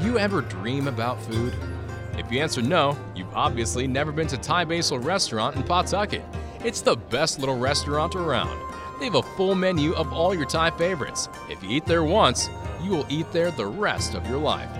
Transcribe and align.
Do 0.00 0.06
you 0.06 0.18
ever 0.18 0.40
dream 0.40 0.88
about 0.88 1.20
food? 1.24 1.52
If 2.16 2.32
you 2.32 2.40
answer 2.40 2.62
no, 2.62 2.96
you've 3.14 3.34
obviously 3.34 3.86
never 3.86 4.12
been 4.12 4.28
to 4.28 4.38
Thai 4.38 4.64
Basil 4.64 4.98
Restaurant 4.98 5.56
in 5.56 5.62
Pawtucket. 5.62 6.24
It's 6.64 6.80
the 6.80 6.96
best 6.96 7.38
little 7.38 7.58
restaurant 7.58 8.14
around. 8.14 8.58
They 8.98 9.04
have 9.04 9.16
a 9.16 9.22
full 9.22 9.54
menu 9.54 9.92
of 9.92 10.10
all 10.10 10.34
your 10.34 10.46
Thai 10.46 10.70
favorites. 10.70 11.28
If 11.50 11.62
you 11.62 11.68
eat 11.68 11.84
there 11.84 12.02
once, 12.02 12.48
you 12.82 12.92
will 12.92 13.04
eat 13.10 13.30
there 13.30 13.50
the 13.50 13.66
rest 13.66 14.14
of 14.14 14.26
your 14.26 14.38
life. 14.38 14.70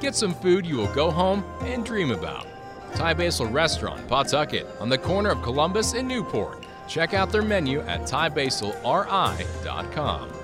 Get 0.00 0.14
some 0.14 0.34
food 0.34 0.66
you 0.66 0.76
will 0.76 0.94
go 0.94 1.10
home 1.10 1.42
and 1.60 1.82
dream 1.82 2.10
about. 2.10 2.46
Thai 2.94 3.14
Basil 3.14 3.46
Restaurant, 3.46 4.06
Pawtucket, 4.08 4.66
on 4.78 4.90
the 4.90 4.98
corner 4.98 5.30
of 5.30 5.40
Columbus 5.40 5.94
and 5.94 6.06
Newport. 6.06 6.66
Check 6.86 7.14
out 7.14 7.32
their 7.32 7.40
menu 7.40 7.80
at 7.80 8.02
thaibasilri.com. 8.02 10.35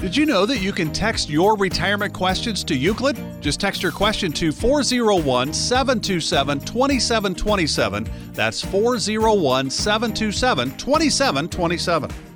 Did 0.00 0.16
you 0.16 0.24
know 0.24 0.46
that 0.46 0.62
you 0.62 0.72
can 0.72 0.94
text 0.94 1.28
your 1.28 1.58
retirement 1.58 2.14
questions 2.14 2.64
to 2.64 2.74
Euclid? 2.74 3.18
Just 3.42 3.60
text 3.60 3.82
your 3.82 3.92
question 3.92 4.32
to 4.32 4.50
401 4.50 5.52
727 5.52 6.60
2727. 6.60 8.08
That's 8.32 8.62
401 8.62 9.68
727 9.68 10.76
2727. 10.78 12.29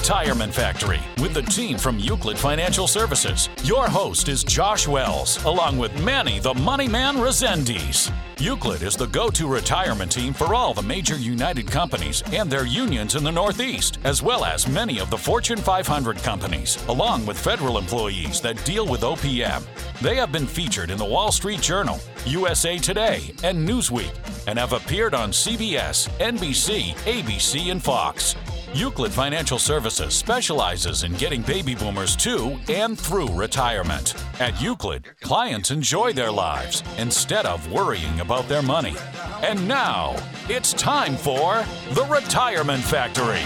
Retirement 0.00 0.54
Factory 0.54 0.98
with 1.20 1.34
the 1.34 1.42
team 1.42 1.76
from 1.76 1.98
Euclid 1.98 2.38
Financial 2.38 2.86
Services. 2.86 3.50
Your 3.64 3.86
host 3.86 4.30
is 4.30 4.42
Josh 4.42 4.88
Wells, 4.88 5.44
along 5.44 5.76
with 5.76 5.92
Manny 6.02 6.38
the 6.38 6.54
Money 6.54 6.88
Man 6.88 7.16
Resendiz. 7.16 8.10
Euclid 8.38 8.82
is 8.82 8.96
the 8.96 9.06
go 9.08 9.28
to 9.28 9.46
retirement 9.46 10.10
team 10.10 10.32
for 10.32 10.54
all 10.54 10.72
the 10.72 10.80
major 10.82 11.16
United 11.16 11.70
companies 11.70 12.22
and 12.32 12.50
their 12.50 12.64
unions 12.64 13.14
in 13.14 13.22
the 13.22 13.30
Northeast, 13.30 13.98
as 14.04 14.22
well 14.22 14.46
as 14.46 14.66
many 14.66 15.00
of 15.00 15.10
the 15.10 15.18
Fortune 15.18 15.58
500 15.58 16.16
companies, 16.22 16.82
along 16.88 17.26
with 17.26 17.38
federal 17.38 17.76
employees 17.76 18.40
that 18.40 18.64
deal 18.64 18.86
with 18.86 19.02
OPM. 19.02 19.62
They 20.00 20.16
have 20.16 20.32
been 20.32 20.46
featured 20.46 20.90
in 20.90 20.96
the 20.96 21.04
Wall 21.04 21.30
Street 21.30 21.60
Journal, 21.60 22.00
USA 22.24 22.78
Today, 22.78 23.34
and 23.44 23.68
Newsweek, 23.68 24.14
and 24.46 24.58
have 24.58 24.72
appeared 24.72 25.12
on 25.12 25.30
CBS, 25.30 26.08
NBC, 26.18 26.94
ABC, 27.04 27.70
and 27.70 27.82
Fox. 27.82 28.34
Euclid 28.72 29.10
Financial 29.10 29.58
Services 29.58 30.14
specializes 30.14 31.02
in 31.02 31.12
getting 31.14 31.42
baby 31.42 31.74
boomers 31.74 32.14
to 32.14 32.56
and 32.68 32.96
through 32.96 33.26
retirement. 33.32 34.14
At 34.38 34.60
Euclid, 34.62 35.08
clients 35.20 35.72
enjoy 35.72 36.12
their 36.12 36.30
lives 36.30 36.84
instead 36.96 37.46
of 37.46 37.70
worrying 37.72 38.20
about 38.20 38.48
their 38.48 38.62
money. 38.62 38.94
And 39.42 39.66
now, 39.66 40.14
it's 40.48 40.72
time 40.72 41.16
for 41.16 41.64
The 41.94 42.06
Retirement 42.08 42.84
Factory. 42.84 43.42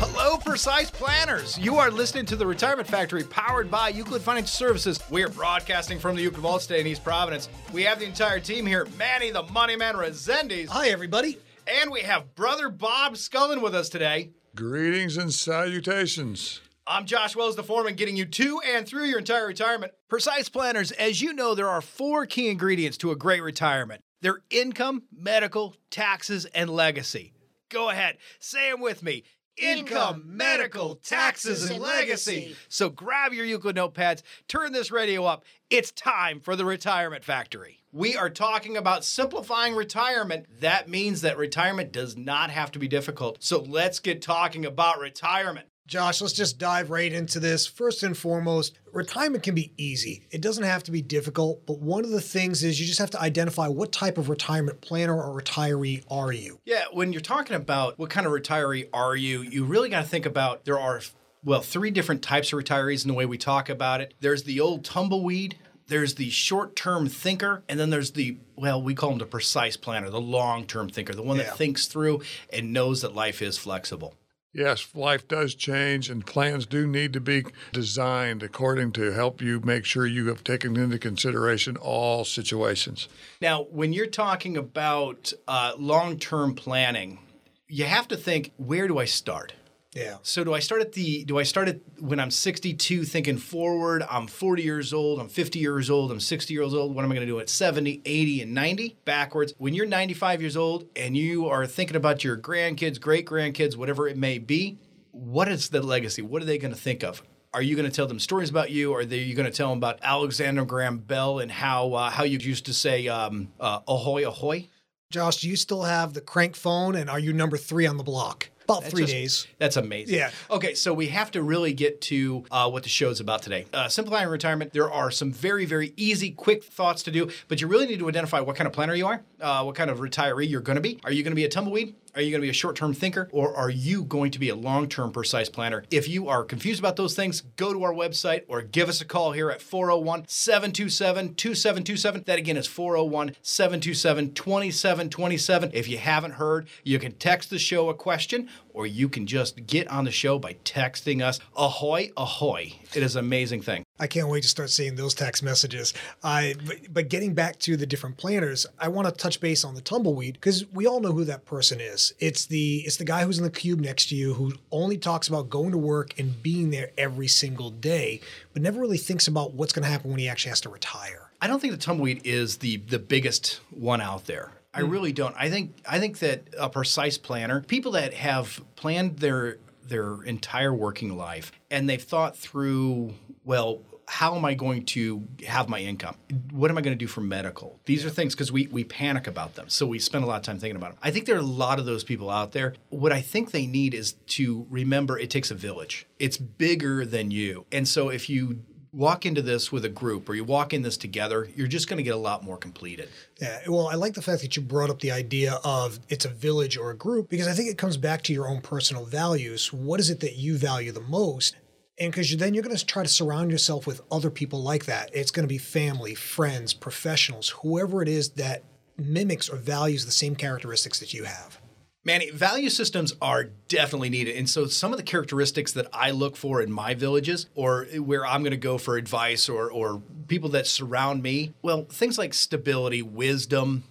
Hello, 0.00 0.36
Precise 0.36 0.90
Planners. 1.32 1.56
You 1.56 1.76
are 1.76 1.90
listening 1.90 2.26
to 2.26 2.36
the 2.36 2.46
Retirement 2.46 2.86
Factory 2.86 3.24
powered 3.24 3.70
by 3.70 3.88
Euclid 3.88 4.20
Financial 4.20 4.48
Services. 4.48 5.00
We 5.08 5.22
are 5.22 5.30
broadcasting 5.30 5.98
from 5.98 6.14
the 6.14 6.20
Euclid 6.20 6.42
Vault 6.42 6.60
today 6.60 6.80
in 6.80 6.86
East 6.86 7.02
Providence. 7.02 7.48
We 7.72 7.84
have 7.84 7.98
the 7.98 8.04
entire 8.04 8.38
team 8.38 8.66
here 8.66 8.86
Manny, 8.98 9.30
the 9.30 9.44
Money 9.44 9.74
Man 9.74 9.94
Resendiz. 9.94 10.68
Hi, 10.68 10.88
everybody. 10.90 11.38
And 11.66 11.90
we 11.90 12.02
have 12.02 12.34
brother 12.34 12.68
Bob 12.68 13.14
Scullin 13.14 13.62
with 13.62 13.74
us 13.74 13.88
today. 13.88 14.32
Greetings 14.54 15.16
and 15.16 15.32
salutations. 15.32 16.60
I'm 16.86 17.06
Josh 17.06 17.34
Wells, 17.34 17.56
the 17.56 17.62
foreman, 17.62 17.94
getting 17.94 18.16
you 18.16 18.26
to 18.26 18.60
and 18.66 18.86
through 18.86 19.04
your 19.04 19.20
entire 19.20 19.46
retirement. 19.46 19.92
Precise 20.08 20.50
Planners, 20.50 20.92
as 20.92 21.22
you 21.22 21.32
know, 21.32 21.54
there 21.54 21.68
are 21.68 21.80
four 21.80 22.26
key 22.26 22.50
ingredients 22.50 22.98
to 22.98 23.10
a 23.10 23.16
great 23.16 23.42
retirement 23.42 24.02
their 24.20 24.40
income, 24.50 25.04
medical, 25.10 25.76
taxes, 25.90 26.44
and 26.54 26.68
legacy. 26.68 27.32
Go 27.70 27.88
ahead, 27.88 28.18
say 28.38 28.70
them 28.70 28.82
with 28.82 29.02
me. 29.02 29.24
Income, 29.56 30.24
medical, 30.26 30.94
taxes, 30.96 31.68
and 31.68 31.80
legacy. 31.80 32.56
So 32.68 32.88
grab 32.88 33.32
your 33.32 33.44
Euclid 33.44 33.76
notepads, 33.76 34.22
turn 34.48 34.72
this 34.72 34.90
radio 34.90 35.24
up. 35.24 35.44
It's 35.68 35.90
time 35.90 36.40
for 36.40 36.56
the 36.56 36.64
Retirement 36.64 37.22
Factory. 37.22 37.82
We 37.92 38.16
are 38.16 38.30
talking 38.30 38.76
about 38.76 39.04
simplifying 39.04 39.74
retirement. 39.74 40.46
That 40.60 40.88
means 40.88 41.20
that 41.20 41.36
retirement 41.36 41.92
does 41.92 42.16
not 42.16 42.50
have 42.50 42.70
to 42.72 42.78
be 42.78 42.88
difficult. 42.88 43.44
So 43.44 43.60
let's 43.60 43.98
get 43.98 44.22
talking 44.22 44.64
about 44.64 44.98
retirement. 44.98 45.66
Josh, 45.88 46.20
let's 46.20 46.32
just 46.32 46.58
dive 46.58 46.90
right 46.90 47.12
into 47.12 47.40
this. 47.40 47.66
First 47.66 48.02
and 48.02 48.16
foremost, 48.16 48.78
retirement 48.92 49.42
can 49.42 49.54
be 49.54 49.72
easy. 49.76 50.26
It 50.30 50.40
doesn't 50.40 50.62
have 50.64 50.84
to 50.84 50.92
be 50.92 51.02
difficult, 51.02 51.66
but 51.66 51.80
one 51.80 52.04
of 52.04 52.10
the 52.10 52.20
things 52.20 52.62
is 52.62 52.80
you 52.80 52.86
just 52.86 53.00
have 53.00 53.10
to 53.10 53.20
identify 53.20 53.66
what 53.68 53.90
type 53.92 54.16
of 54.16 54.28
retirement 54.28 54.80
planner 54.80 55.20
or 55.20 55.38
retiree 55.38 56.04
are 56.08 56.32
you. 56.32 56.60
Yeah, 56.64 56.84
when 56.92 57.12
you're 57.12 57.20
talking 57.20 57.56
about 57.56 57.98
what 57.98 58.10
kind 58.10 58.26
of 58.26 58.32
retiree 58.32 58.88
are 58.92 59.16
you, 59.16 59.42
you 59.42 59.64
really 59.64 59.88
got 59.88 60.02
to 60.02 60.08
think 60.08 60.24
about 60.24 60.64
there 60.64 60.78
are 60.78 61.00
well, 61.44 61.60
three 61.60 61.90
different 61.90 62.22
types 62.22 62.52
of 62.52 62.58
retirees 62.60 63.04
in 63.04 63.08
the 63.08 63.14
way 63.14 63.26
we 63.26 63.36
talk 63.36 63.68
about 63.68 64.00
it. 64.00 64.14
There's 64.20 64.44
the 64.44 64.60
old 64.60 64.84
tumbleweed, 64.84 65.58
there's 65.88 66.14
the 66.14 66.30
short-term 66.30 67.08
thinker, 67.08 67.64
and 67.68 67.80
then 67.80 67.90
there's 67.90 68.12
the 68.12 68.38
well, 68.56 68.80
we 68.80 68.94
call 68.94 69.10
them 69.10 69.18
the 69.18 69.26
precise 69.26 69.76
planner, 69.76 70.08
the 70.08 70.20
long-term 70.20 70.90
thinker, 70.90 71.12
the 71.12 71.22
one 71.22 71.38
Yeah. 71.38 71.42
that 71.44 71.58
thinks 71.58 71.86
through 71.86 72.22
and 72.52 72.72
knows 72.72 73.02
that 73.02 73.14
life 73.14 73.42
is 73.42 73.58
flexible. 73.58 74.14
Yes, 74.54 74.88
life 74.94 75.26
does 75.26 75.54
change, 75.54 76.10
and 76.10 76.26
plans 76.26 76.66
do 76.66 76.86
need 76.86 77.14
to 77.14 77.20
be 77.20 77.44
designed 77.72 78.42
according 78.42 78.92
to 78.92 79.12
help 79.12 79.40
you 79.40 79.60
make 79.60 79.86
sure 79.86 80.06
you 80.06 80.28
have 80.28 80.44
taken 80.44 80.76
into 80.76 80.98
consideration 80.98 81.76
all 81.78 82.26
situations. 82.26 83.08
Now, 83.40 83.62
when 83.62 83.94
you're 83.94 84.06
talking 84.06 84.58
about 84.58 85.32
uh, 85.48 85.72
long-term 85.78 86.54
planning, 86.54 87.18
you 87.66 87.86
have 87.86 88.08
to 88.08 88.16
think, 88.16 88.52
where 88.58 88.86
do 88.88 88.98
I 88.98 89.06
start? 89.06 89.54
Yeah. 89.94 90.16
So 90.22 90.42
do 90.42 90.54
I 90.54 90.58
start 90.60 90.80
at 90.80 90.92
the 90.92 91.24
do 91.24 91.38
I 91.38 91.42
start 91.42 91.68
at 91.68 91.80
when 91.98 92.18
I'm 92.18 92.30
62 92.30 93.04
thinking 93.04 93.36
forward, 93.36 94.02
I'm 94.10 94.26
40 94.26 94.62
years 94.62 94.92
old, 94.94 95.20
I'm 95.20 95.28
50 95.28 95.58
years 95.58 95.90
old, 95.90 96.10
I'm 96.10 96.20
60 96.20 96.54
years 96.54 96.72
old, 96.72 96.94
what 96.94 97.04
am 97.04 97.12
I 97.12 97.14
going 97.14 97.26
to 97.26 97.32
do 97.32 97.40
at 97.40 97.50
70, 97.50 98.00
80 98.04 98.42
and 98.42 98.54
90? 98.54 98.96
Backwards. 99.04 99.52
When 99.58 99.74
you're 99.74 99.86
95 99.86 100.40
years 100.40 100.56
old 100.56 100.86
and 100.96 101.14
you 101.14 101.46
are 101.46 101.66
thinking 101.66 101.96
about 101.96 102.24
your 102.24 102.38
grandkids, 102.38 102.98
great-grandkids, 102.98 103.76
whatever 103.76 104.08
it 104.08 104.16
may 104.16 104.38
be, 104.38 104.78
what 105.10 105.48
is 105.48 105.68
the 105.68 105.82
legacy? 105.82 106.22
What 106.22 106.40
are 106.40 106.46
they 106.46 106.56
going 106.56 106.74
to 106.74 106.80
think 106.80 107.04
of? 107.04 107.22
Are 107.52 107.60
you 107.60 107.76
going 107.76 107.88
to 107.88 107.94
tell 107.94 108.06
them 108.06 108.18
stories 108.18 108.48
about 108.48 108.70
you? 108.70 108.92
Or 108.92 109.00
are 109.00 109.02
you 109.02 109.34
going 109.34 109.50
to 109.50 109.54
tell 109.54 109.68
them 109.68 109.76
about 109.76 109.98
Alexander 110.02 110.64
Graham 110.64 110.98
Bell 110.98 111.38
and 111.38 111.50
how 111.50 111.92
uh, 111.92 112.10
how 112.10 112.24
you 112.24 112.38
used 112.38 112.64
to 112.64 112.72
say 112.72 113.08
um, 113.08 113.52
uh, 113.60 113.80
ahoy 113.86 114.26
ahoy? 114.26 114.68
Josh, 115.10 115.42
do 115.42 115.50
you 115.50 115.56
still 115.56 115.82
have 115.82 116.14
the 116.14 116.22
crank 116.22 116.56
phone 116.56 116.96
and 116.96 117.10
are 117.10 117.18
you 117.18 117.34
number 117.34 117.58
three 117.58 117.86
on 117.86 117.98
the 117.98 118.02
block? 118.02 118.48
About 118.78 118.90
three 118.90 119.02
just- 119.02 119.12
days. 119.12 119.46
That's 119.58 119.76
amazing. 119.76 120.14
Yeah. 120.14 120.30
Okay, 120.50 120.74
so 120.74 120.92
we 120.92 121.08
have 121.08 121.30
to 121.32 121.42
really 121.42 121.72
get 121.72 122.00
to 122.02 122.44
uh, 122.50 122.68
what 122.70 122.82
the 122.82 122.88
show's 122.88 123.20
about 123.20 123.42
today. 123.42 123.66
Uh, 123.72 123.88
simplifying 123.88 124.28
retirement. 124.28 124.72
There 124.72 124.90
are 124.90 125.10
some 125.10 125.32
very, 125.32 125.64
very 125.64 125.92
easy, 125.96 126.30
quick 126.30 126.64
thoughts 126.64 127.02
to 127.04 127.10
do, 127.10 127.30
but 127.48 127.60
you 127.60 127.66
really 127.66 127.86
need 127.86 127.98
to 127.98 128.08
identify 128.08 128.40
what 128.40 128.56
kind 128.56 128.66
of 128.66 128.72
planner 128.72 128.94
you 128.94 129.06
are, 129.06 129.22
uh, 129.40 129.62
what 129.62 129.74
kind 129.74 129.90
of 129.90 129.98
retiree 129.98 130.48
you're 130.48 130.60
going 130.60 130.76
to 130.76 130.82
be. 130.82 130.98
Are 131.04 131.12
you 131.12 131.22
going 131.22 131.32
to 131.32 131.36
be 131.36 131.44
a 131.44 131.48
tumbleweed? 131.48 131.94
Are 132.14 132.20
you 132.20 132.30
going 132.30 132.42
to 132.42 132.46
be 132.46 132.50
a 132.50 132.52
short 132.52 132.76
term 132.76 132.92
thinker? 132.92 133.28
Or 133.32 133.56
are 133.56 133.70
you 133.70 134.04
going 134.04 134.32
to 134.32 134.38
be 134.38 134.50
a 134.50 134.54
long 134.54 134.86
term 134.86 135.12
precise 135.12 135.48
planner? 135.48 135.84
If 135.90 136.08
you 136.08 136.28
are 136.28 136.44
confused 136.44 136.78
about 136.78 136.96
those 136.96 137.14
things, 137.14 137.42
go 137.56 137.72
to 137.72 137.82
our 137.84 137.94
website 137.94 138.42
or 138.48 138.60
give 138.60 138.90
us 138.90 139.00
a 139.00 139.06
call 139.06 139.32
here 139.32 139.50
at 139.50 139.62
401 139.62 140.24
727 140.28 141.34
2727. 141.34 142.24
That 142.26 142.38
again 142.38 142.58
is 142.58 142.66
401 142.66 143.36
727 143.40 144.34
2727. 144.34 145.70
If 145.72 145.88
you 145.88 145.96
haven't 145.96 146.32
heard, 146.32 146.68
you 146.84 146.98
can 146.98 147.12
text 147.12 147.48
the 147.48 147.58
show 147.58 147.88
a 147.88 147.94
question 147.94 148.50
or 148.74 148.86
you 148.86 149.08
can 149.08 149.26
just 149.26 149.66
get 149.66 149.88
on 149.88 150.04
the 150.04 150.10
show 150.10 150.38
by 150.38 150.54
texting 150.64 151.22
us 151.22 151.38
ahoy 151.56 152.10
ahoy. 152.16 152.72
It 152.94 153.02
is 153.02 153.16
an 153.16 153.24
amazing 153.24 153.62
thing. 153.62 153.84
I 153.98 154.06
can't 154.06 154.28
wait 154.28 154.42
to 154.42 154.48
start 154.48 154.70
seeing 154.70 154.96
those 154.96 155.14
text 155.14 155.42
messages. 155.42 155.94
I 156.22 156.54
but, 156.66 156.92
but 156.92 157.08
getting 157.08 157.34
back 157.34 157.58
to 157.60 157.76
the 157.76 157.86
different 157.86 158.16
planners, 158.16 158.66
I 158.78 158.88
want 158.88 159.08
to 159.08 159.14
touch 159.14 159.40
base 159.40 159.64
on 159.64 159.74
the 159.74 159.80
tumbleweed 159.80 160.34
because 160.34 160.66
we 160.72 160.86
all 160.86 161.00
know 161.00 161.12
who 161.12 161.24
that 161.24 161.44
person 161.44 161.80
is. 161.80 162.12
It's 162.18 162.46
the 162.46 162.78
it's 162.86 162.96
the 162.96 163.04
guy 163.04 163.24
who's 163.24 163.38
in 163.38 163.44
the 163.44 163.50
cube 163.50 163.80
next 163.80 164.08
to 164.08 164.16
you 164.16 164.34
who 164.34 164.52
only 164.70 164.98
talks 164.98 165.28
about 165.28 165.50
going 165.50 165.72
to 165.72 165.78
work 165.78 166.18
and 166.18 166.42
being 166.42 166.70
there 166.70 166.90
every 166.98 167.28
single 167.28 167.70
day, 167.70 168.20
but 168.52 168.62
never 168.62 168.80
really 168.80 168.98
thinks 168.98 169.28
about 169.28 169.54
what's 169.54 169.72
going 169.72 169.84
to 169.84 169.90
happen 169.90 170.10
when 170.10 170.18
he 170.18 170.28
actually 170.28 170.50
has 170.50 170.60
to 170.62 170.68
retire. 170.68 171.30
I 171.40 171.46
don't 171.46 171.60
think 171.60 171.72
the 171.72 171.78
tumbleweed 171.78 172.22
is 172.24 172.58
the 172.58 172.78
the 172.78 172.98
biggest 172.98 173.60
one 173.70 174.00
out 174.00 174.26
there. 174.26 174.52
I 174.74 174.80
hmm. 174.82 174.90
really 174.90 175.12
don't. 175.12 175.34
I 175.38 175.50
think 175.50 175.78
I 175.86 175.98
think 175.98 176.18
that 176.20 176.48
a 176.58 176.68
precise 176.68 177.18
planner, 177.18 177.62
people 177.62 177.92
that 177.92 178.14
have 178.14 178.62
planned 178.76 179.18
their 179.18 179.58
their 179.84 180.22
entire 180.22 180.72
working 180.72 181.16
life 181.16 181.52
and 181.70 181.88
they've 181.88 182.02
thought 182.02 182.36
through, 182.36 183.14
well, 183.44 183.82
how 184.08 184.36
am 184.36 184.44
I 184.44 184.54
going 184.54 184.84
to 184.86 185.26
have 185.46 185.68
my 185.68 185.78
income? 185.78 186.16
What 186.50 186.70
am 186.70 186.76
I 186.76 186.82
going 186.82 186.96
to 186.96 187.02
do 187.02 187.06
for 187.06 187.20
medical? 187.20 187.80
These 187.86 188.04
are 188.04 188.10
things 188.10 188.34
because 188.34 188.52
we, 188.52 188.66
we 188.66 188.84
panic 188.84 189.26
about 189.26 189.54
them. 189.54 189.68
So 189.68 189.86
we 189.86 189.98
spend 189.98 190.22
a 190.24 190.26
lot 190.26 190.36
of 190.36 190.42
time 190.42 190.58
thinking 190.58 190.76
about 190.76 190.90
them. 190.90 190.98
I 191.02 191.10
think 191.10 191.26
there 191.26 191.36
are 191.36 191.40
a 191.40 191.42
lot 191.42 191.78
of 191.78 191.86
those 191.86 192.04
people 192.04 192.28
out 192.28 192.52
there. 192.52 192.74
What 192.90 193.12
I 193.12 193.20
think 193.22 193.52
they 193.52 193.66
need 193.66 193.94
is 193.94 194.12
to 194.28 194.66
remember 194.68 195.18
it 195.18 195.30
takes 195.30 195.50
a 195.50 195.54
village, 195.54 196.06
it's 196.18 196.36
bigger 196.36 197.06
than 197.06 197.30
you. 197.30 197.64
And 197.72 197.88
so 197.88 198.10
if 198.10 198.28
you 198.28 198.62
walk 198.92 199.24
into 199.24 199.40
this 199.40 199.72
with 199.72 199.84
a 199.84 199.88
group 199.88 200.28
or 200.28 200.34
you 200.34 200.44
walk 200.44 200.74
in 200.74 200.82
this 200.82 200.96
together, 200.96 201.48
you're 201.56 201.66
just 201.66 201.88
going 201.88 201.96
to 201.96 202.02
get 202.02 202.14
a 202.14 202.18
lot 202.18 202.44
more 202.44 202.58
completed. 202.58 203.08
Yeah, 203.40 203.60
well, 203.66 203.88
I 203.88 203.94
like 203.94 204.14
the 204.14 204.22
fact 204.22 204.42
that 204.42 204.54
you 204.54 204.62
brought 204.62 204.90
up 204.90 205.00
the 205.00 205.12
idea 205.12 205.58
of 205.64 205.98
it's 206.08 206.24
a 206.24 206.28
village 206.28 206.76
or 206.76 206.90
a 206.90 206.96
group 206.96 207.30
because 207.30 207.48
I 207.48 207.52
think 207.52 207.70
it 207.70 207.78
comes 207.78 207.96
back 207.96 208.22
to 208.24 208.32
your 208.32 208.48
own 208.48 208.60
personal 208.60 209.04
values. 209.04 209.72
What 209.72 209.98
is 209.98 210.10
it 210.10 210.20
that 210.20 210.36
you 210.36 210.58
value 210.58 210.92
the 210.92 211.00
most? 211.00 211.56
And 211.98 212.12
because 212.12 212.36
then 212.36 212.52
you're 212.52 212.62
going 212.62 212.76
to 212.76 212.86
try 212.86 213.02
to 213.02 213.08
surround 213.08 213.50
yourself 213.50 213.86
with 213.86 214.02
other 214.10 214.30
people 214.30 214.62
like 214.62 214.86
that. 214.86 215.10
It's 215.14 215.30
going 215.30 215.44
to 215.44 215.48
be 215.48 215.58
family, 215.58 216.14
friends, 216.14 216.74
professionals, 216.74 217.50
whoever 217.50 218.02
it 218.02 218.08
is 218.08 218.30
that 218.30 218.64
mimics 218.98 219.48
or 219.48 219.56
values 219.56 220.04
the 220.04 220.12
same 220.12 220.34
characteristics 220.36 221.00
that 221.00 221.14
you 221.14 221.24
have. 221.24 221.61
Manny, 222.04 222.30
value 222.30 222.68
systems 222.68 223.14
are 223.22 223.44
definitely 223.68 224.10
needed. 224.10 224.36
And 224.36 224.48
so 224.48 224.66
some 224.66 224.92
of 224.92 224.96
the 224.96 225.04
characteristics 225.04 225.72
that 225.72 225.86
I 225.92 226.10
look 226.10 226.36
for 226.36 226.60
in 226.60 226.72
my 226.72 226.94
villages 226.94 227.46
or 227.54 227.84
where 227.84 228.26
I'm 228.26 228.42
going 228.42 228.50
to 228.50 228.56
go 228.56 228.76
for 228.76 228.96
advice 228.96 229.48
or, 229.48 229.70
or 229.70 230.02
people 230.26 230.48
that 230.50 230.66
surround 230.66 231.22
me, 231.22 231.54
well, 231.62 231.84
things 231.84 232.18
like 232.18 232.34
stability, 232.34 233.02
wisdom, 233.02 233.84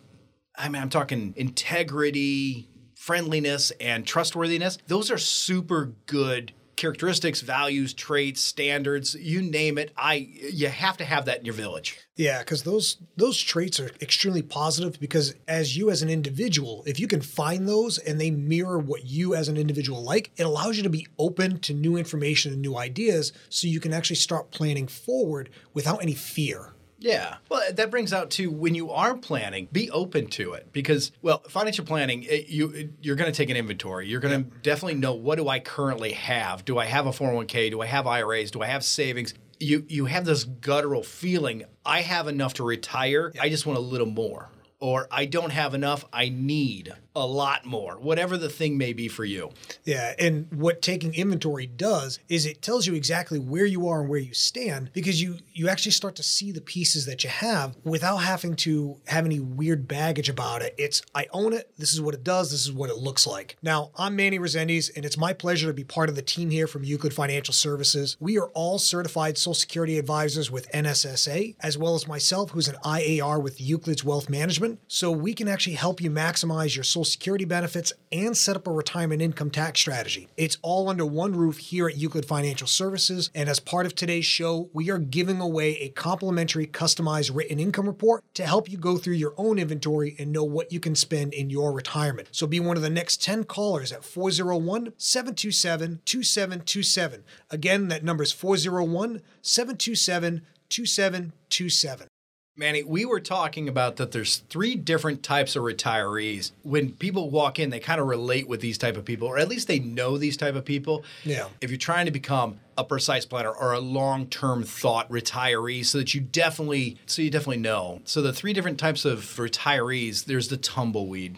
I 0.58 0.68
mean, 0.68 0.82
I'm 0.82 0.90
talking 0.90 1.34
integrity, 1.38 2.68
friendliness, 2.96 3.72
and 3.80 4.06
trustworthiness. 4.06 4.78
Those 4.88 5.10
are 5.10 5.18
super 5.18 5.94
good 6.06 6.54
characteristics, 6.82 7.42
values, 7.42 7.94
traits, 7.94 8.42
standards, 8.42 9.14
you 9.14 9.40
name 9.40 9.78
it. 9.78 9.92
I 9.96 10.28
you 10.52 10.68
have 10.68 10.98
to 10.98 11.06
have 11.06 11.26
that 11.26 11.38
in 11.38 11.46
your 11.46 11.54
village. 11.54 12.00
Yeah, 12.16 12.40
because 12.40 12.64
those 12.64 12.98
those 13.18 13.38
traits 13.38 13.80
are 13.80 13.92
extremely 14.02 14.42
positive 14.42 15.00
because 15.00 15.36
as 15.48 15.78
you 15.78 15.92
as 15.92 16.02
an 16.02 16.10
individual, 16.10 16.84
if 16.88 17.00
you 17.00 17.08
can 17.08 17.22
find 17.22 17.70
those 17.70 18.00
and 18.00 18.20
they 18.20 18.32
mirror 18.32 18.80
what 18.80 19.06
you 19.06 19.36
as 19.36 19.48
an 19.48 19.58
individual 19.58 20.04
like, 20.04 20.32
it 20.38 20.44
allows 20.44 20.76
you 20.76 20.84
to 20.84 20.90
be 20.90 21.08
open 21.20 21.60
to 21.60 21.74
new 21.76 21.98
information 21.98 22.52
and 22.52 22.64
new 22.64 22.76
ideas 22.76 23.32
so 23.50 23.68
you 23.68 23.80
can 23.80 23.94
actually 23.94 24.16
start 24.16 24.50
planning 24.50 24.88
forward 24.88 25.52
without 25.76 26.02
any 26.02 26.16
fear. 26.16 26.74
Yeah. 27.02 27.38
Well, 27.50 27.62
that 27.74 27.90
brings 27.92 28.14
out 28.14 28.30
to 28.32 28.50
when 28.52 28.76
you 28.76 28.92
are 28.92 29.16
planning, 29.18 29.68
be 29.72 29.90
open 29.90 30.28
to 30.28 30.54
it 30.54 30.72
because, 30.72 31.12
well, 31.22 31.40
financial 31.50 31.84
planning, 31.84 32.24
it, 32.24 32.48
you 32.48 32.94
you're 33.02 33.16
going 33.16 33.32
to 33.32 33.36
take 33.36 33.50
an 33.50 33.58
inventory. 33.58 34.08
You're 34.08 34.20
going 34.20 34.44
to 34.44 34.50
yeah. 34.50 34.56
definitely 34.62 35.00
know 35.00 35.14
what 35.14 35.38
do 35.38 35.50
I 35.50 35.60
currently 35.60 36.12
have? 36.14 36.64
Do 36.64 36.78
I 36.78 36.86
have 36.86 37.08
a 37.08 37.12
401k? 37.12 37.72
Do 37.72 37.82
I 37.82 37.88
have 37.88 38.06
IRAs? 38.06 38.52
Do 38.52 38.62
I 38.62 38.68
have 38.68 38.84
savings? 38.86 39.34
You 39.60 39.84
you 39.90 40.06
have 40.06 40.26
this 40.26 40.44
guttural 40.44 41.04
feeling. 41.04 41.66
I 41.86 42.02
have 42.02 42.28
enough 42.28 42.54
to 42.56 42.64
retire. 42.64 43.32
Yeah. 43.34 43.42
I 43.44 43.50
just 43.50 43.66
want 43.66 43.78
a 43.78 43.82
little 43.82 44.08
more 44.08 44.50
or 44.82 45.08
I 45.12 45.26
don't 45.26 45.52
have 45.52 45.74
enough, 45.74 46.04
I 46.12 46.28
need 46.30 46.94
a 47.16 47.26
lot 47.26 47.66
more, 47.66 47.98
whatever 48.00 48.38
the 48.38 48.50
thing 48.50 48.78
may 48.78 48.94
be 48.94 49.08
for 49.08 49.26
you. 49.26 49.52
Yeah. 49.84 50.14
And 50.18 50.48
what 50.52 50.82
taking 50.82 51.14
inventory 51.14 51.68
does 51.68 52.20
is 52.30 52.46
it 52.46 52.62
tells 52.62 52.88
you 52.88 52.94
exactly 52.96 53.38
where 53.38 53.66
you 53.66 53.88
are 53.88 54.02
and 54.02 54.10
where 54.10 54.20
you 54.20 54.34
stand 54.34 54.92
because 54.94 55.22
you 55.22 55.38
you 55.54 55.68
actually 55.68 55.92
start 55.92 56.16
to 56.16 56.24
see 56.24 56.52
the 56.52 56.62
pieces 56.62 57.06
that 57.06 57.24
you 57.24 57.30
have 57.30 57.76
without 57.84 58.18
having 58.18 58.56
to 58.56 58.98
have 59.08 59.26
any 59.26 59.40
weird 59.40 59.88
baggage 59.88 60.30
about 60.30 60.62
it. 60.62 60.74
It's 60.78 61.02
I 61.14 61.28
own 61.32 61.54
it, 61.54 61.72
this 61.78 61.94
is 61.94 62.02
what 62.02 62.14
it 62.14 62.24
does, 62.24 62.52
this 62.52 62.62
is 62.62 62.72
what 62.72 62.90
it 62.90 62.98
looks 62.98 63.28
like. 63.28 63.58
Now, 63.62 63.92
I'm 63.98 64.16
Manny 64.16 64.40
Resendiz, 64.40 64.90
and 64.96 65.06
it's 65.06 65.18
my 65.18 65.34
pleasure 65.34 65.68
to 65.68 65.74
be 65.74 65.84
part 65.84 66.10
of 66.10 66.16
the 66.16 66.22
team 66.22 66.50
here 66.50 66.68
from 66.68 66.84
Euclid 66.84 67.14
Financial 67.14 67.54
Services. 67.54 68.18
We 68.20 68.40
are 68.40 68.48
all 68.50 68.80
certified 68.80 69.38
Social 69.38 69.54
Security 69.54 70.00
advisors 70.00 70.50
with 70.50 70.72
NSSA, 70.72 71.56
as 71.60 71.78
well 71.78 71.96
as 71.96 72.08
myself, 72.08 72.52
who's 72.52 72.68
an 72.68 72.78
IAR 72.86 73.42
with 73.42 73.60
Euclid's 73.60 74.04
Wealth 74.04 74.30
Management. 74.30 74.71
So 74.88 75.12
we 75.12 75.34
can 75.34 75.48
actually 75.48 75.76
help 75.76 76.02
you 76.02 76.12
maximize 76.12 76.76
your 76.76 76.84
Social 76.84 77.06
Security 77.06 77.46
benefits 77.46 77.94
and 78.12 78.36
set 78.36 78.56
up 78.56 78.68
a 78.68 78.72
retirement 78.72 79.22
income 79.22 79.50
tax 79.50 79.80
strategy. 79.80 80.28
It's 80.38 80.58
all 80.62 80.90
under 80.90 81.06
one 81.06 81.34
roof 81.34 81.58
here 81.58 81.88
at 81.88 81.98
Euclid 81.98 82.26
Financial 82.26 82.68
Services. 82.68 83.30
And 83.34 83.50
as 83.50 83.60
part 83.60 83.86
of 83.86 83.96
today's 83.96 84.26
show, 84.26 84.70
we 84.74 84.90
are 84.90 84.98
giving 84.98 85.40
away 85.40 85.78
a 85.78 85.90
complimentary 85.90 86.68
customized 86.68 87.36
written 87.36 87.60
income 87.60 87.88
report 87.88 88.24
to 88.36 88.46
help 88.46 88.70
you 88.70 88.78
go 88.78 88.98
through 88.98 89.16
your 89.16 89.34
own 89.38 89.60
inventory 89.60 90.16
and 90.20 90.32
know 90.32 90.44
what 90.44 90.72
you 90.72 90.80
can 90.80 90.96
spend 90.96 91.34
in 91.34 91.50
your 91.50 91.72
retirement. 91.72 92.30
So 92.32 92.48
be 92.48 92.60
one 92.60 92.78
of 92.78 92.84
the 92.84 92.90
next 92.90 93.22
10 93.22 93.46
callers 93.46 93.92
at 93.92 94.04
401 94.04 94.94
727 94.98 96.02
2727. 96.06 97.24
Again, 97.50 97.88
that 97.88 98.04
number 98.04 98.24
is 98.24 98.32
401 98.32 99.22
727 99.42 100.42
2727. 100.70 102.08
Manny, 102.58 102.84
we 102.84 103.06
were 103.06 103.22
talking 103.22 103.70
about 103.70 103.96
that 103.96 104.12
there's 104.12 104.38
three 104.50 104.76
different 104.76 105.24
types 105.24 105.56
of 105.56 105.64
retirees. 105.64 106.52
When 106.64 106.92
people 106.92 107.30
walk 107.30 107.60
in, 107.60 107.70
they 107.70 107.80
kind 107.80 108.02
of 108.02 108.08
relate 108.08 108.48
with 108.48 108.60
these 108.60 108.78
type 108.78 108.98
of 108.98 109.06
people, 109.06 109.28
or 109.28 109.38
at 109.38 109.48
least 109.48 109.70
they 109.70 109.80
know 109.80 110.18
these 110.18 110.36
type 110.36 110.56
of 110.56 110.66
people. 110.66 111.06
Yeah. 111.24 111.48
If 111.62 111.72
you're 111.72 111.78
trying 111.78 112.08
to 112.08 112.12
become 112.12 112.60
a 112.78 112.84
precise 112.84 113.26
planner 113.26 113.52
or 113.52 113.72
a 113.72 113.80
long-term 113.80 114.64
thought 114.64 115.10
retiree 115.10 115.86
so 115.86 116.00
that 116.00 116.14
you 116.14 116.20
definitely 116.20 116.98
so 117.06 117.22
you 117.22 117.30
definitely 117.30 117.58
know. 117.58 118.02
So 118.04 118.22
the 118.22 118.34
three 118.34 118.52
different 118.52 118.78
types 118.78 119.06
of 119.06 119.22
retirees, 119.38 120.26
there's 120.26 120.50
the 120.50 120.58
tumbleweed 120.58 121.38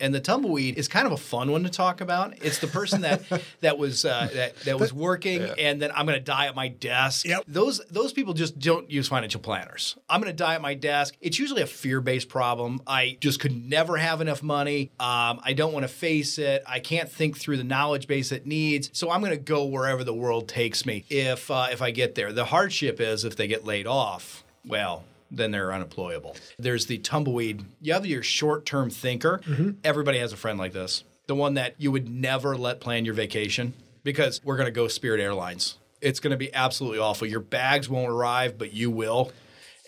and 0.00 0.14
the 0.14 0.20
tumbleweed 0.20 0.78
is 0.78 0.88
kind 0.88 1.06
of 1.06 1.12
a 1.12 1.16
fun 1.16 1.50
one 1.52 1.62
to 1.64 1.70
talk 1.70 2.00
about. 2.00 2.34
It's 2.42 2.58
the 2.58 2.66
person 2.66 3.02
that 3.02 3.22
that 3.60 3.78
was 3.78 4.04
uh, 4.04 4.28
that 4.34 4.56
that 4.60 4.80
was 4.80 4.92
working, 4.92 5.42
yeah. 5.42 5.54
and 5.58 5.80
then 5.80 5.90
I'm 5.94 6.06
going 6.06 6.18
to 6.18 6.24
die 6.24 6.46
at 6.46 6.54
my 6.54 6.68
desk. 6.68 7.26
Yep. 7.26 7.44
Those 7.46 7.80
those 7.90 8.12
people 8.12 8.34
just 8.34 8.58
don't 8.58 8.90
use 8.90 9.08
financial 9.08 9.40
planners. 9.40 9.96
I'm 10.08 10.20
going 10.20 10.32
to 10.32 10.36
die 10.36 10.54
at 10.54 10.62
my 10.62 10.74
desk. 10.74 11.16
It's 11.20 11.38
usually 11.38 11.62
a 11.62 11.66
fear 11.66 12.00
based 12.00 12.28
problem. 12.28 12.80
I 12.86 13.18
just 13.20 13.40
could 13.40 13.68
never 13.68 13.96
have 13.96 14.20
enough 14.20 14.42
money. 14.42 14.90
Um, 14.98 15.40
I 15.44 15.54
don't 15.54 15.72
want 15.72 15.84
to 15.84 15.88
face 15.88 16.38
it. 16.38 16.62
I 16.66 16.80
can't 16.80 17.10
think 17.10 17.36
through 17.36 17.58
the 17.58 17.64
knowledge 17.64 18.06
base 18.06 18.32
it 18.32 18.46
needs. 18.46 18.90
So 18.92 19.10
I'm 19.10 19.20
going 19.20 19.32
to 19.32 19.36
go 19.36 19.64
wherever 19.64 20.04
the 20.04 20.14
world 20.14 20.48
takes 20.48 20.86
me. 20.86 21.04
If 21.08 21.50
uh, 21.50 21.68
if 21.70 21.82
I 21.82 21.90
get 21.90 22.14
there, 22.14 22.32
the 22.32 22.46
hardship 22.46 23.00
is 23.00 23.24
if 23.24 23.36
they 23.36 23.46
get 23.46 23.64
laid 23.64 23.86
off. 23.86 24.44
Well, 24.64 25.04
then 25.30 25.50
they're 25.50 25.72
unemployable. 25.72 26.36
There's 26.58 26.86
the 26.86 26.98
tumbleweed. 26.98 27.64
You 27.80 27.92
have 27.92 28.06
your 28.06 28.22
short 28.22 28.66
term 28.66 28.90
thinker. 28.90 29.40
Mm-hmm. 29.44 29.70
Everybody 29.84 30.18
has 30.18 30.32
a 30.32 30.36
friend 30.36 30.58
like 30.58 30.72
this. 30.72 31.04
The 31.26 31.34
one 31.34 31.54
that 31.54 31.74
you 31.78 31.92
would 31.92 32.08
never 32.08 32.56
let 32.56 32.80
plan 32.80 33.04
your 33.04 33.14
vacation 33.14 33.74
because 34.02 34.40
we're 34.44 34.56
going 34.56 34.66
to 34.66 34.72
go 34.72 34.88
Spirit 34.88 35.20
Airlines. 35.20 35.76
It's 36.00 36.18
going 36.18 36.32
to 36.32 36.36
be 36.36 36.52
absolutely 36.52 36.98
awful. 36.98 37.28
Your 37.28 37.40
bags 37.40 37.88
won't 37.88 38.10
arrive, 38.10 38.58
but 38.58 38.72
you 38.72 38.90
will. 38.90 39.32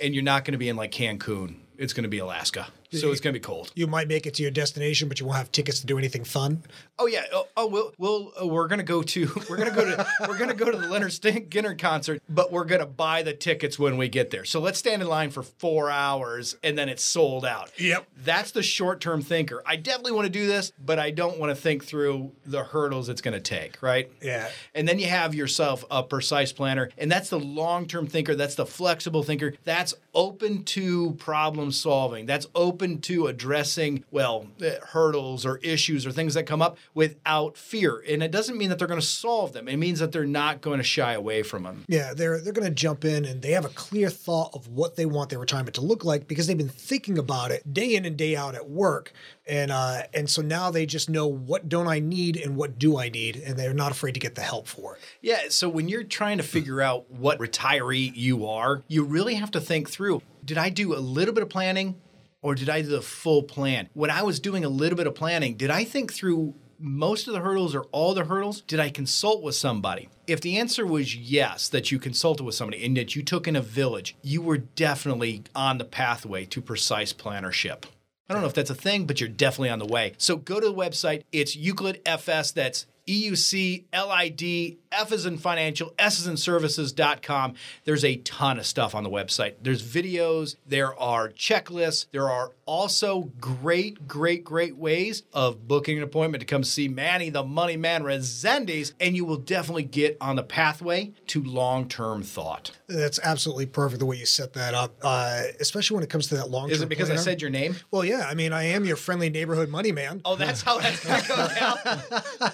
And 0.00 0.14
you're 0.14 0.22
not 0.22 0.44
going 0.44 0.52
to 0.52 0.58
be 0.58 0.68
in 0.68 0.76
like 0.76 0.92
Cancun. 0.92 1.56
It's 1.78 1.92
going 1.92 2.04
to 2.04 2.08
be 2.08 2.18
Alaska. 2.18 2.68
So 2.92 3.10
it's 3.10 3.20
going 3.20 3.32
to 3.32 3.40
be 3.40 3.42
cold. 3.42 3.72
You 3.74 3.86
might 3.86 4.06
make 4.06 4.26
it 4.26 4.34
to 4.34 4.42
your 4.42 4.52
destination, 4.52 5.08
but 5.08 5.18
you 5.18 5.24
won't 5.24 5.38
have 5.38 5.50
tickets 5.50 5.80
to 5.80 5.86
do 5.86 5.96
anything 5.96 6.24
fun. 6.24 6.62
Oh 6.98 7.06
yeah. 7.06 7.24
Oh, 7.32 7.48
oh 7.56 7.66
we'll, 7.66 7.92
we'll 7.98 8.32
uh, 8.40 8.46
we're 8.46 8.68
gonna 8.68 8.82
go 8.82 9.02
to 9.02 9.30
we're 9.50 9.56
gonna 9.56 9.70
go 9.70 9.84
to 9.84 10.06
we're 10.28 10.38
gonna 10.38 10.54
go 10.54 10.70
to 10.70 10.76
the 10.76 10.86
Lynyrd 10.86 11.48
Skynyrd 11.48 11.78
concert, 11.78 12.22
but 12.28 12.52
we're 12.52 12.64
gonna 12.64 12.86
buy 12.86 13.22
the 13.22 13.32
tickets 13.32 13.78
when 13.78 13.96
we 13.96 14.08
get 14.08 14.30
there. 14.30 14.44
So 14.44 14.60
let's 14.60 14.78
stand 14.78 15.00
in 15.00 15.08
line 15.08 15.30
for 15.30 15.42
four 15.42 15.90
hours 15.90 16.56
and 16.62 16.76
then 16.76 16.88
it's 16.88 17.02
sold 17.02 17.46
out. 17.46 17.70
Yep. 17.78 18.06
That's 18.18 18.52
the 18.52 18.62
short 18.62 19.00
term 19.00 19.22
thinker. 19.22 19.62
I 19.66 19.76
definitely 19.76 20.12
want 20.12 20.26
to 20.26 20.32
do 20.32 20.46
this, 20.46 20.72
but 20.84 20.98
I 20.98 21.10
don't 21.10 21.38
want 21.38 21.50
to 21.50 21.56
think 21.56 21.84
through 21.84 22.32
the 22.44 22.62
hurdles 22.62 23.08
it's 23.08 23.22
gonna 23.22 23.40
take. 23.40 23.82
Right. 23.82 24.10
Yeah. 24.20 24.48
And 24.74 24.86
then 24.86 24.98
you 24.98 25.06
have 25.06 25.34
yourself 25.34 25.84
a 25.90 26.02
precise 26.02 26.52
planner, 26.52 26.90
and 26.98 27.10
that's 27.10 27.30
the 27.30 27.40
long 27.40 27.86
term 27.86 28.06
thinker. 28.06 28.34
That's 28.34 28.54
the 28.54 28.66
flexible 28.66 29.22
thinker. 29.22 29.54
That's 29.64 29.94
open 30.14 30.64
to 30.64 31.12
problem 31.12 31.72
solving. 31.72 32.26
That's 32.26 32.46
open 32.54 33.00
to 33.02 33.28
addressing 33.28 34.04
well 34.10 34.46
uh, 34.60 34.70
hurdles 34.88 35.46
or 35.46 35.56
issues 35.58 36.06
or 36.06 36.12
things 36.12 36.34
that 36.34 36.44
come 36.44 36.60
up 36.60 36.76
without 36.94 37.56
fear. 37.56 38.02
And 38.08 38.22
it 38.22 38.30
doesn't 38.30 38.56
mean 38.56 38.68
that 38.68 38.78
they're 38.78 38.88
going 38.88 39.00
to 39.00 39.06
solve 39.06 39.52
them. 39.52 39.68
It 39.68 39.76
means 39.76 40.00
that 40.00 40.12
they're 40.12 40.24
not 40.26 40.60
going 40.60 40.78
to 40.78 40.84
shy 40.84 41.12
away 41.14 41.42
from 41.42 41.62
them. 41.62 41.84
Yeah, 41.88 42.12
they're 42.14 42.40
they're 42.40 42.52
going 42.52 42.68
to 42.68 42.74
jump 42.74 43.04
in 43.04 43.24
and 43.24 43.42
they 43.42 43.52
have 43.52 43.64
a 43.64 43.70
clear 43.70 44.10
thought 44.10 44.50
of 44.54 44.68
what 44.68 44.96
they 44.96 45.06
want 45.06 45.30
their 45.30 45.38
retirement 45.38 45.74
to 45.76 45.80
look 45.80 46.04
like 46.04 46.28
because 46.28 46.46
they've 46.46 46.58
been 46.58 46.68
thinking 46.68 47.18
about 47.18 47.50
it 47.50 47.72
day 47.72 47.94
in 47.94 48.04
and 48.04 48.16
day 48.16 48.36
out 48.36 48.54
at 48.54 48.68
work. 48.68 49.12
And 49.46 49.70
uh, 49.72 50.02
and 50.14 50.28
so 50.28 50.42
now 50.42 50.70
they 50.70 50.86
just 50.86 51.08
know 51.08 51.26
what 51.26 51.68
don't 51.68 51.88
I 51.88 51.98
need 51.98 52.36
and 52.36 52.56
what 52.56 52.78
do 52.78 52.98
I 52.98 53.08
need, 53.08 53.36
and 53.36 53.58
they're 53.58 53.74
not 53.74 53.90
afraid 53.90 54.14
to 54.14 54.20
get 54.20 54.34
the 54.34 54.42
help 54.42 54.68
for 54.68 54.96
it. 54.96 55.02
Yeah. 55.20 55.48
So 55.48 55.68
when 55.68 55.88
you're 55.88 56.04
trying 56.04 56.36
to 56.38 56.44
figure 56.44 56.80
out 56.80 57.10
what 57.10 57.38
retiree 57.38 58.14
you 58.14 58.46
are, 58.46 58.82
you 58.86 59.04
really 59.04 59.34
have 59.34 59.50
to 59.52 59.60
think 59.60 59.90
through: 59.90 60.22
Did 60.44 60.58
I 60.58 60.68
do 60.68 60.94
a 60.94 61.00
little 61.00 61.34
bit 61.34 61.42
of 61.42 61.48
planning? 61.48 61.96
or 62.42 62.56
did 62.56 62.68
I 62.68 62.82
do 62.82 62.88
the 62.88 63.02
full 63.02 63.44
plan? 63.44 63.88
When 63.94 64.10
I 64.10 64.22
was 64.24 64.40
doing 64.40 64.64
a 64.64 64.68
little 64.68 64.96
bit 64.96 65.06
of 65.06 65.14
planning, 65.14 65.54
did 65.54 65.70
I 65.70 65.84
think 65.84 66.12
through 66.12 66.54
most 66.82 67.28
of 67.28 67.32
the 67.32 67.40
hurdles 67.40 67.74
or 67.74 67.82
all 67.92 68.12
the 68.12 68.24
hurdles? 68.24 68.60
Did 68.62 68.80
I 68.80 68.90
consult 68.90 69.42
with 69.42 69.54
somebody? 69.54 70.08
If 70.26 70.40
the 70.40 70.58
answer 70.58 70.84
was 70.84 71.16
yes, 71.16 71.68
that 71.68 71.92
you 71.92 71.98
consulted 71.98 72.44
with 72.44 72.54
somebody 72.54 72.84
and 72.84 72.96
that 72.96 73.14
you 73.14 73.22
took 73.22 73.46
in 73.46 73.56
a 73.56 73.62
village, 73.62 74.16
you 74.22 74.42
were 74.42 74.58
definitely 74.58 75.44
on 75.54 75.78
the 75.78 75.84
pathway 75.84 76.44
to 76.46 76.60
precise 76.60 77.12
plannership. 77.12 77.86
I 78.28 78.34
don't 78.34 78.42
know 78.42 78.48
if 78.48 78.54
that's 78.54 78.70
a 78.70 78.74
thing, 78.74 79.06
but 79.06 79.20
you're 79.20 79.28
definitely 79.28 79.70
on 79.70 79.78
the 79.78 79.86
way. 79.86 80.14
So 80.16 80.36
go 80.36 80.58
to 80.58 80.66
the 80.66 80.74
website. 80.74 81.22
It's 81.32 81.54
Euclid 81.54 82.00
FS. 82.06 82.50
That's 82.52 82.86
EUC, 83.06 83.84
LID, 83.92 84.76
F 84.92 85.12
is 85.12 85.26
in 85.26 85.38
financial, 85.38 85.92
S 85.98 86.20
is 86.20 86.26
in 86.26 86.36
services.com. 86.36 87.54
There's 87.84 88.04
a 88.04 88.16
ton 88.16 88.58
of 88.58 88.66
stuff 88.66 88.94
on 88.94 89.02
the 89.02 89.10
website. 89.10 89.54
There's 89.62 89.82
videos, 89.82 90.56
there 90.66 90.98
are 91.00 91.28
checklists, 91.30 92.06
there 92.12 92.30
are 92.30 92.52
also 92.66 93.32
great, 93.40 94.06
great, 94.06 94.44
great 94.44 94.76
ways 94.76 95.24
of 95.32 95.66
booking 95.66 95.96
an 95.96 96.04
appointment 96.04 96.40
to 96.40 96.46
come 96.46 96.62
see 96.62 96.88
Manny, 96.88 97.30
the 97.30 97.42
money 97.42 97.76
man 97.76 98.02
Resendiz, 98.02 98.92
and 99.00 99.16
you 99.16 99.24
will 99.24 99.36
definitely 99.36 99.82
get 99.82 100.16
on 100.20 100.36
the 100.36 100.42
pathway 100.42 101.12
to 101.28 101.42
long 101.42 101.88
term 101.88 102.22
thought. 102.22 102.70
That's 102.86 103.18
absolutely 103.22 103.66
perfect 103.66 104.00
the 104.00 104.06
way 104.06 104.16
you 104.16 104.26
set 104.26 104.52
that 104.52 104.74
up, 104.74 104.94
uh, 105.02 105.42
especially 105.58 105.96
when 105.96 106.04
it 106.04 106.10
comes 106.10 106.28
to 106.28 106.36
that 106.36 106.50
long 106.50 106.68
term. 106.68 106.74
Is 106.74 106.82
it 106.82 106.88
because 106.88 107.10
I 107.10 107.16
said 107.16 107.40
your 107.40 107.50
name? 107.50 107.76
Well, 107.90 108.04
yeah. 108.04 108.26
I 108.28 108.34
mean, 108.34 108.52
I 108.52 108.64
am 108.64 108.84
your 108.84 108.96
friendly 108.96 109.30
neighborhood 109.30 109.68
money 109.70 109.92
man. 109.92 110.20
Oh, 110.24 110.36
that's 110.36 110.62
how 110.62 110.78
that's 110.78 111.04
going 111.04 111.20
to 111.22 111.28
go 111.28 111.48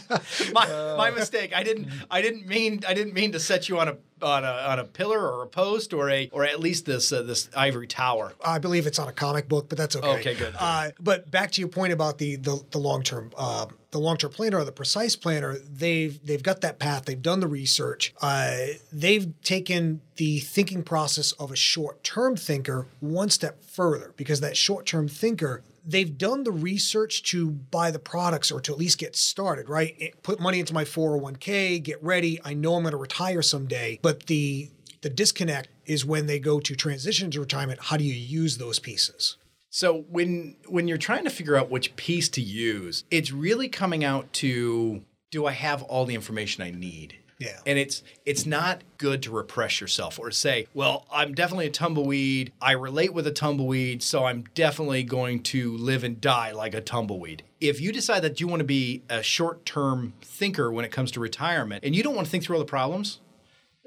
down. 0.08 0.20
my, 0.52 0.66
my 0.96 1.10
mistake. 1.10 1.52
I 1.54 1.62
didn't. 1.62 1.88
I 2.10 2.22
didn't 2.22 2.46
mean. 2.46 2.82
I 2.86 2.94
didn't 2.94 3.14
mean 3.14 3.32
to 3.32 3.40
set 3.40 3.68
you 3.68 3.78
on 3.78 3.88
a 3.88 3.96
on 4.22 4.44
a 4.44 4.50
on 4.50 4.78
a 4.78 4.84
pillar 4.84 5.20
or 5.20 5.42
a 5.42 5.46
post 5.46 5.92
or 5.92 6.10
a 6.10 6.28
or 6.32 6.44
at 6.44 6.60
least 6.60 6.86
this 6.86 7.12
uh, 7.12 7.22
this 7.22 7.48
ivory 7.56 7.86
tower. 7.86 8.32
I 8.44 8.58
believe 8.58 8.86
it's 8.86 8.98
on 8.98 9.08
a 9.08 9.12
comic 9.12 9.48
book, 9.48 9.68
but 9.68 9.78
that's 9.78 9.96
okay. 9.96 10.08
Okay, 10.20 10.34
good. 10.34 10.54
Uh, 10.58 10.90
but 11.00 11.30
back 11.30 11.50
to 11.52 11.60
your 11.60 11.68
point 11.68 11.92
about 11.92 12.18
the 12.18 12.36
the, 12.36 12.62
the 12.70 12.78
long 12.78 13.02
term. 13.02 13.32
Uh, 13.36 13.66
the 13.90 13.98
long-term 13.98 14.30
planner 14.30 14.58
or 14.58 14.64
the 14.64 14.72
precise 14.72 15.16
planner, 15.16 15.56
they've 15.58 16.24
they've 16.24 16.42
got 16.42 16.60
that 16.60 16.78
path. 16.78 17.06
They've 17.06 17.20
done 17.20 17.40
the 17.40 17.48
research. 17.48 18.12
Uh, 18.20 18.66
they've 18.92 19.32
taken 19.42 20.02
the 20.16 20.40
thinking 20.40 20.82
process 20.82 21.32
of 21.32 21.50
a 21.50 21.56
short-term 21.56 22.36
thinker 22.36 22.86
one 23.00 23.30
step 23.30 23.64
further 23.64 24.12
because 24.16 24.40
that 24.40 24.56
short-term 24.56 25.08
thinker 25.08 25.62
they've 25.88 26.18
done 26.18 26.44
the 26.44 26.52
research 26.52 27.22
to 27.22 27.50
buy 27.50 27.90
the 27.90 27.98
products 27.98 28.52
or 28.52 28.60
to 28.60 28.72
at 28.72 28.78
least 28.78 28.98
get 28.98 29.16
started, 29.16 29.68
right? 29.68 29.96
It- 29.98 30.22
put 30.22 30.38
money 30.38 30.60
into 30.60 30.74
my 30.74 30.84
401k, 30.84 31.82
get 31.82 32.00
ready. 32.02 32.38
I 32.44 32.54
know 32.54 32.74
I'm 32.74 32.82
going 32.82 32.92
to 32.92 32.98
retire 32.98 33.42
someday, 33.42 33.98
but 34.02 34.26
the 34.26 34.70
the 35.00 35.08
disconnect 35.08 35.68
is 35.86 36.04
when 36.04 36.26
they 36.26 36.40
go 36.40 36.58
to 36.58 36.74
transition 36.74 37.30
to 37.30 37.38
retirement. 37.40 37.78
How 37.84 37.96
do 37.96 38.02
you 38.02 38.12
use 38.14 38.58
those 38.58 38.80
pieces? 38.80 39.36
So 39.70 40.04
when 40.10 40.56
when 40.66 40.88
you're 40.88 40.98
trying 40.98 41.24
to 41.24 41.30
figure 41.30 41.56
out 41.56 41.70
which 41.70 41.94
piece 41.96 42.28
to 42.30 42.42
use, 42.42 43.04
it's 43.10 43.32
really 43.32 43.68
coming 43.68 44.04
out 44.04 44.32
to 44.34 45.02
do 45.30 45.46
I 45.46 45.52
have 45.52 45.82
all 45.84 46.04
the 46.04 46.14
information 46.14 46.62
I 46.64 46.70
need? 46.70 47.16
Yeah. 47.38 47.60
And 47.66 47.78
it's 47.78 48.02
it's 48.26 48.46
not 48.46 48.82
good 48.98 49.22
to 49.22 49.30
repress 49.30 49.80
yourself 49.80 50.18
or 50.18 50.30
say, 50.30 50.66
well, 50.74 51.06
I'm 51.10 51.34
definitely 51.34 51.66
a 51.66 51.70
tumbleweed. 51.70 52.52
I 52.60 52.72
relate 52.72 53.14
with 53.14 53.26
a 53.26 53.32
tumbleweed, 53.32 54.02
so 54.02 54.24
I'm 54.24 54.44
definitely 54.54 55.04
going 55.04 55.42
to 55.44 55.76
live 55.76 56.02
and 56.02 56.20
die 56.20 56.50
like 56.50 56.74
a 56.74 56.80
tumbleweed. 56.80 57.44
If 57.60 57.80
you 57.80 57.92
decide 57.92 58.20
that 58.20 58.40
you 58.40 58.48
want 58.48 58.60
to 58.60 58.64
be 58.64 59.02
a 59.08 59.22
short-term 59.22 60.14
thinker 60.20 60.72
when 60.72 60.84
it 60.84 60.90
comes 60.90 61.10
to 61.12 61.20
retirement 61.20 61.84
and 61.84 61.94
you 61.94 62.02
don't 62.02 62.14
want 62.14 62.26
to 62.26 62.30
think 62.30 62.44
through 62.44 62.56
all 62.56 62.60
the 62.60 62.66
problems, 62.66 63.20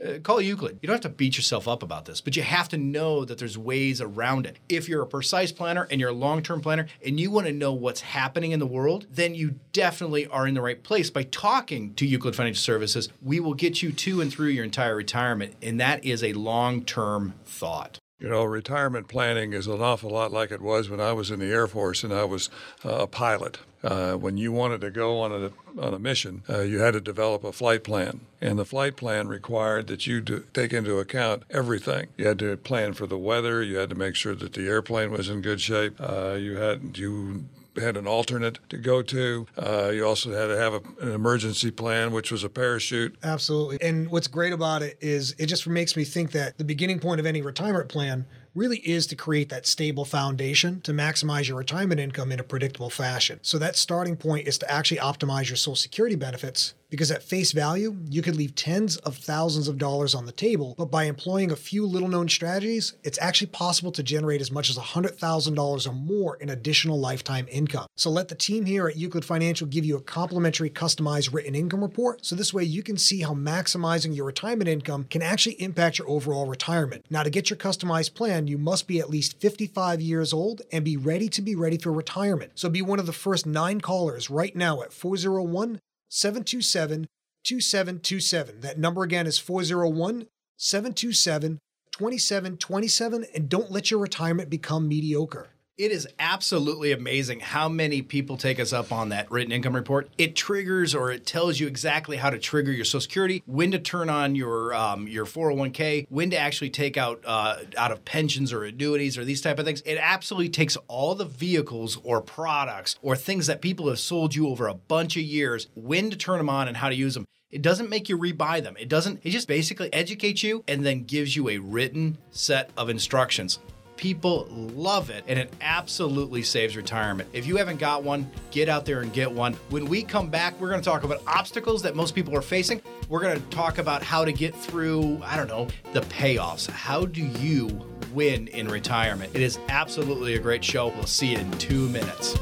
uh, 0.03 0.20
call 0.20 0.41
Euclid. 0.41 0.79
You 0.81 0.88
don't 0.88 0.96
have 0.96 1.01
to 1.01 1.10
beat 1.10 1.38
yourself 1.38 1.67
up 1.67 1.84
about 1.84 2.05
this, 2.05 2.22
but 2.22 2.36
you 2.36 2.43
have 2.43 2.70
to 2.70 2.77
know 2.77 3.25
that 3.25 3.38
there's 3.38 3.58
ways 3.58 4.01
around 4.01 4.46
it. 4.46 4.58
If 4.70 4.89
you're 4.89 5.01
a 5.01 5.08
precise 5.08 5.51
planner 5.51 5.88
and 5.89 6.00
you're 6.00 6.10
a 6.10 6.13
long 6.13 6.41
term 6.41 6.62
planner 6.62 6.88
and 7.05 7.20
you 7.20 7.31
want 7.31 7.48
to 7.48 7.53
know 7.53 7.74
what's 7.74 8.01
happening 8.01 8.51
in 8.51 8.60
the 8.60 8.65
world, 8.65 9.08
then 9.12 9.36
you 9.36 9.55
definitely 9.74 10.27
are 10.27 10.48
in 10.48 10.53
the 10.53 10.62
right 10.62 10.81
place. 10.81 11.10
By 11.10 11.24
talking 11.24 11.93
to 11.96 12.05
Euclid 12.05 12.36
Financial 12.36 12.62
Services, 12.62 13.10
we 13.22 13.39
will 13.39 13.53
get 13.53 13.81
you 13.81 13.91
to 13.91 14.22
and 14.22 14.31
through 14.31 14.50
your 14.50 14.63
entire 14.63 14.96
retirement, 14.96 15.55
and 15.62 15.79
that 15.79 16.03
is 16.03 16.24
a 16.24 16.34
long 16.34 16.84
term 16.84 17.34
thought. 17.46 18.00
You 18.21 18.29
know, 18.29 18.43
retirement 18.43 19.07
planning 19.07 19.51
is 19.53 19.65
an 19.65 19.81
awful 19.81 20.11
lot 20.11 20.31
like 20.31 20.51
it 20.51 20.61
was 20.61 20.91
when 20.91 21.01
I 21.01 21.11
was 21.11 21.31
in 21.31 21.39
the 21.39 21.51
Air 21.51 21.65
Force 21.65 22.03
and 22.03 22.13
I 22.13 22.23
was 22.23 22.51
uh, 22.85 22.89
a 22.89 23.07
pilot. 23.07 23.57
Uh, 23.83 24.13
when 24.13 24.37
you 24.37 24.51
wanted 24.51 24.79
to 24.81 24.91
go 24.91 25.19
on 25.21 25.31
a 25.31 25.51
on 25.81 25.95
a 25.95 25.97
mission, 25.97 26.43
uh, 26.47 26.59
you 26.59 26.77
had 26.77 26.93
to 26.93 27.01
develop 27.01 27.43
a 27.43 27.51
flight 27.51 27.83
plan, 27.83 28.19
and 28.39 28.59
the 28.59 28.65
flight 28.65 28.95
plan 28.95 29.27
required 29.27 29.87
that 29.87 30.05
you 30.05 30.21
do, 30.21 30.45
take 30.53 30.71
into 30.71 30.99
account 30.99 31.41
everything. 31.49 32.09
You 32.15 32.27
had 32.27 32.37
to 32.39 32.57
plan 32.57 32.93
for 32.93 33.07
the 33.07 33.17
weather. 33.17 33.63
You 33.63 33.77
had 33.77 33.89
to 33.89 33.95
make 33.95 34.13
sure 34.13 34.35
that 34.35 34.53
the 34.53 34.67
airplane 34.67 35.09
was 35.09 35.27
in 35.27 35.41
good 35.41 35.59
shape. 35.59 35.95
Uh, 35.99 36.33
you 36.33 36.57
had 36.57 36.95
you 36.99 37.45
had 37.77 37.97
an 37.97 38.07
alternate 38.07 38.59
to 38.69 38.77
go 38.77 39.01
to. 39.01 39.45
Uh, 39.57 39.91
you 39.93 40.05
also 40.05 40.31
had 40.31 40.47
to 40.47 40.57
have 40.57 40.73
a, 40.73 40.81
an 41.01 41.11
emergency 41.11 41.71
plan, 41.71 42.11
which 42.11 42.31
was 42.31 42.43
a 42.43 42.49
parachute. 42.49 43.15
Absolutely. 43.23 43.77
And 43.81 44.09
what's 44.09 44.27
great 44.27 44.53
about 44.53 44.81
it 44.81 44.97
is 45.01 45.35
it 45.37 45.45
just 45.47 45.67
makes 45.67 45.95
me 45.95 46.03
think 46.03 46.31
that 46.31 46.57
the 46.57 46.63
beginning 46.63 46.99
point 46.99 47.19
of 47.19 47.25
any 47.25 47.41
retirement 47.41 47.89
plan 47.89 48.25
really 48.53 48.77
is 48.79 49.07
to 49.07 49.15
create 49.15 49.49
that 49.49 49.65
stable 49.65 50.03
foundation 50.03 50.81
to 50.81 50.91
maximize 50.91 51.47
your 51.47 51.57
retirement 51.57 52.01
income 52.01 52.31
in 52.31 52.39
a 52.39 52.43
predictable 52.43 52.89
fashion. 52.89 53.39
So 53.41 53.57
that 53.59 53.75
starting 53.77 54.17
point 54.17 54.47
is 54.47 54.57
to 54.59 54.69
actually 54.69 54.97
optimize 54.97 55.47
your 55.47 55.55
social 55.55 55.75
security 55.75 56.15
benefits 56.15 56.73
because 56.91 57.10
at 57.10 57.24
face 57.24 57.53
value, 57.53 57.95
you 58.10 58.21
could 58.21 58.36
leave 58.36 58.53
tens 58.53 58.98
of 58.98 59.15
thousands 59.17 59.67
of 59.67 59.79
dollars 59.79 60.13
on 60.13 60.25
the 60.25 60.31
table, 60.31 60.75
but 60.77 60.91
by 60.91 61.05
employing 61.05 61.50
a 61.50 61.55
few 61.55 61.86
little 61.86 62.10
known 62.10 62.29
strategies, 62.29 62.93
it's 63.03 63.17
actually 63.19 63.48
possible 63.48 63.93
to 63.93 64.03
generate 64.03 64.41
as 64.41 64.51
much 64.51 64.69
as 64.69 64.77
$100,000 64.77 65.88
or 65.88 65.93
more 65.93 66.36
in 66.36 66.50
additional 66.50 67.00
lifetime 67.00 67.48
income. 67.50 67.88
So 67.95 68.12
let 68.12 68.27
the 68.27 68.36
team 68.36 68.65
here 68.65 68.89
at 68.89 68.98
Euclid 68.98 69.24
Financial 69.24 69.65
give 69.65 69.86
you 69.86 69.95
a 69.95 70.01
complimentary 70.01 70.69
customized 70.69 71.33
written 71.33 71.55
income 71.55 71.81
report 71.81 72.25
so 72.25 72.36
this 72.36 72.53
way 72.53 72.63
you 72.63 72.83
can 72.83 72.98
see 72.98 73.21
how 73.21 73.33
maximizing 73.33 74.13
your 74.13 74.25
retirement 74.25 74.67
income 74.67 75.05
can 75.05 75.21
actually 75.21 75.62
impact 75.62 75.98
your 75.98 76.10
overall 76.10 76.45
retirement. 76.45 77.05
Now 77.10 77.24
to 77.24 77.29
get 77.29 77.50
your 77.50 77.57
customized 77.57 78.15
plan, 78.15 78.48
you 78.48 78.57
must 78.57 78.86
be 78.88 79.00
at 79.00 79.10
least 79.10 79.39
55 79.39 80.01
years 80.01 80.33
old 80.33 80.62
and 80.74 80.83
be 80.83 80.98
ready 80.98 81.29
to 81.29 81.41
be 81.41 81.55
ready 81.55 81.77
for 81.77 81.93
retirement. 81.93 82.51
So 82.55 82.67
be 82.67 82.81
one 82.81 83.00
of 83.00 83.05
the 83.05 83.13
first 83.13 83.45
9 83.45 83.79
callers 83.79 84.29
right 84.29 84.53
now 84.53 84.81
at 84.81 84.91
401 84.91 85.79
727 86.12 87.08
2727. 87.46 88.60
That 88.60 88.77
number 88.77 89.03
again 89.03 89.25
is 89.25 89.39
401 89.39 90.27
727 90.58 91.60
2727. 91.91 93.25
And 93.34 93.50
don't 93.50 93.72
let 93.72 93.89
your 93.89 94.00
retirement 94.01 94.50
become 94.50 94.89
mediocre. 94.89 95.50
It 95.81 95.91
is 95.91 96.07
absolutely 96.19 96.91
amazing 96.91 97.39
how 97.39 97.67
many 97.67 98.03
people 98.03 98.38
take 98.38 98.59
us 98.59 98.71
up 98.71 98.91
on 98.91 99.09
that 99.09 99.31
written 99.31 99.51
income 99.51 99.73
report. 99.75 100.11
It 100.15 100.35
triggers 100.35 100.93
or 100.93 101.09
it 101.09 101.25
tells 101.25 101.59
you 101.59 101.65
exactly 101.65 102.17
how 102.17 102.29
to 102.29 102.38
trigger 102.38 102.71
your 102.71 102.85
Social 102.85 103.01
Security, 103.01 103.41
when 103.47 103.71
to 103.71 103.79
turn 103.79 104.07
on 104.07 104.35
your 104.35 104.75
um, 104.75 105.07
your 105.07 105.25
401k, 105.25 106.05
when 106.09 106.29
to 106.29 106.38
actually 106.38 106.69
take 106.69 106.97
out 106.97 107.23
uh, 107.25 107.61
out 107.75 107.91
of 107.91 108.05
pensions 108.05 108.53
or 108.53 108.63
annuities 108.63 109.17
or 109.17 109.25
these 109.25 109.41
type 109.41 109.57
of 109.57 109.65
things. 109.65 109.81
It 109.81 109.97
absolutely 110.00 110.50
takes 110.50 110.77
all 110.88 111.15
the 111.15 111.25
vehicles 111.25 111.97
or 112.03 112.21
products 112.21 113.00
or 113.01 113.15
things 113.15 113.47
that 113.47 113.59
people 113.59 113.89
have 113.89 113.97
sold 113.97 114.35
you 114.35 114.50
over 114.50 114.67
a 114.67 114.75
bunch 114.75 115.17
of 115.17 115.23
years, 115.23 115.67
when 115.73 116.11
to 116.11 116.15
turn 116.15 116.38
them 116.38 116.47
on 116.47 116.67
and 116.67 116.77
how 116.77 116.89
to 116.89 116.95
use 116.95 117.15
them. 117.15 117.25
It 117.50 117.63
doesn't 117.63 117.89
make 117.89 118.07
you 118.07 118.19
rebuy 118.19 118.61
them. 118.61 118.75
It 118.79 118.88
doesn't. 118.88 119.21
It 119.23 119.31
just 119.31 119.47
basically 119.47 119.91
educates 119.91 120.43
you 120.43 120.63
and 120.67 120.85
then 120.85 121.05
gives 121.05 121.35
you 121.35 121.50
a 121.50 121.57
written 121.57 122.19
set 122.29 122.69
of 122.77 122.88
instructions. 122.88 123.57
People 124.01 124.48
love 124.50 125.12
it 125.12 125.24
and 125.27 125.38
it 125.38 125.53
absolutely 125.62 126.41
saves 126.41 126.75
retirement. 126.75 127.29
If 127.34 127.46
you 127.46 127.58
haven't 127.58 127.77
got 127.77 128.01
one, 128.03 128.27
get 128.50 128.67
out 128.67 128.84
there 128.84 129.01
and 129.01 129.13
get 129.13 129.31
one. 129.31 129.53
When 129.70 129.86
we 129.86 130.01
come 130.01 130.27
back, 130.27 130.60
we're 130.60 130.70
going 130.70 130.81
to 130.81 130.89
talk 130.89 131.03
about 131.03 131.22
obstacles 131.27 131.84
that 131.84 131.96
most 131.96 132.15
people 132.15 132.36
are 132.36 132.41
facing. 132.41 132.81
We're 133.10 133.22
going 133.22 133.39
to 133.39 133.48
talk 133.50 133.77
about 133.77 134.01
how 134.01 134.25
to 134.25 134.34
get 134.34 134.55
through, 134.55 135.22
I 135.24 135.38
don't 135.38 135.48
know, 135.48 135.67
the 135.93 136.01
payoffs. 136.01 136.67
How 136.67 137.05
do 137.05 137.22
you 137.24 137.67
win 138.12 138.48
in 138.48 138.70
retirement? 138.70 139.36
It 139.36 139.41
is 139.43 139.60
absolutely 139.70 140.34
a 140.34 140.39
great 140.39 140.65
show. 140.65 140.88
We'll 140.88 141.05
see 141.05 141.34
you 141.34 141.38
in 141.38 141.51
two 141.60 141.88
minutes. 141.89 142.39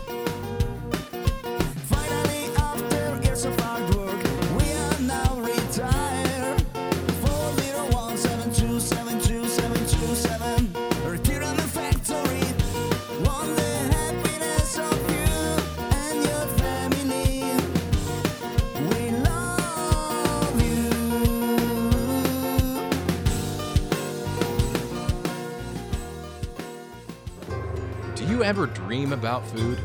Ever 28.50 28.66
dream 28.66 29.14
about 29.14 29.48
food? 29.50 29.80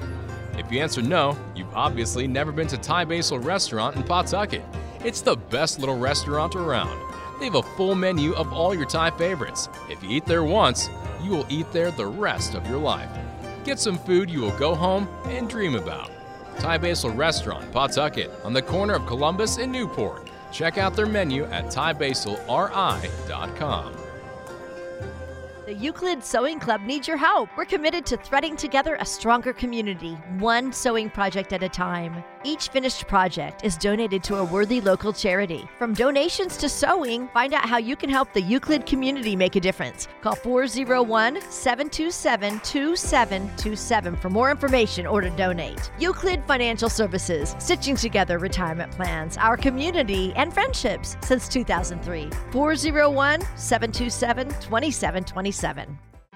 If 0.56 0.72
you 0.72 0.80
answer 0.80 1.02
no, 1.02 1.36
you've 1.54 1.74
obviously 1.74 2.26
never 2.26 2.50
been 2.50 2.66
to 2.68 2.78
Thai 2.78 3.04
Basil 3.04 3.38
Restaurant 3.38 3.94
in 3.94 4.02
Pawtucket. 4.02 4.64
It's 5.04 5.20
the 5.20 5.36
best 5.36 5.80
little 5.80 5.98
restaurant 5.98 6.56
around. 6.56 6.98
They 7.38 7.44
have 7.44 7.56
a 7.56 7.62
full 7.62 7.94
menu 7.94 8.32
of 8.32 8.54
all 8.54 8.74
your 8.74 8.86
Thai 8.86 9.10
favorites. 9.18 9.68
If 9.90 10.02
you 10.02 10.08
eat 10.08 10.24
there 10.24 10.44
once, 10.44 10.88
you 11.22 11.32
will 11.32 11.44
eat 11.50 11.70
there 11.72 11.90
the 11.90 12.06
rest 12.06 12.54
of 12.54 12.66
your 12.66 12.78
life. 12.78 13.10
Get 13.64 13.78
some 13.78 13.98
food 13.98 14.30
you 14.30 14.40
will 14.40 14.56
go 14.56 14.74
home 14.74 15.10
and 15.26 15.46
dream 15.46 15.74
about. 15.74 16.10
Thai 16.58 16.78
Basil 16.78 17.10
Restaurant, 17.10 17.70
Pawtucket, 17.70 18.30
on 18.44 18.54
the 18.54 18.62
corner 18.62 18.94
of 18.94 19.04
Columbus 19.04 19.58
and 19.58 19.70
Newport. 19.70 20.30
Check 20.52 20.78
out 20.78 20.96
their 20.96 21.04
menu 21.04 21.44
at 21.44 21.66
thaibasilri.com. 21.66 23.92
The 25.66 25.72
Euclid 25.72 26.22
Sewing 26.22 26.60
Club 26.60 26.82
needs 26.82 27.08
your 27.08 27.16
help. 27.16 27.48
We're 27.56 27.64
committed 27.64 28.04
to 28.06 28.18
threading 28.18 28.54
together 28.54 28.98
a 29.00 29.06
stronger 29.06 29.54
community, 29.54 30.12
one 30.38 30.74
sewing 30.74 31.08
project 31.08 31.54
at 31.54 31.62
a 31.62 31.70
time. 31.70 32.22
Each 32.46 32.68
finished 32.68 33.08
project 33.08 33.64
is 33.64 33.78
donated 33.78 34.22
to 34.24 34.36
a 34.36 34.44
worthy 34.44 34.82
local 34.82 35.14
charity. 35.14 35.66
From 35.78 35.94
donations 35.94 36.58
to 36.58 36.68
sewing, 36.68 37.28
find 37.28 37.54
out 37.54 37.66
how 37.66 37.78
you 37.78 37.96
can 37.96 38.10
help 38.10 38.34
the 38.34 38.42
Euclid 38.42 38.84
community 38.84 39.34
make 39.34 39.56
a 39.56 39.60
difference. 39.60 40.06
Call 40.20 40.34
401 40.34 41.40
727 41.50 42.60
2727 42.60 44.16
for 44.16 44.28
more 44.28 44.50
information 44.50 45.06
or 45.06 45.22
to 45.22 45.30
donate. 45.30 45.90
Euclid 45.98 46.44
Financial 46.44 46.90
Services, 46.90 47.56
stitching 47.58 47.96
together 47.96 48.38
retirement 48.38 48.92
plans, 48.92 49.38
our 49.38 49.56
community, 49.56 50.34
and 50.36 50.52
friendships 50.52 51.16
since 51.22 51.48
2003. 51.48 52.28
401 52.52 53.40
727 53.56 54.48
2727. 54.60 55.53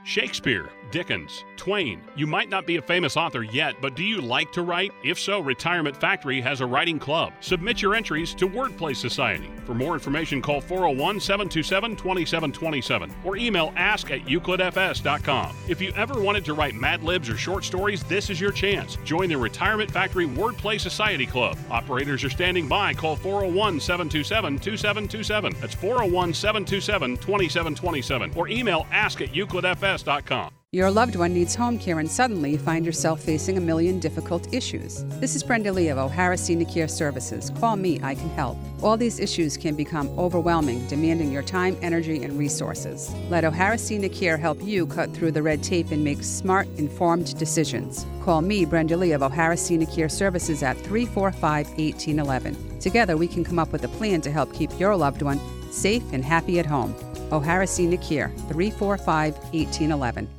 Shakespeare, 0.04 0.70
Dickens, 0.90 1.44
Twain. 1.56 2.02
You 2.16 2.26
might 2.26 2.48
not 2.48 2.66
be 2.66 2.76
a 2.76 2.82
famous 2.82 3.16
author 3.16 3.42
yet, 3.42 3.76
but 3.80 3.94
do 3.94 4.02
you 4.04 4.20
like 4.20 4.52
to 4.52 4.62
write? 4.62 4.92
If 5.04 5.18
so, 5.18 5.40
Retirement 5.40 5.96
Factory 5.96 6.40
has 6.40 6.60
a 6.60 6.66
writing 6.66 6.98
club. 6.98 7.32
Submit 7.40 7.82
your 7.82 7.94
entries 7.94 8.34
to 8.34 8.48
Wordplay 8.48 8.96
Society. 8.96 9.50
For 9.66 9.74
more 9.74 9.94
information, 9.94 10.40
call 10.40 10.60
401 10.60 11.20
727 11.20 11.96
2727 11.96 13.14
or 13.24 13.36
email 13.36 13.72
ask 13.76 14.10
at 14.10 14.24
euclidfs.com. 14.24 15.56
If 15.68 15.80
you 15.80 15.92
ever 15.94 16.20
wanted 16.20 16.44
to 16.46 16.54
write 16.54 16.74
Mad 16.74 17.02
Libs 17.02 17.28
or 17.28 17.36
short 17.36 17.64
stories, 17.64 18.02
this 18.04 18.30
is 18.30 18.40
your 18.40 18.52
chance. 18.52 18.96
Join 19.04 19.28
the 19.28 19.36
Retirement 19.36 19.90
Factory 19.90 20.26
Wordplay 20.26 20.80
Society 20.80 21.26
Club. 21.26 21.58
Operators 21.70 22.24
are 22.24 22.30
standing 22.30 22.68
by. 22.68 22.94
Call 22.94 23.16
401 23.16 23.80
727 23.80 24.58
2727. 24.58 25.54
That's 25.60 25.74
401 25.74 26.34
727 26.34 27.16
2727 27.16 28.32
or 28.36 28.48
email 28.48 28.86
ask 28.90 29.20
at 29.20 29.32
euclidfs.com. 29.32 30.57
Your 30.78 30.92
loved 30.92 31.16
one 31.16 31.34
needs 31.34 31.56
home 31.56 31.76
care 31.76 31.98
and 31.98 32.08
suddenly 32.08 32.52
you 32.52 32.58
find 32.58 32.86
yourself 32.86 33.20
facing 33.20 33.58
a 33.58 33.60
million 33.60 33.98
difficult 33.98 34.54
issues. 34.54 35.04
This 35.18 35.34
is 35.34 35.42
Brenda 35.42 35.72
Lee 35.72 35.88
of 35.88 35.98
O'Hara 35.98 36.38
Senior 36.38 36.68
Care 36.68 36.86
Services. 36.86 37.50
Call 37.58 37.74
me, 37.74 37.98
I 38.00 38.14
can 38.14 38.28
help. 38.28 38.56
All 38.80 38.96
these 38.96 39.18
issues 39.18 39.56
can 39.56 39.74
become 39.74 40.08
overwhelming, 40.16 40.86
demanding 40.86 41.32
your 41.32 41.42
time, 41.42 41.76
energy, 41.82 42.22
and 42.22 42.38
resources. 42.38 43.12
Let 43.28 43.44
O'Hara 43.44 43.76
Senior 43.76 44.10
Care 44.10 44.36
help 44.36 44.62
you 44.62 44.86
cut 44.86 45.12
through 45.12 45.32
the 45.32 45.42
red 45.42 45.64
tape 45.64 45.90
and 45.90 46.04
make 46.04 46.22
smart, 46.22 46.68
informed 46.76 47.36
decisions. 47.40 48.06
Call 48.22 48.42
me, 48.42 48.64
Brenda 48.64 48.96
Lee 48.96 49.10
of 49.10 49.22
O'Hara 49.24 49.56
Senior 49.56 49.88
Care 49.88 50.08
Services 50.08 50.62
at 50.62 50.76
345 50.76 51.70
1811. 51.70 52.78
Together, 52.78 53.16
we 53.16 53.26
can 53.26 53.42
come 53.42 53.58
up 53.58 53.72
with 53.72 53.82
a 53.82 53.88
plan 53.88 54.20
to 54.20 54.30
help 54.30 54.54
keep 54.54 54.70
your 54.78 54.94
loved 54.94 55.22
one 55.22 55.40
safe 55.72 56.04
and 56.12 56.24
happy 56.24 56.60
at 56.60 56.66
home. 56.66 56.94
O'Hara 57.32 57.66
Senior 57.66 57.98
Care, 57.98 58.28
345 58.48 59.34
1811. 59.34 60.37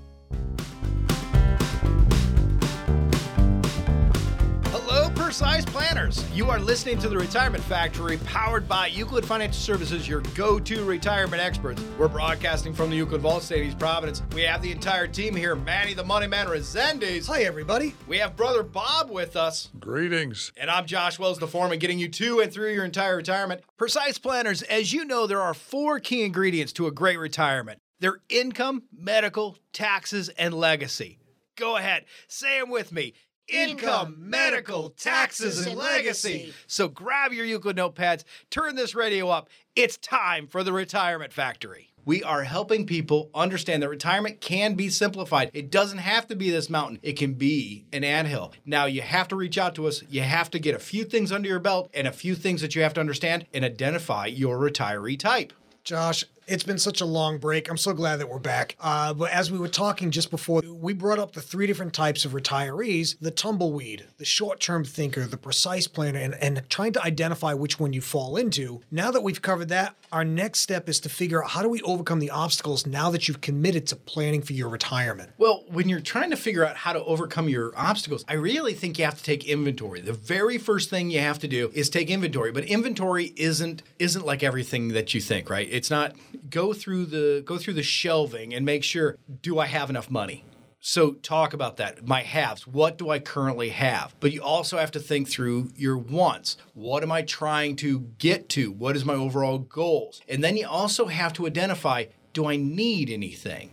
Hello, 5.40 5.52
precise 5.54 5.74
planners. 5.74 6.32
You 6.34 6.50
are 6.50 6.60
listening 6.60 7.00
to 7.00 7.08
the 7.08 7.18
Retirement 7.18 7.64
Factory, 7.64 8.18
powered 8.26 8.68
by 8.68 8.88
Euclid 8.88 9.26
Financial 9.26 9.54
Services, 9.54 10.06
your 10.06 10.20
go-to 10.36 10.84
retirement 10.84 11.42
experts. 11.42 11.82
We're 11.98 12.10
broadcasting 12.10 12.74
from 12.74 12.90
the 12.90 12.98
Euclid 12.98 13.22
Vault 13.22 13.44
State, 13.44 13.66
East 13.66 13.80
Providence. 13.80 14.22
We 14.34 14.42
have 14.42 14.62
the 14.62 14.72
entire 14.72 15.08
team 15.08 15.34
here: 15.36 15.56
Manny, 15.56 15.94
the 15.94 16.04
Money 16.04 16.28
Man, 16.28 16.48
Resendes. 16.48 17.28
Hi, 17.28 17.44
everybody. 17.44 17.96
We 18.06 18.18
have 18.18 18.36
brother 18.36 18.64
Bob 18.64 19.10
with 19.10 19.38
us. 19.38 19.70
Greetings. 19.80 20.52
And 20.58 20.70
I'm 20.70 20.86
Josh 20.86 21.18
Wells, 21.18 21.40
the 21.40 21.48
foreman, 21.48 21.80
getting 21.80 22.00
you 22.00 22.10
to 22.10 22.42
and 22.42 22.52
through 22.52 22.74
your 22.74 22.84
entire 22.84 23.16
retirement. 23.16 23.62
Precise 23.78 24.18
planners, 24.18 24.62
as 24.64 24.92
you 24.92 25.06
know, 25.06 25.26
there 25.26 25.42
are 25.42 25.54
four 25.54 26.00
key 26.02 26.24
ingredients 26.24 26.74
to 26.74 26.88
a 26.88 26.92
great 26.92 27.18
retirement. 27.18 27.80
They're 28.02 28.20
income, 28.28 28.84
medical, 28.92 29.58
taxes, 29.72 30.28
and 30.30 30.54
legacy. 30.54 31.18
Go 31.56 31.76
ahead, 31.76 32.06
say 32.28 32.60
them 32.60 32.70
with 32.70 32.92
me. 32.92 33.14
Income, 33.50 34.16
medical, 34.20 34.90
taxes, 34.92 35.66
and 35.66 35.76
legacy. 35.76 36.54
So 36.68 36.88
grab 36.88 37.34
your 37.34 37.46
Euclid 37.46 37.78
notepads, 37.78 38.24
turn 38.50 38.76
this 38.76 38.94
radio 38.94 39.30
up. 39.30 39.50
It's 39.76 39.98
time 39.98 40.48
for 40.48 40.64
the 40.64 40.74
Retirement 40.74 41.34
Factory. 41.34 41.90
We 42.06 42.24
are 42.24 42.44
helping 42.44 42.86
people 42.86 43.30
understand 43.36 43.84
that 43.84 43.90
retirement 43.90 44.42
can 44.42 44.74
be 44.74 44.90
simplified. 44.90 45.52
It 45.54 45.70
doesn't 45.70 46.00
have 46.00 46.28
to 46.28 46.36
be 46.36 46.50
this 46.50 46.70
mountain, 46.70 47.00
it 47.04 47.14
can 47.14 47.34
be 47.34 47.86
an 47.94 48.04
anthill. 48.04 48.54
Now, 48.66 48.86
you 48.86 49.02
have 49.02 49.28
to 49.30 49.36
reach 49.36 49.58
out 49.58 49.76
to 49.76 49.88
us. 49.88 50.04
You 50.10 50.22
have 50.22 50.50
to 50.52 50.60
get 50.60 50.76
a 50.76 50.80
few 50.80 51.04
things 51.04 51.32
under 51.32 51.48
your 51.48 51.60
belt 51.60 51.90
and 51.94 52.08
a 52.08 52.12
few 52.12 52.36
things 52.36 52.62
that 52.62 52.76
you 52.76 52.82
have 52.82 52.94
to 52.96 53.00
understand 53.00 53.46
and 53.54 53.66
identify 53.66 54.26
your 54.26 54.58
retiree 54.58 55.20
type. 55.20 55.54
Josh, 55.84 56.24
it's 56.50 56.64
been 56.64 56.80
such 56.80 57.02
a 57.02 57.06
long 57.06 57.38
break. 57.38 57.70
I'm 57.70 57.78
so 57.78 57.94
glad 57.94 58.18
that 58.18 58.30
we're 58.30 58.40
back. 58.40 58.76
Uh, 58.80 59.14
but 59.14 59.32
as 59.32 59.52
we 59.52 59.60
were 59.60 59.68
talking 59.68 60.12
just 60.12 60.32
before, 60.32 60.62
we 60.62 60.94
brought 60.94 61.20
up 61.20 61.34
the 61.34 61.42
three 61.42 61.68
different 61.68 61.94
types 61.94 62.26
of 62.26 62.32
retirees 62.32 63.18
the 63.20 63.32
tumbleweed, 63.32 64.06
the 64.18 64.26
short 64.26 64.60
term 64.60 64.84
thinker, 64.84 65.26
the 65.26 65.38
precise 65.38 65.88
planner, 65.88 66.20
and, 66.20 66.36
and 66.36 66.64
trying 66.70 66.94
to 66.94 67.04
identify 67.04 67.54
which 67.54 67.80
one 67.80 67.94
you 67.94 68.02
fall 68.02 68.38
into. 68.38 68.82
Now 68.92 69.12
that 69.12 69.22
we've 69.22 69.42
covered 69.42 69.70
that, 69.70 69.96
our 70.12 70.26
next 70.26 70.62
step 70.62 70.90
is 70.90 71.00
to 71.02 71.10
figure 71.10 71.44
out 71.44 71.52
how 71.52 71.62
do 71.62 71.70
we 71.70 71.82
overcome 71.82 72.20
the 72.20 72.32
obstacles 72.32 72.86
now 72.86 73.12
that 73.12 73.28
you've 73.28 73.42
committed 73.42 73.86
to 73.88 73.96
planning 73.96 74.42
for 74.42 74.54
your 74.54 74.70
retirement. 74.70 75.32
Well, 75.38 75.66
when 75.70 75.88
you're 75.88 76.00
trying 76.00 76.32
to 76.32 76.38
figure 76.38 76.66
out 76.66 76.76
how 76.76 76.94
to 76.94 77.04
overcome 77.04 77.48
your 77.48 77.74
obstacles, 77.78 78.26
I 78.28 78.34
really 78.34 78.74
think 78.74 78.98
you 78.98 79.06
have 79.06 79.18
to 79.18 79.24
take 79.24 79.46
inventory. 79.46 80.02
The 80.02 80.14
very 80.14 80.58
first 80.58 80.90
thing 80.90 81.12
you 81.12 81.20
have 81.20 81.40
to 81.40 81.48
do 81.48 81.72
is 81.74 81.90
take 81.90 82.10
inventory, 82.10 82.52
but 82.52 82.66
inventory 82.66 83.34
isn't 83.36 83.84
isn't 84.00 84.26
like 84.26 84.44
everything 84.44 84.90
that 84.90 85.14
you 85.14 85.22
think, 85.22 85.50
right? 85.50 85.68
It's 85.70 85.90
not 85.90 86.16
go 86.50 86.74
through 86.74 87.06
the 87.06 87.42
go 87.46 87.58
through 87.58 87.74
the 87.74 87.84
shelving 87.84 88.54
and 88.54 88.66
make 88.66 88.84
sure 88.84 89.18
do 89.42 89.60
I 89.60 89.66
have 89.66 89.90
enough 89.90 90.10
money? 90.10 90.46
So 90.82 91.12
talk 91.12 91.54
about 91.54 91.78
that. 91.78 92.08
My 92.08 92.22
haves. 92.22 92.66
What 92.66 92.98
do 92.98 93.10
I 93.10 93.20
currently 93.20 93.70
have? 93.70 94.16
But 94.22 94.32
you 94.32 94.42
also 94.42 94.78
have 94.78 94.92
to 94.92 95.00
think 95.00 95.28
through 95.28 95.72
your 95.76 95.98
wants. 95.98 96.56
What 96.74 97.04
am 97.04 97.12
I 97.12 97.22
trying 97.22 97.76
to 97.78 98.00
get 98.18 98.48
to? 98.50 98.72
What 98.72 98.96
is 98.96 99.04
my 99.04 99.14
overall 99.14 99.58
goals? 99.58 100.22
And 100.30 100.42
then 100.42 100.56
you 100.56 100.68
also 100.68 101.08
have 101.08 101.34
to 101.34 101.48
identify 101.48 102.06
do 102.32 102.46
I 102.46 102.56
need 102.56 103.10
anything? 103.10 103.72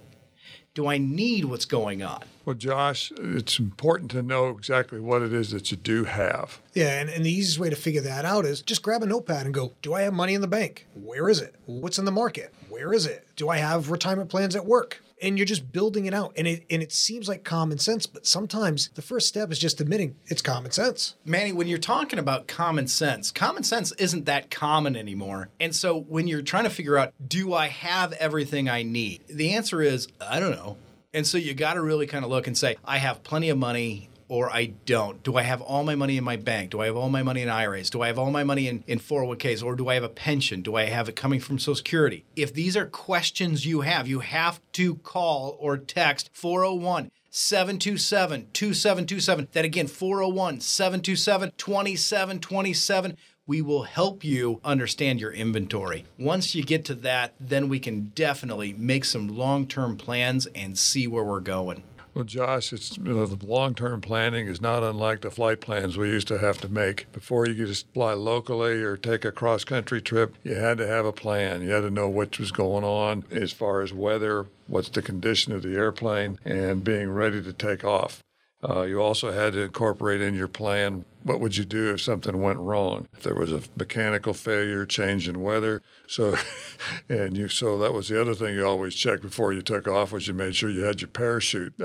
Do 0.76 0.88
I 0.88 0.98
need 0.98 1.46
what's 1.46 1.64
going 1.64 2.02
on? 2.02 2.22
Well, 2.44 2.54
Josh, 2.54 3.10
it's 3.16 3.58
important 3.58 4.10
to 4.10 4.22
know 4.22 4.50
exactly 4.50 5.00
what 5.00 5.22
it 5.22 5.32
is 5.32 5.50
that 5.52 5.70
you 5.70 5.78
do 5.78 6.04
have. 6.04 6.60
Yeah, 6.74 7.00
and, 7.00 7.08
and 7.08 7.24
the 7.24 7.30
easiest 7.30 7.58
way 7.58 7.70
to 7.70 7.76
figure 7.76 8.02
that 8.02 8.26
out 8.26 8.44
is 8.44 8.60
just 8.60 8.82
grab 8.82 9.02
a 9.02 9.06
notepad 9.06 9.46
and 9.46 9.54
go, 9.54 9.72
Do 9.80 9.94
I 9.94 10.02
have 10.02 10.12
money 10.12 10.34
in 10.34 10.42
the 10.42 10.46
bank? 10.46 10.86
Where 10.92 11.30
is 11.30 11.40
it? 11.40 11.54
What's 11.64 11.98
in 11.98 12.04
the 12.04 12.12
market? 12.12 12.52
Where 12.68 12.92
is 12.92 13.06
it? 13.06 13.26
Do 13.36 13.48
I 13.48 13.56
have 13.56 13.90
retirement 13.90 14.28
plans 14.28 14.54
at 14.54 14.66
work? 14.66 15.02
And 15.22 15.38
you're 15.38 15.46
just 15.46 15.72
building 15.72 16.06
it 16.06 16.14
out. 16.14 16.32
And 16.36 16.46
it 16.46 16.64
and 16.70 16.82
it 16.82 16.92
seems 16.92 17.28
like 17.28 17.44
common 17.44 17.78
sense, 17.78 18.06
but 18.06 18.26
sometimes 18.26 18.90
the 18.94 19.02
first 19.02 19.28
step 19.28 19.50
is 19.50 19.58
just 19.58 19.80
admitting 19.80 20.16
it's 20.26 20.42
common 20.42 20.70
sense. 20.70 21.14
Manny, 21.24 21.52
when 21.52 21.68
you're 21.68 21.78
talking 21.78 22.18
about 22.18 22.46
common 22.46 22.86
sense, 22.86 23.30
common 23.30 23.62
sense 23.62 23.92
isn't 23.92 24.26
that 24.26 24.50
common 24.50 24.96
anymore. 24.96 25.48
And 25.58 25.74
so 25.74 25.98
when 25.98 26.26
you're 26.26 26.42
trying 26.42 26.64
to 26.64 26.70
figure 26.70 26.98
out, 26.98 27.14
do 27.26 27.54
I 27.54 27.68
have 27.68 28.12
everything 28.14 28.68
I 28.68 28.82
need? 28.82 29.24
The 29.28 29.54
answer 29.54 29.80
is, 29.82 30.08
I 30.20 30.38
don't 30.40 30.52
know. 30.52 30.76
And 31.14 31.26
so 31.26 31.38
you 31.38 31.54
got 31.54 31.74
to 31.74 31.80
really 31.80 32.06
kind 32.06 32.24
of 32.24 32.30
look 32.30 32.46
and 32.46 32.58
say, 32.58 32.76
I 32.84 32.98
have 32.98 33.22
plenty 33.22 33.48
of 33.48 33.56
money 33.56 34.10
or 34.28 34.50
I 34.50 34.66
don't? 34.84 35.22
Do 35.22 35.36
I 35.36 35.42
have 35.42 35.60
all 35.62 35.84
my 35.84 35.94
money 35.94 36.16
in 36.16 36.24
my 36.24 36.36
bank? 36.36 36.70
Do 36.70 36.80
I 36.80 36.86
have 36.86 36.96
all 36.96 37.08
my 37.08 37.22
money 37.22 37.42
in 37.42 37.48
IRAs? 37.48 37.90
Do 37.90 38.02
I 38.02 38.08
have 38.08 38.18
all 38.18 38.30
my 38.30 38.44
money 38.44 38.68
in, 38.68 38.84
in 38.86 38.98
401ks? 38.98 39.62
Or 39.62 39.74
do 39.74 39.88
I 39.88 39.94
have 39.94 40.04
a 40.04 40.08
pension? 40.08 40.62
Do 40.62 40.76
I 40.76 40.84
have 40.84 41.08
it 41.08 41.16
coming 41.16 41.40
from 41.40 41.58
Social 41.58 41.76
Security? 41.76 42.24
If 42.34 42.52
these 42.52 42.76
are 42.76 42.86
questions 42.86 43.66
you 43.66 43.82
have, 43.82 44.08
you 44.08 44.20
have 44.20 44.60
to 44.72 44.96
call 44.96 45.56
or 45.60 45.76
text 45.78 46.30
401 46.32 47.10
727 47.30 48.48
2727. 48.52 49.48
That 49.52 49.64
again, 49.64 49.86
401 49.86 50.60
727 50.60 51.52
2727 51.56 53.16
we 53.46 53.62
will 53.62 53.84
help 53.84 54.24
you 54.24 54.60
understand 54.64 55.20
your 55.20 55.32
inventory. 55.32 56.04
Once 56.18 56.54
you 56.54 56.64
get 56.64 56.84
to 56.86 56.94
that, 56.94 57.32
then 57.38 57.68
we 57.68 57.78
can 57.78 58.10
definitely 58.14 58.72
make 58.72 59.04
some 59.04 59.28
long 59.28 59.66
term 59.66 59.96
plans 59.96 60.46
and 60.46 60.76
see 60.76 61.06
where 61.06 61.24
we're 61.24 61.40
going. 61.40 61.82
Well, 62.16 62.24
Josh, 62.24 62.72
it's 62.72 62.96
you 62.96 63.12
know, 63.12 63.26
the 63.26 63.44
long-term 63.44 64.00
planning 64.00 64.46
is 64.46 64.58
not 64.58 64.82
unlike 64.82 65.20
the 65.20 65.30
flight 65.30 65.60
plans 65.60 65.98
we 65.98 66.08
used 66.08 66.28
to 66.28 66.38
have 66.38 66.56
to 66.62 66.68
make 66.70 67.12
before 67.12 67.46
you 67.46 67.54
could 67.54 67.66
just 67.66 67.92
fly 67.92 68.14
locally 68.14 68.82
or 68.82 68.96
take 68.96 69.26
a 69.26 69.30
cross-country 69.30 70.00
trip. 70.00 70.34
You 70.42 70.54
had 70.54 70.78
to 70.78 70.86
have 70.86 71.04
a 71.04 71.12
plan. 71.12 71.60
You 71.60 71.72
had 71.72 71.82
to 71.82 71.90
know 71.90 72.08
what 72.08 72.38
was 72.38 72.52
going 72.52 72.84
on 72.84 73.24
as 73.30 73.52
far 73.52 73.82
as 73.82 73.92
weather, 73.92 74.46
what's 74.66 74.88
the 74.88 75.02
condition 75.02 75.52
of 75.52 75.60
the 75.60 75.74
airplane, 75.74 76.38
and 76.42 76.82
being 76.82 77.10
ready 77.10 77.42
to 77.42 77.52
take 77.52 77.84
off. 77.84 78.24
Uh, 78.66 78.84
you 78.84 78.98
also 78.98 79.30
had 79.30 79.52
to 79.52 79.60
incorporate 79.60 80.22
in 80.22 80.34
your 80.34 80.48
plan 80.48 81.04
what 81.26 81.40
would 81.40 81.56
you 81.56 81.64
do 81.64 81.92
if 81.92 82.00
something 82.00 82.40
went 82.40 82.60
wrong, 82.60 83.08
if 83.12 83.24
there 83.24 83.34
was 83.34 83.50
a 83.52 83.62
mechanical 83.76 84.32
failure, 84.32 84.86
change 84.86 85.28
in 85.28 85.42
weather. 85.42 85.82
So, 86.06 86.36
and 87.08 87.36
you 87.36 87.48
so 87.48 87.78
that 87.78 87.92
was 87.92 88.08
the 88.08 88.20
other 88.20 88.34
thing 88.34 88.54
you 88.54 88.64
always 88.64 88.94
checked 88.94 89.22
before 89.22 89.52
you 89.52 89.60
took 89.60 89.88
off 89.88 90.12
was 90.12 90.28
you 90.28 90.34
made 90.34 90.54
sure 90.54 90.70
you 90.70 90.84
had 90.84 91.00
your 91.00 91.08
parachute. 91.08 91.74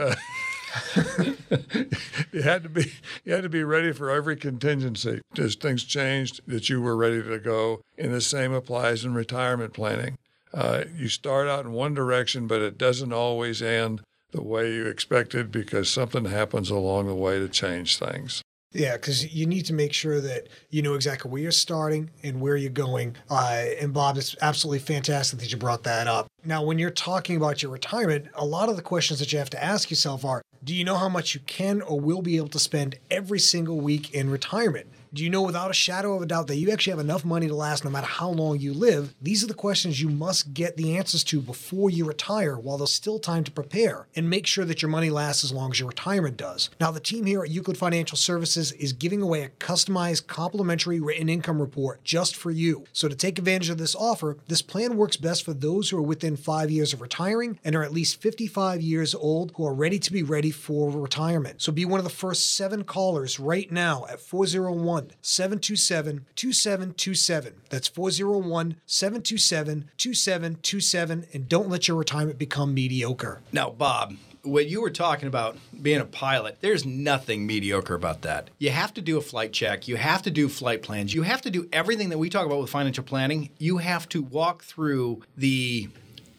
you 2.31 2.41
had 2.43 2.63
to 2.63 2.69
be 2.69 2.91
you 3.25 3.33
had 3.33 3.43
to 3.43 3.49
be 3.49 3.63
ready 3.63 3.91
for 3.91 4.11
every 4.11 4.35
contingency. 4.35 5.21
As 5.37 5.55
things 5.55 5.83
changed, 5.83 6.41
that 6.47 6.69
you 6.69 6.79
were 6.81 6.95
ready 6.95 7.23
to 7.23 7.39
go. 7.39 7.81
And 7.97 8.13
the 8.13 8.21
same 8.21 8.53
applies 8.53 9.03
in 9.03 9.13
retirement 9.13 9.73
planning. 9.73 10.17
uh, 10.53 10.83
you 10.95 11.07
start 11.07 11.47
out 11.47 11.65
in 11.65 11.71
one 11.71 11.93
direction, 11.93 12.45
but 12.47 12.61
it 12.61 12.77
doesn't 12.77 13.13
always 13.13 13.61
end 13.61 14.01
the 14.31 14.43
way 14.43 14.73
you 14.73 14.85
expected 14.85 15.51
because 15.51 15.89
something 15.89 16.25
happens 16.25 16.69
along 16.69 17.07
the 17.07 17.15
way 17.15 17.39
to 17.39 17.49
change 17.49 17.97
things. 17.97 18.41
Yeah, 18.73 18.93
because 18.93 19.33
you 19.33 19.45
need 19.45 19.65
to 19.65 19.73
make 19.73 19.91
sure 19.91 20.21
that 20.21 20.47
you 20.69 20.81
know 20.81 20.93
exactly 20.93 21.29
where 21.29 21.41
you're 21.41 21.51
starting 21.51 22.09
and 22.23 22.39
where 22.39 22.55
you're 22.55 22.69
going. 22.69 23.17
Uh, 23.29 23.65
and 23.79 23.93
Bob, 23.93 24.17
it's 24.17 24.35
absolutely 24.41 24.79
fantastic 24.79 25.39
that 25.39 25.51
you 25.51 25.57
brought 25.57 25.83
that 25.83 26.07
up. 26.07 26.27
Now, 26.45 26.63
when 26.63 26.79
you're 26.79 26.89
talking 26.89 27.35
about 27.35 27.61
your 27.61 27.71
retirement, 27.71 28.27
a 28.33 28.45
lot 28.45 28.69
of 28.69 28.77
the 28.77 28.81
questions 28.81 29.19
that 29.19 29.33
you 29.33 29.39
have 29.39 29.49
to 29.51 29.63
ask 29.63 29.89
yourself 29.89 30.23
are 30.23 30.41
Do 30.63 30.73
you 30.73 30.85
know 30.85 30.95
how 30.95 31.09
much 31.09 31.35
you 31.35 31.41
can 31.41 31.81
or 31.81 31.99
will 31.99 32.21
be 32.21 32.37
able 32.37 32.49
to 32.49 32.59
spend 32.59 32.95
every 33.09 33.39
single 33.39 33.81
week 33.81 34.13
in 34.13 34.29
retirement? 34.29 34.87
Do 35.13 35.25
you 35.25 35.29
know 35.29 35.41
without 35.41 35.69
a 35.69 35.73
shadow 35.73 36.15
of 36.15 36.21
a 36.21 36.25
doubt 36.25 36.47
that 36.47 36.55
you 36.55 36.71
actually 36.71 36.91
have 36.91 36.99
enough 37.01 37.25
money 37.25 37.49
to 37.49 37.53
last 37.53 37.83
no 37.83 37.89
matter 37.89 38.07
how 38.07 38.29
long 38.29 38.59
you 38.59 38.73
live? 38.73 39.13
These 39.21 39.43
are 39.43 39.47
the 39.47 39.53
questions 39.53 39.99
you 39.99 40.07
must 40.07 40.53
get 40.53 40.77
the 40.77 40.95
answers 40.95 41.25
to 41.25 41.41
before 41.41 41.89
you 41.89 42.05
retire 42.05 42.57
while 42.57 42.77
there's 42.77 42.93
still 42.93 43.19
time 43.19 43.43
to 43.43 43.51
prepare 43.51 44.07
and 44.15 44.29
make 44.29 44.47
sure 44.47 44.63
that 44.63 44.81
your 44.81 44.87
money 44.87 45.09
lasts 45.09 45.43
as 45.43 45.51
long 45.51 45.71
as 45.71 45.81
your 45.81 45.89
retirement 45.89 46.37
does. 46.37 46.69
Now, 46.79 46.91
the 46.91 47.01
team 47.01 47.25
here 47.25 47.43
at 47.43 47.49
Euclid 47.49 47.77
Financial 47.77 48.17
Services 48.17 48.71
is 48.71 48.93
giving 48.93 49.21
away 49.21 49.43
a 49.43 49.49
customized 49.49 50.27
complimentary 50.27 51.01
written 51.01 51.27
income 51.27 51.59
report 51.59 52.01
just 52.05 52.37
for 52.37 52.49
you. 52.49 52.85
So, 52.93 53.09
to 53.09 53.15
take 53.15 53.37
advantage 53.37 53.69
of 53.69 53.79
this 53.79 53.95
offer, 53.95 54.37
this 54.47 54.61
plan 54.61 54.95
works 54.95 55.17
best 55.17 55.43
for 55.43 55.53
those 55.53 55.89
who 55.89 55.97
are 55.97 56.01
within 56.01 56.37
five 56.37 56.71
years 56.71 56.93
of 56.93 57.01
retiring 57.01 57.59
and 57.65 57.75
are 57.75 57.83
at 57.83 57.91
least 57.91 58.21
55 58.21 58.81
years 58.81 59.13
old 59.13 59.51
who 59.57 59.67
are 59.67 59.73
ready 59.73 59.99
to 59.99 60.13
be 60.13 60.23
ready 60.23 60.51
for 60.51 60.89
retirement. 60.89 61.61
So, 61.61 61.73
be 61.73 61.83
one 61.83 61.99
of 61.99 62.05
the 62.05 62.09
first 62.09 62.55
seven 62.55 62.85
callers 62.85 63.41
right 63.41 63.69
now 63.69 64.05
at 64.09 64.21
401 64.21 65.00
727 65.21 66.25
2727. 66.35 67.53
That's 67.69 67.87
401 67.87 68.75
727 68.85 69.89
2727. 69.97 71.25
And 71.33 71.49
don't 71.49 71.69
let 71.69 71.87
your 71.87 71.97
retirement 71.97 72.37
become 72.37 72.73
mediocre. 72.73 73.41
Now, 73.51 73.69
Bob, 73.69 74.15
when 74.43 74.67
you 74.67 74.81
were 74.81 74.89
talking 74.89 75.27
about 75.27 75.57
being 75.81 75.99
a 75.99 76.05
pilot, 76.05 76.57
there's 76.61 76.85
nothing 76.85 77.45
mediocre 77.45 77.93
about 77.93 78.23
that. 78.23 78.49
You 78.57 78.71
have 78.71 78.93
to 78.95 79.01
do 79.01 79.17
a 79.17 79.21
flight 79.21 79.53
check, 79.53 79.87
you 79.87 79.97
have 79.97 80.21
to 80.23 80.31
do 80.31 80.49
flight 80.49 80.81
plans, 80.81 81.13
you 81.13 81.23
have 81.23 81.41
to 81.43 81.51
do 81.51 81.67
everything 81.71 82.09
that 82.09 82.17
we 82.17 82.29
talk 82.29 82.45
about 82.45 82.59
with 82.59 82.69
financial 82.69 83.03
planning. 83.03 83.49
You 83.57 83.77
have 83.77 84.09
to 84.09 84.21
walk 84.21 84.63
through 84.63 85.23
the 85.37 85.89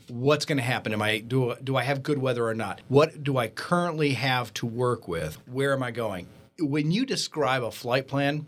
what's 0.08 0.44
going 0.44 0.58
to 0.58 0.64
happen 0.64 0.92
am 0.92 1.00
i 1.00 1.18
do 1.20 1.54
do 1.62 1.74
i 1.74 1.82
have 1.82 2.02
good 2.02 2.18
weather 2.18 2.46
or 2.46 2.52
not 2.52 2.82
what 2.88 3.22
do 3.24 3.38
i 3.38 3.48
currently 3.48 4.10
have 4.10 4.52
to 4.52 4.66
work 4.66 5.08
with 5.08 5.36
where 5.46 5.72
am 5.72 5.82
i 5.82 5.90
going 5.90 6.26
when 6.64 6.90
you 6.90 7.06
describe 7.06 7.62
a 7.62 7.70
flight 7.70 8.08
plan 8.08 8.46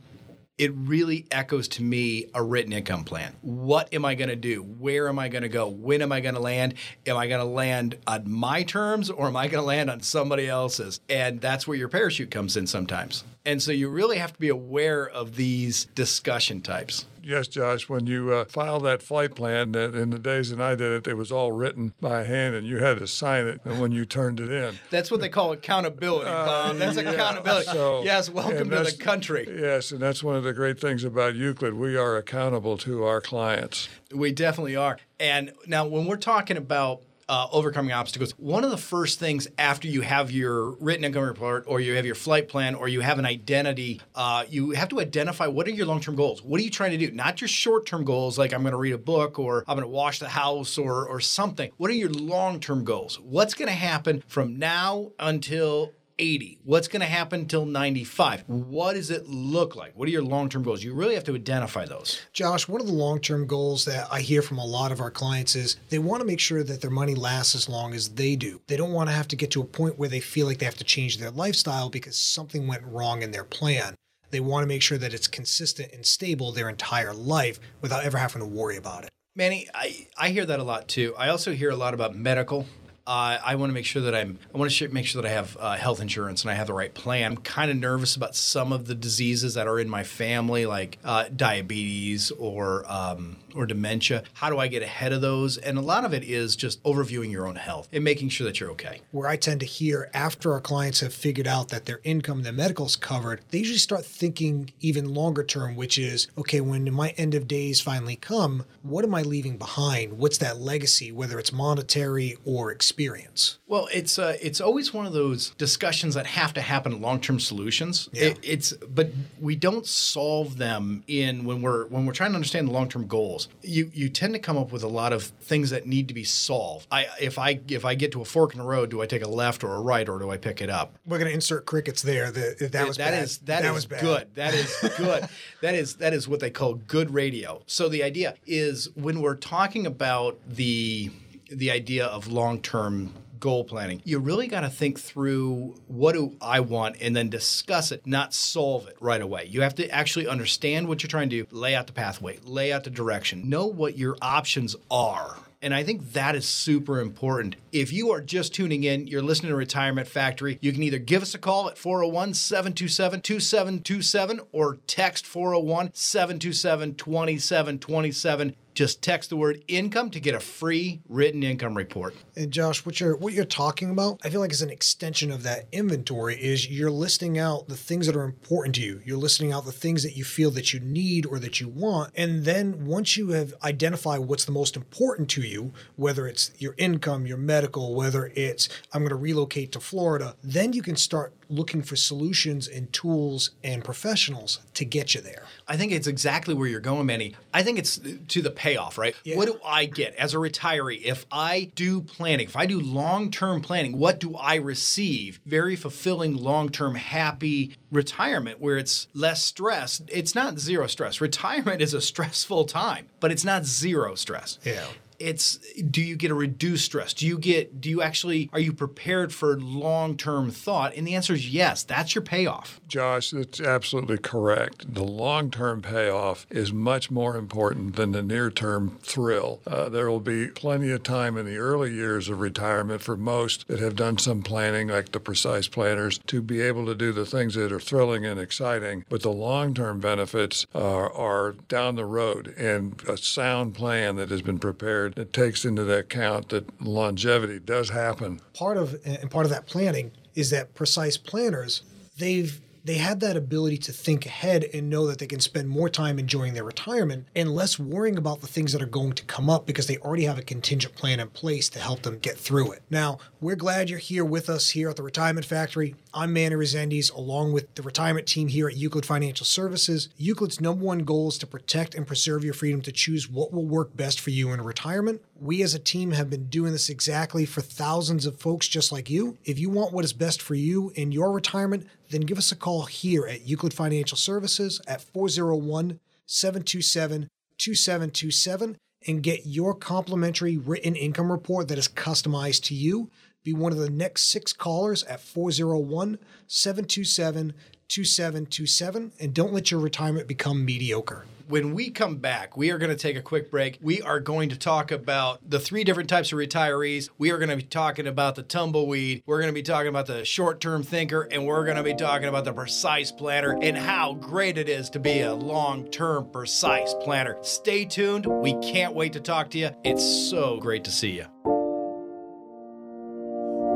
it 0.56 0.72
really 0.74 1.26
echoes 1.30 1.66
to 1.66 1.82
me 1.82 2.26
a 2.32 2.42
written 2.42 2.72
income 2.72 3.04
plan. 3.04 3.34
What 3.40 3.92
am 3.92 4.04
I 4.04 4.14
going 4.14 4.28
to 4.28 4.36
do? 4.36 4.62
Where 4.62 5.08
am 5.08 5.18
I 5.18 5.28
going 5.28 5.42
to 5.42 5.48
go? 5.48 5.68
When 5.68 6.00
am 6.00 6.12
I 6.12 6.20
going 6.20 6.36
to 6.36 6.40
land? 6.40 6.74
Am 7.06 7.16
I 7.16 7.26
going 7.26 7.40
to 7.40 7.46
land 7.46 7.98
on 8.06 8.30
my 8.30 8.62
terms 8.62 9.10
or 9.10 9.26
am 9.26 9.36
I 9.36 9.48
going 9.48 9.62
to 9.62 9.66
land 9.66 9.90
on 9.90 10.00
somebody 10.00 10.48
else's? 10.48 11.00
And 11.08 11.40
that's 11.40 11.66
where 11.66 11.76
your 11.76 11.88
parachute 11.88 12.30
comes 12.30 12.56
in 12.56 12.66
sometimes. 12.66 13.24
And 13.46 13.62
so 13.62 13.72
you 13.72 13.90
really 13.90 14.16
have 14.18 14.32
to 14.32 14.38
be 14.38 14.48
aware 14.48 15.06
of 15.06 15.36
these 15.36 15.84
discussion 15.94 16.62
types. 16.62 17.04
Yes, 17.22 17.46
Josh, 17.48 17.88
when 17.88 18.06
you 18.06 18.32
uh, 18.32 18.44
filed 18.46 18.84
that 18.84 19.02
flight 19.02 19.34
plan, 19.34 19.72
that 19.72 19.94
in 19.94 20.10
the 20.10 20.18
days 20.18 20.50
that 20.50 20.60
I 20.60 20.74
did 20.74 20.92
it, 20.92 21.06
it 21.10 21.14
was 21.14 21.30
all 21.32 21.52
written 21.52 21.94
by 22.00 22.24
hand 22.24 22.54
and 22.54 22.66
you 22.66 22.78
had 22.78 22.98
to 22.98 23.06
sign 23.06 23.46
it 23.46 23.60
when 23.64 23.92
you 23.92 24.04
turned 24.04 24.40
it 24.40 24.50
in. 24.50 24.78
That's 24.90 25.10
what 25.10 25.20
they 25.20 25.28
call 25.30 25.52
accountability, 25.52 26.26
Bob. 26.30 26.76
That's 26.76 26.96
Uh, 26.98 27.02
yeah. 27.02 27.10
accountability. 27.12 27.66
So- 27.66 28.02
yes, 28.04 28.28
welcome 28.30 28.68
to 28.70 28.82
the 28.82 28.92
country. 28.98 29.46
Yes, 29.58 29.90
and 29.90 30.00
that's 30.00 30.22
one 30.22 30.36
of 30.36 30.44
the 30.44 30.52
great 30.52 30.78
things 30.80 31.02
about 31.04 31.34
Euclid. 31.34 31.74
We 31.74 31.96
are 31.96 32.16
accountable 32.16 32.76
to 32.78 33.04
our 33.04 33.20
clients. 33.22 33.88
We 34.14 34.32
definitely 34.32 34.76
are. 34.76 34.98
And 35.20 35.52
now, 35.66 35.86
when 35.86 36.04
we're 36.06 36.16
talking 36.16 36.56
about 36.58 37.00
uh, 37.28 37.46
overcoming 37.52 37.92
obstacles, 37.92 38.32
one 38.32 38.64
of 38.64 38.70
the 38.70 38.76
first 38.76 39.18
things 39.18 39.48
after 39.58 39.88
you 39.88 40.02
have 40.02 40.30
your 40.30 40.72
written 40.72 41.04
income 41.04 41.24
report 41.24 41.64
or 41.66 41.80
you 41.80 41.94
have 41.94 42.06
your 42.06 42.14
flight 42.14 42.48
plan 42.48 42.74
or 42.74 42.88
you 42.88 43.00
have 43.00 43.18
an 43.18 43.26
identity, 43.26 44.00
uh, 44.14 44.44
you 44.48 44.70
have 44.72 44.88
to 44.88 45.00
identify 45.00 45.46
what 45.46 45.66
are 45.66 45.70
your 45.70 45.86
long 45.86 46.00
term 46.00 46.16
goals? 46.16 46.42
What 46.42 46.60
are 46.60 46.64
you 46.64 46.70
trying 46.70 46.92
to 46.92 46.98
do? 46.98 47.10
Not 47.12 47.40
your 47.40 47.48
short 47.48 47.86
term 47.86 48.04
goals 48.04 48.38
like 48.38 48.52
I'm 48.52 48.62
going 48.62 48.72
to 48.72 48.78
read 48.78 48.94
a 48.94 48.98
book 48.98 49.38
or 49.38 49.64
I'm 49.66 49.76
going 49.76 49.86
to 49.86 49.88
wash 49.88 50.18
the 50.18 50.28
house 50.28 50.78
or, 50.78 51.06
or 51.06 51.20
something. 51.20 51.70
What 51.76 51.90
are 51.90 51.94
your 51.94 52.10
long 52.10 52.60
term 52.60 52.84
goals? 52.84 53.18
What's 53.20 53.54
going 53.54 53.68
to 53.68 53.74
happen 53.74 54.22
from 54.26 54.58
now 54.58 55.12
until 55.18 55.92
80? 56.18 56.60
What's 56.64 56.88
going 56.88 57.00
to 57.00 57.06
happen 57.06 57.40
until 57.40 57.66
95? 57.66 58.44
What 58.46 58.94
does 58.94 59.10
it 59.10 59.28
look 59.28 59.76
like? 59.76 59.96
What 59.96 60.08
are 60.08 60.12
your 60.12 60.22
long 60.22 60.48
term 60.48 60.62
goals? 60.62 60.82
You 60.82 60.94
really 60.94 61.14
have 61.14 61.24
to 61.24 61.34
identify 61.34 61.84
those. 61.84 62.20
Josh, 62.32 62.68
one 62.68 62.80
of 62.80 62.86
the 62.86 62.92
long 62.92 63.20
term 63.20 63.46
goals 63.46 63.84
that 63.84 64.08
I 64.10 64.20
hear 64.20 64.42
from 64.42 64.58
a 64.58 64.64
lot 64.64 64.92
of 64.92 65.00
our 65.00 65.10
clients 65.10 65.56
is 65.56 65.76
they 65.88 65.98
want 65.98 66.20
to 66.20 66.26
make 66.26 66.40
sure 66.40 66.62
that 66.62 66.80
their 66.80 66.90
money 66.90 67.14
lasts 67.14 67.54
as 67.54 67.68
long 67.68 67.94
as 67.94 68.10
they 68.10 68.36
do. 68.36 68.60
They 68.66 68.76
don't 68.76 68.92
want 68.92 69.08
to 69.08 69.14
have 69.14 69.28
to 69.28 69.36
get 69.36 69.50
to 69.52 69.60
a 69.60 69.66
point 69.66 69.98
where 69.98 70.08
they 70.08 70.20
feel 70.20 70.46
like 70.46 70.58
they 70.58 70.66
have 70.66 70.76
to 70.76 70.84
change 70.84 71.18
their 71.18 71.30
lifestyle 71.30 71.90
because 71.90 72.16
something 72.16 72.66
went 72.66 72.84
wrong 72.84 73.22
in 73.22 73.30
their 73.30 73.44
plan. 73.44 73.94
They 74.30 74.40
want 74.40 74.64
to 74.64 74.68
make 74.68 74.82
sure 74.82 74.98
that 74.98 75.14
it's 75.14 75.28
consistent 75.28 75.92
and 75.92 76.04
stable 76.04 76.50
their 76.50 76.68
entire 76.68 77.14
life 77.14 77.60
without 77.80 78.04
ever 78.04 78.18
having 78.18 78.40
to 78.40 78.46
worry 78.46 78.76
about 78.76 79.04
it. 79.04 79.10
Manny, 79.36 79.68
I, 79.74 80.06
I 80.16 80.30
hear 80.30 80.46
that 80.46 80.60
a 80.60 80.64
lot 80.64 80.86
too. 80.86 81.14
I 81.18 81.28
also 81.28 81.52
hear 81.52 81.70
a 81.70 81.76
lot 81.76 81.94
about 81.94 82.14
medical. 82.14 82.66
Uh, 83.06 83.36
I 83.44 83.56
want 83.56 83.68
to 83.68 83.74
make 83.74 83.84
sure 83.84 84.00
that 84.02 84.14
I'm. 84.14 84.38
I 84.54 84.56
want 84.56 84.70
to 84.70 84.88
make 84.88 85.04
sure 85.04 85.20
that 85.20 85.28
I 85.28 85.32
have 85.32 85.58
uh, 85.60 85.76
health 85.76 86.00
insurance 86.00 86.42
and 86.42 86.50
I 86.50 86.54
have 86.54 86.68
the 86.68 86.72
right 86.72 86.92
plan. 86.92 87.32
I'm 87.32 87.36
kind 87.36 87.70
of 87.70 87.76
nervous 87.76 88.16
about 88.16 88.34
some 88.34 88.72
of 88.72 88.86
the 88.86 88.94
diseases 88.94 89.54
that 89.54 89.68
are 89.68 89.78
in 89.78 89.90
my 89.90 90.04
family, 90.04 90.64
like 90.64 90.96
uh, 91.04 91.26
diabetes 91.34 92.30
or 92.30 92.90
um, 92.90 93.36
or 93.54 93.66
dementia. 93.66 94.22
How 94.34 94.50
do 94.50 94.58
I 94.58 94.68
get 94.68 94.82
ahead 94.82 95.12
of 95.12 95.20
those? 95.20 95.56
And 95.56 95.78
a 95.78 95.82
lot 95.82 96.04
of 96.04 96.12
it 96.12 96.24
is 96.24 96.56
just 96.56 96.82
overviewing 96.82 97.30
your 97.30 97.46
own 97.46 97.56
health 97.56 97.88
and 97.92 98.04
making 98.04 98.30
sure 98.30 98.46
that 98.46 98.60
you're 98.60 98.70
okay. 98.72 99.00
Where 99.10 99.28
I 99.28 99.36
tend 99.36 99.60
to 99.60 99.66
hear 99.66 100.10
after 100.12 100.52
our 100.52 100.60
clients 100.60 101.00
have 101.00 101.14
figured 101.14 101.46
out 101.46 101.68
that 101.68 101.86
their 101.86 102.00
income, 102.04 102.42
their 102.42 102.52
medical's 102.52 102.96
covered, 102.96 103.40
they 103.50 103.58
usually 103.58 103.78
start 103.78 104.04
thinking 104.04 104.70
even 104.80 105.14
longer 105.14 105.44
term, 105.44 105.76
which 105.76 105.98
is 105.98 106.28
okay, 106.36 106.60
when 106.60 106.92
my 106.92 107.10
end 107.10 107.34
of 107.34 107.48
days 107.48 107.80
finally 107.80 108.16
come, 108.16 108.64
what 108.82 109.04
am 109.04 109.14
I 109.14 109.22
leaving 109.22 109.56
behind? 109.56 110.18
What's 110.18 110.38
that 110.38 110.58
legacy, 110.58 111.10
whether 111.12 111.38
it's 111.38 111.52
monetary 111.52 112.36
or 112.44 112.70
experience? 112.70 113.58
Well, 113.66 113.88
it's 113.92 114.18
uh, 114.18 114.36
it's 114.40 114.60
always 114.60 114.92
one 114.92 115.06
of 115.06 115.12
those 115.12 115.50
discussions 115.50 116.14
that 116.14 116.26
have 116.26 116.52
to 116.54 116.60
happen 116.60 117.00
long-term 117.00 117.40
solutions. 117.40 118.08
Yeah. 118.12 118.26
It, 118.26 118.38
it's 118.42 118.72
but 118.72 119.10
we 119.40 119.56
don't 119.56 119.86
solve 119.86 120.58
them 120.58 121.02
in 121.06 121.44
when 121.44 121.62
we're 121.62 121.86
when 121.86 122.06
we're 122.06 122.12
trying 122.12 122.30
to 122.30 122.36
understand 122.36 122.68
the 122.68 122.72
long-term 122.72 123.06
goals. 123.06 123.43
You 123.62 123.90
you 123.94 124.08
tend 124.08 124.34
to 124.34 124.40
come 124.40 124.56
up 124.56 124.72
with 124.72 124.82
a 124.82 124.88
lot 124.88 125.12
of 125.12 125.24
things 125.24 125.70
that 125.70 125.86
need 125.86 126.08
to 126.08 126.14
be 126.14 126.24
solved. 126.24 126.86
I 126.90 127.06
if 127.20 127.38
I 127.38 127.60
if 127.68 127.84
I 127.84 127.94
get 127.94 128.12
to 128.12 128.20
a 128.20 128.24
fork 128.24 128.52
in 128.52 128.58
the 128.58 128.66
road, 128.66 128.90
do 128.90 129.02
I 129.02 129.06
take 129.06 129.22
a 129.22 129.28
left 129.28 129.64
or 129.64 129.74
a 129.74 129.80
right 129.80 130.08
or 130.08 130.18
do 130.18 130.30
I 130.30 130.36
pick 130.36 130.60
it 130.60 130.70
up? 130.70 130.94
We're 131.06 131.18
going 131.18 131.28
to 131.28 131.34
insert 131.34 131.66
crickets 131.66 132.02
there. 132.02 132.30
That, 132.30 132.70
that 132.72 132.88
was 132.88 132.96
that 132.96 133.10
bad. 133.12 133.22
is 133.22 133.38
that 133.38 133.64
is 133.64 133.72
was 133.72 133.86
bad. 133.86 134.00
good. 134.00 134.34
That 134.34 134.54
is 134.54 134.76
good. 134.96 135.28
that 135.62 135.74
is 135.74 135.96
that 135.96 136.12
is 136.12 136.28
what 136.28 136.40
they 136.40 136.50
call 136.50 136.74
good 136.74 137.12
radio. 137.12 137.62
So 137.66 137.88
the 137.88 138.02
idea 138.02 138.34
is 138.46 138.88
when 138.94 139.20
we're 139.20 139.36
talking 139.36 139.86
about 139.86 140.38
the 140.48 141.10
the 141.50 141.70
idea 141.70 142.06
of 142.06 142.28
long 142.28 142.60
term 142.60 143.12
goal 143.44 143.62
planning, 143.62 144.00
you 144.06 144.18
really 144.18 144.46
got 144.46 144.62
to 144.62 144.70
think 144.70 144.98
through 144.98 145.74
what 145.86 146.14
do 146.14 146.34
I 146.40 146.60
want 146.60 146.96
and 147.02 147.14
then 147.14 147.28
discuss 147.28 147.92
it, 147.92 148.06
not 148.06 148.32
solve 148.32 148.88
it 148.88 148.96
right 149.00 149.20
away. 149.20 149.44
You 149.44 149.60
have 149.60 149.74
to 149.74 149.88
actually 149.90 150.26
understand 150.26 150.88
what 150.88 151.02
you're 151.02 151.08
trying 151.08 151.28
to 151.28 151.44
do, 151.44 151.46
lay 151.50 151.74
out 151.74 151.86
the 151.86 151.92
pathway, 151.92 152.38
lay 152.42 152.72
out 152.72 152.84
the 152.84 152.90
direction, 152.90 153.46
know 153.46 153.66
what 153.66 153.98
your 153.98 154.16
options 154.22 154.74
are. 154.90 155.36
And 155.60 155.74
I 155.74 155.82
think 155.82 156.12
that 156.14 156.34
is 156.34 156.48
super 156.48 157.00
important. 157.00 157.56
If 157.70 157.92
you 157.92 158.12
are 158.12 158.22
just 158.22 158.54
tuning 158.54 158.84
in, 158.84 159.06
you're 159.06 159.22
listening 159.22 159.50
to 159.50 159.56
Retirement 159.56 160.08
Factory, 160.08 160.58
you 160.62 160.72
can 160.72 160.82
either 160.82 160.98
give 160.98 161.20
us 161.20 161.34
a 161.34 161.38
call 161.38 161.68
at 161.68 161.76
401 161.76 162.32
727 162.32 163.20
2727 163.20 164.40
or 164.52 164.78
text 164.86 165.26
401 165.26 165.90
727 165.92 166.94
2727. 166.94 168.56
Just 168.74 169.02
text 169.02 169.30
the 169.30 169.36
word 169.36 169.62
income 169.68 170.10
to 170.10 170.20
get 170.20 170.34
a 170.34 170.40
free 170.40 171.00
written 171.08 171.42
income 171.44 171.76
report. 171.76 172.14
And 172.34 172.50
Josh, 172.50 172.84
what 172.84 172.98
you're 172.98 173.16
what 173.16 173.32
you're 173.32 173.44
talking 173.44 173.90
about, 173.90 174.20
I 174.24 174.30
feel 174.30 174.40
like 174.40 174.52
is 174.52 174.62
an 174.62 174.70
extension 174.70 175.30
of 175.30 175.44
that 175.44 175.68
inventory. 175.70 176.36
Is 176.36 176.68
you're 176.68 176.90
listing 176.90 177.38
out 177.38 177.68
the 177.68 177.76
things 177.76 178.06
that 178.06 178.16
are 178.16 178.24
important 178.24 178.74
to 178.76 178.82
you. 178.82 179.00
You're 179.04 179.16
listing 179.16 179.52
out 179.52 179.64
the 179.64 179.72
things 179.72 180.02
that 180.02 180.16
you 180.16 180.24
feel 180.24 180.50
that 180.52 180.72
you 180.72 180.80
need 180.80 181.24
or 181.24 181.38
that 181.38 181.60
you 181.60 181.68
want, 181.68 182.12
and 182.16 182.44
then 182.44 182.84
once 182.84 183.16
you 183.16 183.28
have 183.28 183.54
identified 183.62 184.20
what's 184.20 184.44
the 184.44 184.52
most 184.52 184.76
important 184.76 185.30
to 185.30 185.42
you, 185.42 185.72
whether 185.94 186.26
it's 186.26 186.50
your 186.58 186.74
income, 186.76 187.26
your 187.26 187.38
medical, 187.38 187.94
whether 187.94 188.32
it's 188.34 188.68
I'm 188.92 189.02
going 189.02 189.10
to 189.10 189.16
relocate 189.16 189.70
to 189.72 189.80
Florida, 189.80 190.34
then 190.42 190.72
you 190.72 190.82
can 190.82 190.96
start 190.96 191.32
looking 191.48 191.82
for 191.82 191.96
solutions 191.96 192.68
and 192.68 192.92
tools 192.92 193.50
and 193.62 193.84
professionals 193.84 194.60
to 194.74 194.84
get 194.84 195.14
you 195.14 195.20
there. 195.20 195.44
I 195.66 195.76
think 195.76 195.92
it's 195.92 196.06
exactly 196.06 196.54
where 196.54 196.68
you're 196.68 196.80
going, 196.80 197.06
Manny. 197.06 197.34
I 197.52 197.62
think 197.62 197.78
it's 197.78 198.00
to 198.28 198.42
the 198.42 198.50
payoff, 198.50 198.98
right? 198.98 199.14
Yeah. 199.24 199.36
What 199.36 199.46
do 199.46 199.58
I 199.64 199.86
get 199.86 200.14
as 200.16 200.34
a 200.34 200.38
retiree 200.38 201.02
if 201.02 201.26
I 201.30 201.70
do 201.74 202.00
planning, 202.00 202.46
if 202.46 202.56
I 202.56 202.66
do 202.66 202.80
long 202.80 203.30
term 203.30 203.60
planning? 203.60 203.98
What 203.98 204.20
do 204.20 204.36
I 204.36 204.56
receive? 204.56 205.40
Very 205.46 205.76
fulfilling, 205.76 206.36
long 206.36 206.68
term, 206.68 206.94
happy 206.94 207.76
retirement 207.90 208.60
where 208.60 208.76
it's 208.76 209.08
less 209.14 209.42
stress. 209.42 210.02
It's 210.08 210.34
not 210.34 210.58
zero 210.58 210.86
stress. 210.86 211.20
Retirement 211.20 211.80
is 211.80 211.94
a 211.94 212.00
stressful 212.14 212.64
time, 212.64 213.06
but 213.20 213.32
it's 213.32 213.44
not 213.44 213.64
zero 213.64 214.14
stress. 214.14 214.58
Yeah. 214.64 214.86
It's 215.18 215.58
do 215.90 216.02
you 216.02 216.16
get 216.16 216.30
a 216.30 216.34
reduced 216.34 216.84
stress? 216.84 217.14
Do 217.14 217.26
you 217.26 217.38
get 217.38 217.80
do 217.80 217.90
you 217.90 218.02
actually 218.02 218.50
are 218.52 218.60
you 218.60 218.72
prepared 218.72 219.32
for 219.32 219.58
long-term 219.58 220.50
thought? 220.50 220.94
And 220.94 221.06
the 221.06 221.14
answer 221.14 221.34
is 221.34 221.48
yes. 221.52 221.82
That's 221.82 222.14
your 222.14 222.22
payoff. 222.22 222.80
Josh, 222.88 223.30
that's 223.30 223.60
absolutely 223.60 224.18
correct. 224.18 224.92
The 224.92 225.04
long 225.04 225.50
term 225.50 225.82
payoff 225.82 226.46
is 226.50 226.72
much 226.72 227.10
more 227.10 227.36
important 227.36 227.96
than 227.96 228.12
the 228.12 228.22
near 228.22 228.50
term 228.50 228.98
thrill. 229.02 229.60
Uh, 229.66 229.88
there 229.88 230.10
will 230.10 230.20
be 230.20 230.48
plenty 230.48 230.90
of 230.90 231.02
time 231.02 231.36
in 231.36 231.46
the 231.46 231.56
early 231.56 231.92
years 231.92 232.28
of 232.28 232.40
retirement 232.40 233.02
for 233.02 233.16
most 233.16 233.66
that 233.68 233.80
have 233.80 233.96
done 233.96 234.18
some 234.18 234.42
planning, 234.42 234.88
like 234.88 235.12
the 235.12 235.20
precise 235.20 235.68
planners, 235.68 236.18
to 236.26 236.40
be 236.40 236.60
able 236.60 236.86
to 236.86 236.94
do 236.94 237.12
the 237.12 237.26
things 237.26 237.54
that 237.54 237.72
are 237.72 237.80
thrilling 237.80 238.24
and 238.24 238.40
exciting. 238.40 239.04
But 239.08 239.22
the 239.22 239.32
long 239.32 239.74
term 239.74 240.00
benefits 240.00 240.66
are, 240.74 241.12
are 241.12 241.52
down 241.68 241.96
the 241.96 242.04
road, 242.04 242.54
and 242.56 243.02
a 243.08 243.16
sound 243.16 243.74
plan 243.74 244.16
that 244.16 244.30
has 244.30 244.42
been 244.42 244.58
prepared 244.58 245.03
that 245.10 245.32
takes 245.32 245.64
into 245.64 245.90
account 245.92 246.48
that 246.50 246.80
longevity 246.80 247.58
does 247.58 247.90
happen. 247.90 248.40
Part 248.54 248.76
of 248.76 248.96
and 249.04 249.30
part 249.30 249.44
of 249.44 249.50
that 249.50 249.66
planning 249.66 250.12
is 250.34 250.50
that 250.50 250.74
precise 250.74 251.16
planners 251.16 251.82
they've 252.18 252.60
they 252.84 252.98
had 252.98 253.20
that 253.20 253.36
ability 253.36 253.78
to 253.78 253.92
think 253.92 254.26
ahead 254.26 254.68
and 254.74 254.90
know 254.90 255.06
that 255.06 255.18
they 255.18 255.26
can 255.26 255.40
spend 255.40 255.68
more 255.68 255.88
time 255.88 256.18
enjoying 256.18 256.52
their 256.52 256.64
retirement 256.64 257.26
and 257.34 257.54
less 257.54 257.78
worrying 257.78 258.18
about 258.18 258.42
the 258.42 258.46
things 258.46 258.72
that 258.72 258.82
are 258.82 258.86
going 258.86 259.14
to 259.14 259.24
come 259.24 259.48
up 259.48 259.64
because 259.64 259.86
they 259.86 259.96
already 259.98 260.24
have 260.24 260.38
a 260.38 260.42
contingent 260.42 260.94
plan 260.94 261.18
in 261.18 261.28
place 261.30 261.70
to 261.70 261.78
help 261.78 262.02
them 262.02 262.18
get 262.18 262.36
through 262.36 262.72
it. 262.72 262.82
Now, 262.90 263.18
we're 263.40 263.56
glad 263.56 263.88
you're 263.88 263.98
here 263.98 264.24
with 264.24 264.50
us 264.50 264.70
here 264.70 264.90
at 264.90 264.96
the 264.96 265.02
Retirement 265.02 265.46
Factory. 265.46 265.94
I'm 266.12 266.34
Manny 266.34 266.56
Resendes, 266.56 267.10
along 267.10 267.52
with 267.52 267.74
the 267.74 267.82
retirement 267.82 268.26
team 268.26 268.48
here 268.48 268.68
at 268.68 268.76
Euclid 268.76 269.06
Financial 269.06 269.46
Services. 269.46 270.10
Euclid's 270.18 270.60
number 270.60 270.84
one 270.84 271.00
goal 271.00 271.28
is 271.28 271.38
to 271.38 271.46
protect 271.46 271.94
and 271.94 272.06
preserve 272.06 272.44
your 272.44 272.54
freedom 272.54 272.82
to 272.82 272.92
choose 272.92 273.30
what 273.30 273.52
will 273.52 273.66
work 273.66 273.96
best 273.96 274.20
for 274.20 274.30
you 274.30 274.52
in 274.52 274.60
retirement. 274.60 275.22
We 275.40 275.62
as 275.62 275.74
a 275.74 275.78
team 275.78 276.12
have 276.12 276.30
been 276.30 276.46
doing 276.46 276.72
this 276.72 276.88
exactly 276.88 277.46
for 277.46 277.62
thousands 277.62 278.26
of 278.26 278.38
folks 278.38 278.68
just 278.68 278.92
like 278.92 279.10
you. 279.10 279.38
If 279.44 279.58
you 279.58 279.70
want 279.70 279.92
what 279.92 280.04
is 280.04 280.12
best 280.12 280.40
for 280.40 280.54
you 280.54 280.92
in 280.94 281.12
your 281.12 281.32
retirement, 281.32 281.86
then 282.14 282.22
give 282.22 282.38
us 282.38 282.52
a 282.52 282.56
call 282.56 282.84
here 282.84 283.26
at 283.26 283.46
Euclid 283.46 283.74
Financial 283.74 284.16
Services 284.16 284.80
at 284.86 285.02
401 285.02 285.98
727 286.26 287.28
2727 287.58 288.76
and 289.06 289.22
get 289.22 289.46
your 289.46 289.74
complimentary 289.74 290.56
written 290.56 290.96
income 290.96 291.30
report 291.30 291.68
that 291.68 291.78
is 291.78 291.88
customized 291.88 292.62
to 292.64 292.74
you. 292.74 293.10
Be 293.42 293.52
one 293.52 293.72
of 293.72 293.78
the 293.78 293.90
next 293.90 294.30
six 294.30 294.52
callers 294.52 295.02
at 295.04 295.20
401 295.20 296.18
727 296.46 297.52
2727 297.88 299.12
and 299.20 299.34
don't 299.34 299.52
let 299.52 299.70
your 299.70 299.80
retirement 299.80 300.26
become 300.26 300.64
mediocre. 300.64 301.26
When 301.46 301.74
we 301.74 301.90
come 301.90 302.16
back, 302.16 302.56
we 302.56 302.70
are 302.70 302.78
going 302.78 302.90
to 302.90 302.96
take 302.96 303.16
a 303.16 303.22
quick 303.22 303.50
break. 303.50 303.78
We 303.82 304.00
are 304.00 304.18
going 304.18 304.48
to 304.48 304.56
talk 304.56 304.90
about 304.90 305.40
the 305.48 305.60
three 305.60 305.84
different 305.84 306.08
types 306.08 306.32
of 306.32 306.38
retirees. 306.38 307.10
We 307.18 307.32
are 307.32 307.38
going 307.38 307.50
to 307.50 307.56
be 307.56 307.62
talking 307.62 308.06
about 308.06 308.34
the 308.34 308.42
tumbleweed. 308.42 309.22
We're 309.26 309.40
going 309.40 309.50
to 309.50 309.54
be 309.54 309.62
talking 309.62 309.88
about 309.88 310.06
the 310.06 310.24
short 310.24 310.60
term 310.62 310.82
thinker. 310.82 311.28
And 311.30 311.46
we're 311.46 311.64
going 311.64 311.76
to 311.76 311.82
be 311.82 311.94
talking 311.94 312.28
about 312.28 312.46
the 312.46 312.54
precise 312.54 313.12
planner 313.12 313.58
and 313.60 313.76
how 313.76 314.14
great 314.14 314.56
it 314.56 314.70
is 314.70 314.88
to 314.90 314.98
be 314.98 315.20
a 315.20 315.34
long 315.34 315.90
term 315.90 316.30
precise 316.30 316.94
planner. 317.02 317.36
Stay 317.42 317.84
tuned. 317.84 318.24
We 318.24 318.54
can't 318.60 318.94
wait 318.94 319.12
to 319.12 319.20
talk 319.20 319.50
to 319.50 319.58
you. 319.58 319.70
It's 319.84 320.04
so 320.30 320.56
great 320.58 320.84
to 320.84 320.90
see 320.90 321.10
you. 321.10 321.26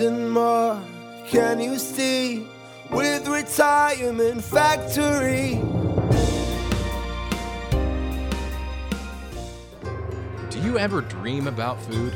And 0.00 0.30
more, 0.30 0.80
can 1.26 1.58
you 1.58 1.76
see? 1.76 2.46
With 2.92 3.26
Retirement 3.26 4.44
Factory. 4.44 5.60
Do 10.50 10.60
you 10.60 10.78
ever 10.78 11.00
dream 11.00 11.48
about 11.48 11.82
food? 11.82 12.14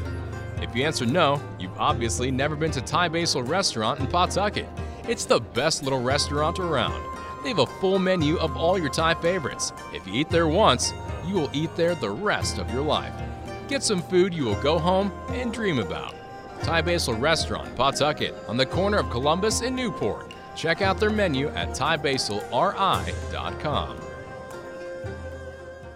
If 0.70 0.76
you 0.76 0.85
answer 0.85 1.04
no, 1.04 1.42
you've 1.59 1.76
obviously 1.78 2.30
never 2.30 2.54
been 2.54 2.70
to 2.70 2.80
Thai 2.80 3.09
Basil 3.09 3.42
Restaurant 3.42 3.98
in 3.98 4.06
Pawtucket. 4.06 4.68
It's 5.09 5.24
the 5.24 5.40
best 5.40 5.83
little 5.83 6.00
restaurant 6.00 6.61
around. 6.61 7.04
They 7.42 7.48
have 7.48 7.59
a 7.59 7.66
full 7.66 7.98
menu 7.98 8.38
of 8.38 8.56
all 8.56 8.78
your 8.78 8.88
Thai 8.88 9.14
favorites. 9.14 9.72
If 9.92 10.06
you 10.06 10.14
eat 10.14 10.30
there 10.30 10.46
once, 10.46 10.92
you 11.26 11.35
will 11.35 11.50
eat 11.52 11.74
there 11.74 11.96
the 11.96 12.11
rest 12.11 12.59
of 12.59 12.70
your 12.70 12.83
life. 12.83 13.12
Get 13.66 13.83
some 13.83 14.00
food 14.00 14.33
you 14.33 14.44
will 14.44 14.62
go 14.62 14.78
home 14.78 15.11
and 15.30 15.52
dream 15.52 15.80
about. 15.80 16.14
Thai 16.62 16.83
Basil 16.83 17.14
Restaurant, 17.14 17.74
Pawtucket, 17.74 18.37
on 18.46 18.56
the 18.56 18.64
corner 18.64 18.98
of 18.98 19.11
Columbus 19.11 19.62
and 19.62 19.74
Newport. 19.74 20.33
Check 20.54 20.83
out 20.83 21.00
their 21.00 21.11
menu 21.11 21.48
at 21.48 21.70
thaibasilri.com. 21.70 23.96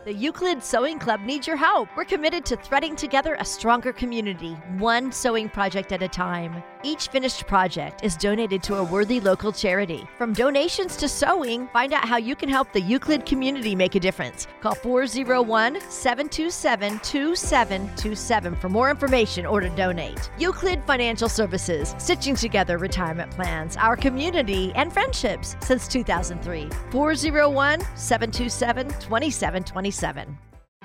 The 0.04 0.12
Euclid 0.12 0.62
Sewing 0.62 0.98
Club 0.98 1.22
needs 1.22 1.46
your 1.46 1.56
help. 1.56 1.88
We're 1.96 2.04
committed 2.04 2.44
to 2.46 2.56
threading 2.56 2.94
together 2.94 3.38
a 3.40 3.44
stronger 3.46 3.90
community, 3.90 4.52
one 4.76 5.10
sewing 5.10 5.48
project 5.48 5.92
at 5.92 6.02
a 6.02 6.08
time. 6.08 6.62
Each 6.84 7.08
finished 7.08 7.46
project 7.46 8.04
is 8.04 8.14
donated 8.14 8.62
to 8.64 8.76
a 8.76 8.84
worthy 8.84 9.18
local 9.18 9.52
charity. 9.52 10.06
From 10.18 10.34
donations 10.34 10.96
to 10.98 11.08
sewing, 11.08 11.66
find 11.68 11.94
out 11.94 12.06
how 12.06 12.18
you 12.18 12.36
can 12.36 12.50
help 12.50 12.72
the 12.72 12.80
Euclid 12.80 13.24
community 13.24 13.74
make 13.74 13.94
a 13.94 14.00
difference. 14.00 14.46
Call 14.60 14.74
401 14.74 15.80
727 15.88 17.00
2727 17.00 18.56
for 18.56 18.68
more 18.68 18.90
information 18.90 19.46
or 19.46 19.60
to 19.60 19.70
donate. 19.70 20.30
Euclid 20.38 20.84
Financial 20.84 21.28
Services, 21.28 21.94
stitching 21.98 22.36
together 22.36 22.76
retirement 22.76 23.30
plans, 23.30 23.78
our 23.78 23.96
community, 23.96 24.70
and 24.74 24.92
friendships 24.92 25.56
since 25.60 25.88
2003. 25.88 26.68
401 26.90 27.80
727 27.96 28.88
2727. 28.88 30.38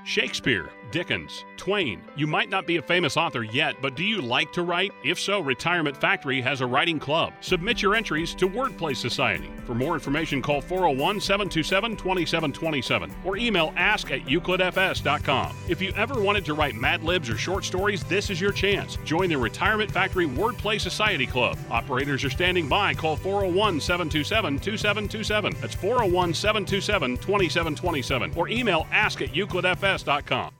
Shakespeare, 0.03 0.69
Dickens, 0.91 1.45
Twain. 1.57 2.01
You 2.15 2.27
might 2.27 2.49
not 2.49 2.65
be 2.65 2.77
a 2.77 2.81
famous 2.81 3.17
author 3.17 3.43
yet, 3.43 3.75
but 3.81 3.95
do 3.95 4.03
you 4.03 4.21
like 4.21 4.51
to 4.53 4.63
write? 4.63 4.91
If 5.03 5.19
so, 5.19 5.39
Retirement 5.39 5.95
Factory 5.95 6.41
has 6.41 6.61
a 6.61 6.65
writing 6.65 6.99
club. 6.99 7.33
Submit 7.41 7.81
your 7.81 7.95
entries 7.95 8.33
to 8.35 8.47
Wordplay 8.47 8.95
Society. 8.95 9.51
For 9.69 9.75
more 9.75 9.93
information, 9.93 10.41
call 10.41 10.61
401 10.61 11.21
727 11.21 11.95
2727 11.95 13.13
or 13.23 13.37
email 13.37 13.71
ask 13.77 14.09
at 14.09 14.21
euclidfs.com. 14.21 15.55
If 15.67 15.79
you 15.79 15.93
ever 15.95 16.19
wanted 16.19 16.43
to 16.45 16.55
write 16.55 16.73
Mad 16.73 17.03
Libs 17.03 17.29
or 17.29 17.37
short 17.37 17.63
stories, 17.63 18.03
this 18.05 18.31
is 18.31 18.41
your 18.41 18.51
chance. 18.51 18.97
Join 19.05 19.29
the 19.29 19.37
Retirement 19.37 19.91
Factory 19.91 20.25
Wordplay 20.25 20.81
Society 20.81 21.27
Club. 21.27 21.55
Operators 21.69 22.23
are 22.23 22.31
standing 22.31 22.67
by. 22.67 22.95
Call 22.95 23.15
401 23.15 23.79
727 23.79 24.57
2727. 24.57 25.55
That's 25.61 25.75
401 25.75 26.33
727 26.33 27.17
2727 27.17 28.33
or 28.35 28.49
email 28.49 28.87
ask 28.91 29.21
at 29.21 29.33
euclidfs.com. 29.33 30.51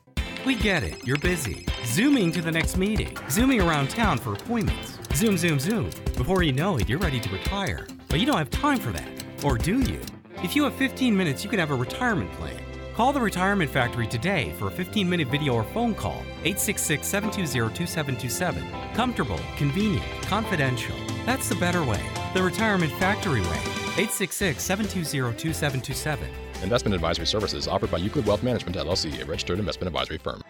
We 0.46 0.54
get 0.54 0.84
it. 0.84 1.04
You're 1.04 1.18
busy. 1.18 1.66
Zooming 1.84 2.30
to 2.30 2.42
the 2.42 2.52
next 2.52 2.76
meeting. 2.76 3.16
Zooming 3.28 3.60
around 3.60 3.90
town 3.90 4.18
for 4.18 4.34
appointments. 4.34 5.00
Zoom, 5.14 5.36
zoom, 5.36 5.58
zoom. 5.58 5.90
Before 6.16 6.44
you 6.44 6.52
know 6.52 6.76
it, 6.76 6.88
you're 6.88 7.00
ready 7.00 7.18
to 7.18 7.28
retire. 7.30 7.88
But 8.10 8.18
you 8.18 8.26
don't 8.26 8.38
have 8.38 8.50
time 8.50 8.78
for 8.78 8.90
that. 8.90 9.08
Or 9.44 9.56
do 9.56 9.80
you? 9.80 10.00
If 10.42 10.56
you 10.56 10.64
have 10.64 10.74
15 10.74 11.16
minutes, 11.16 11.44
you 11.44 11.48
can 11.48 11.60
have 11.60 11.70
a 11.70 11.76
retirement 11.76 12.32
plan. 12.32 12.60
Call 12.96 13.12
the 13.12 13.20
Retirement 13.20 13.70
Factory 13.70 14.06
today 14.08 14.52
for 14.58 14.66
a 14.66 14.70
15 14.70 15.08
minute 15.08 15.28
video 15.28 15.54
or 15.54 15.62
phone 15.62 15.94
call. 15.94 16.20
866 16.42 17.06
720 17.06 17.72
2727. 17.76 18.94
Comfortable, 18.94 19.38
convenient, 19.56 20.04
confidential. 20.22 20.96
That's 21.24 21.48
the 21.48 21.54
better 21.54 21.84
way. 21.84 22.02
The 22.34 22.42
Retirement 22.42 22.92
Factory 22.94 23.42
way. 23.42 23.60
866 23.96 24.60
720 24.60 25.38
2727. 25.38 26.28
Investment 26.64 26.94
advisory 26.96 27.26
services 27.26 27.68
offered 27.68 27.92
by 27.92 27.98
Euclid 27.98 28.26
Wealth 28.26 28.42
Management 28.42 28.76
LLC, 28.76 29.22
a 29.22 29.24
registered 29.24 29.60
investment 29.60 29.86
advisory 29.86 30.18
firm. 30.18 30.42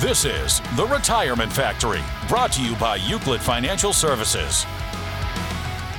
This 0.00 0.24
is 0.24 0.62
The 0.76 0.86
Retirement 0.86 1.52
Factory, 1.52 2.00
brought 2.26 2.50
to 2.52 2.64
you 2.64 2.74
by 2.76 2.96
Euclid 2.96 3.42
Financial 3.42 3.92
Services. 3.92 4.64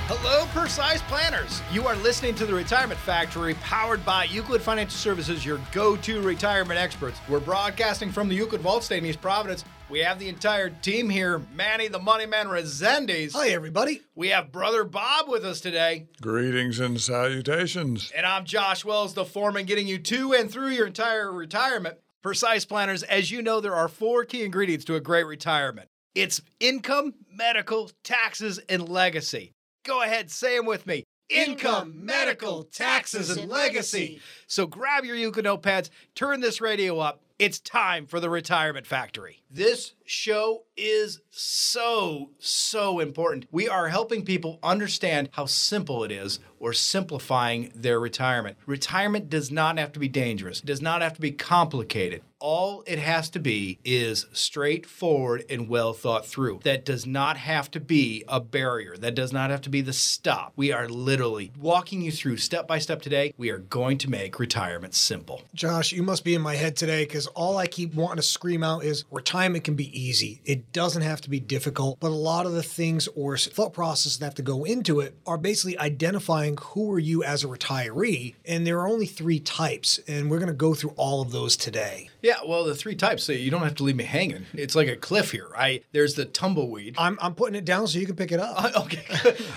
Hello, 0.08 0.48
precise 0.56 1.04
planners. 1.04 1.62
You 1.72 1.86
are 1.86 1.96
listening 1.98 2.34
to 2.36 2.48
the 2.48 2.54
Retirement 2.56 3.00
Factory, 3.00 3.54
powered 3.62 4.04
by 4.04 4.24
Euclid 4.24 4.64
Financial 4.64 4.98
Services, 4.98 5.46
your 5.46 5.60
go 5.72 5.96
to 5.98 6.20
retirement 6.24 6.80
experts. 6.80 7.20
We're 7.30 7.42
broadcasting 7.42 8.12
from 8.12 8.28
the 8.28 8.34
Euclid 8.34 8.62
Vault 8.62 8.84
State 8.84 9.04
in 9.04 9.06
East 9.06 9.22
Providence. 9.22 9.64
We 9.88 10.00
have 10.00 10.18
the 10.18 10.30
entire 10.30 10.72
team 10.72 11.08
here 11.08 11.40
Manny, 11.54 11.88
the 11.88 12.00
Money 12.00 12.26
Man 12.26 12.48
Resendes. 12.48 13.34
Hi, 13.34 13.50
everybody. 13.50 14.02
We 14.16 14.30
have 14.30 14.52
Brother 14.52 14.84
Bob 14.84 15.30
with 15.30 15.46
us 15.46 15.62
today. 15.62 16.08
Greetings 16.20 16.80
and 16.80 17.00
salutations. 17.00 18.12
And 18.18 18.26
I'm 18.26 18.46
Josh 18.46 18.84
Wells, 18.84 19.14
the 19.14 19.26
foreman, 19.26 19.68
getting 19.68 19.88
you 19.88 20.00
to 20.00 20.34
and 20.34 20.50
through 20.50 20.70
your 20.70 20.88
entire 20.88 21.32
retirement. 21.32 22.00
Precise 22.22 22.66
planners, 22.66 23.04
as 23.04 23.32
you 23.32 23.42
know, 23.42 23.60
there 23.60 23.76
are 23.76 23.88
four 23.88 24.26
key 24.26 24.44
ingredients 24.44 24.86
to 24.86 24.96
a 24.96 25.00
great 25.00 25.26
retirement 25.26 25.88
it's 26.14 26.42
income, 26.60 27.14
medical, 27.32 27.90
taxes, 28.04 28.60
and 28.70 28.88
legacy. 28.90 29.54
Go 29.86 30.02
ahead, 30.02 30.30
say 30.30 30.58
them 30.58 30.66
with 30.66 30.86
me 30.86 31.04
income, 31.32 32.06
medical, 32.06 32.64
taxes, 32.64 33.30
and 33.30 33.50
legacy. 33.50 34.20
So 34.48 34.68
grab 34.68 35.06
your 35.06 35.16
Euclid 35.16 35.46
notepads, 35.46 35.90
turn 36.16 36.42
this 36.42 36.62
radio 36.62 37.00
up. 37.00 37.22
It's 37.40 37.60
time 37.60 38.06
for 38.06 38.20
the 38.20 38.30
Retirement 38.30 38.86
Factory. 38.86 39.42
This 39.50 39.94
show 40.06 40.66
is 40.78 41.22
so, 41.32 42.30
so 42.38 43.00
important. 43.00 43.48
We 43.52 43.68
are 43.68 43.88
helping 43.88 44.24
people 44.24 44.60
understand 44.62 45.30
how 45.32 45.48
simple 45.48 46.04
it 46.04 46.12
is 46.12 46.40
or 46.60 46.72
simplifying 46.72 47.72
their 47.74 48.00
retirement. 48.00 48.58
Retirement 48.68 49.28
does 49.28 49.50
not 49.50 49.80
have 49.80 49.92
to 49.94 50.00
be 50.00 50.08
dangerous, 50.08 50.60
it 50.60 50.68
does 50.68 50.84
not 50.84 51.02
have 51.02 51.14
to 51.14 51.22
be 51.22 51.32
complicated. 51.32 52.22
All 52.42 52.84
it 52.88 52.98
has 52.98 53.30
to 53.30 53.40
be 53.40 53.78
is 53.86 54.26
straightforward 54.34 55.46
and 55.48 55.70
well 55.70 55.94
thought 55.94 56.26
through. 56.26 56.62
That 56.64 56.84
does 56.84 57.06
not 57.06 57.38
have 57.38 57.70
to 57.70 57.80
be 57.80 58.24
a 58.28 58.40
barrier. 58.40 58.98
That 58.98 59.14
does 59.14 59.32
not 59.32 59.52
have 59.52 59.62
to 59.62 59.70
be 59.70 59.82
the 59.82 59.94
stop. 59.94 60.54
We 60.56 60.72
are 60.72 60.90
literally 60.90 61.52
walking 61.60 62.02
you 62.02 62.12
through 62.12 62.38
step 62.38 62.68
by 62.68 62.80
step 62.80 63.04
today. 63.04 63.36
We 63.38 63.52
are 63.52 63.60
going 63.60 64.00
to 64.00 64.10
make 64.10 64.40
retirement 64.40 64.96
simple. 64.96 65.44
Josh, 65.54 65.92
you 65.92 66.02
must 66.02 66.24
be 66.24 66.34
in 66.34 66.42
my 66.42 66.56
head 66.56 66.76
today 66.76 67.06
because 67.06 67.28
all 67.28 67.58
I 67.58 67.68
keep 67.68 67.94
wanting 67.94 68.18
to 68.18 68.24
scream 68.24 68.64
out 68.64 68.84
is 68.84 69.06
retirement 69.12 69.64
can 69.64 69.76
be 69.76 70.00
easy. 70.00 70.42
It 70.44 70.74
doesn't 70.74 71.04
have 71.04 71.22
to 71.22 71.30
be 71.30 71.40
difficult, 71.40 72.00
but 72.00 72.10
a 72.10 72.16
lot 72.16 72.48
of 72.48 72.54
the 72.54 72.64
things 72.64 73.08
or 73.16 73.38
thought 73.38 73.74
processes 73.74 74.18
that 74.18 74.26
have 74.26 74.36
to 74.36 74.42
go 74.42 74.64
into 74.64 75.00
it 75.00 75.16
are 75.28 75.38
basically 75.38 75.78
identifying 75.78 76.58
who 76.58 76.92
are 76.92 77.00
you 77.00 77.24
as 77.24 77.44
a 77.44 77.48
retiree. 77.48 78.34
And 78.46 78.66
there 78.66 78.80
are 78.80 78.88
only 78.88 79.06
three 79.06 79.40
types, 79.40 80.00
and 80.08 80.32
we're 80.32 80.40
going 80.40 80.48
to 80.48 80.54
go 80.54 80.74
through 80.74 80.96
all 80.98 81.22
of 81.22 81.32
those 81.32 81.56
today. 81.56 82.10
Yeah, 82.22 82.38
well, 82.48 82.64
the 82.64 82.76
three 82.76 82.96
types. 82.96 83.24
So 83.24 83.34
you 83.34 83.50
don't 83.50 83.64
have 83.64 83.76
to 83.76 83.84
leave 83.84 83.96
me 83.96 84.04
hanging. 84.04 84.46
It's 84.54 84.76
like 84.76 84.88
a 84.88 84.96
cliff 84.96 85.32
here. 85.32 85.48
I 85.58 85.82
there's 85.92 86.14
the 86.16 86.26
tumbleweed. 86.26 86.96
I'm, 86.98 87.18
I'm 87.22 87.34
putting 87.34 87.56
it 87.56 87.66
down 87.66 87.88
so 87.88 88.00
you 88.00 88.06
can 88.06 88.16
pick 88.16 88.32
it 88.32 88.40
up. 88.40 88.64
Uh, 88.64 88.82
okay. 88.84 89.06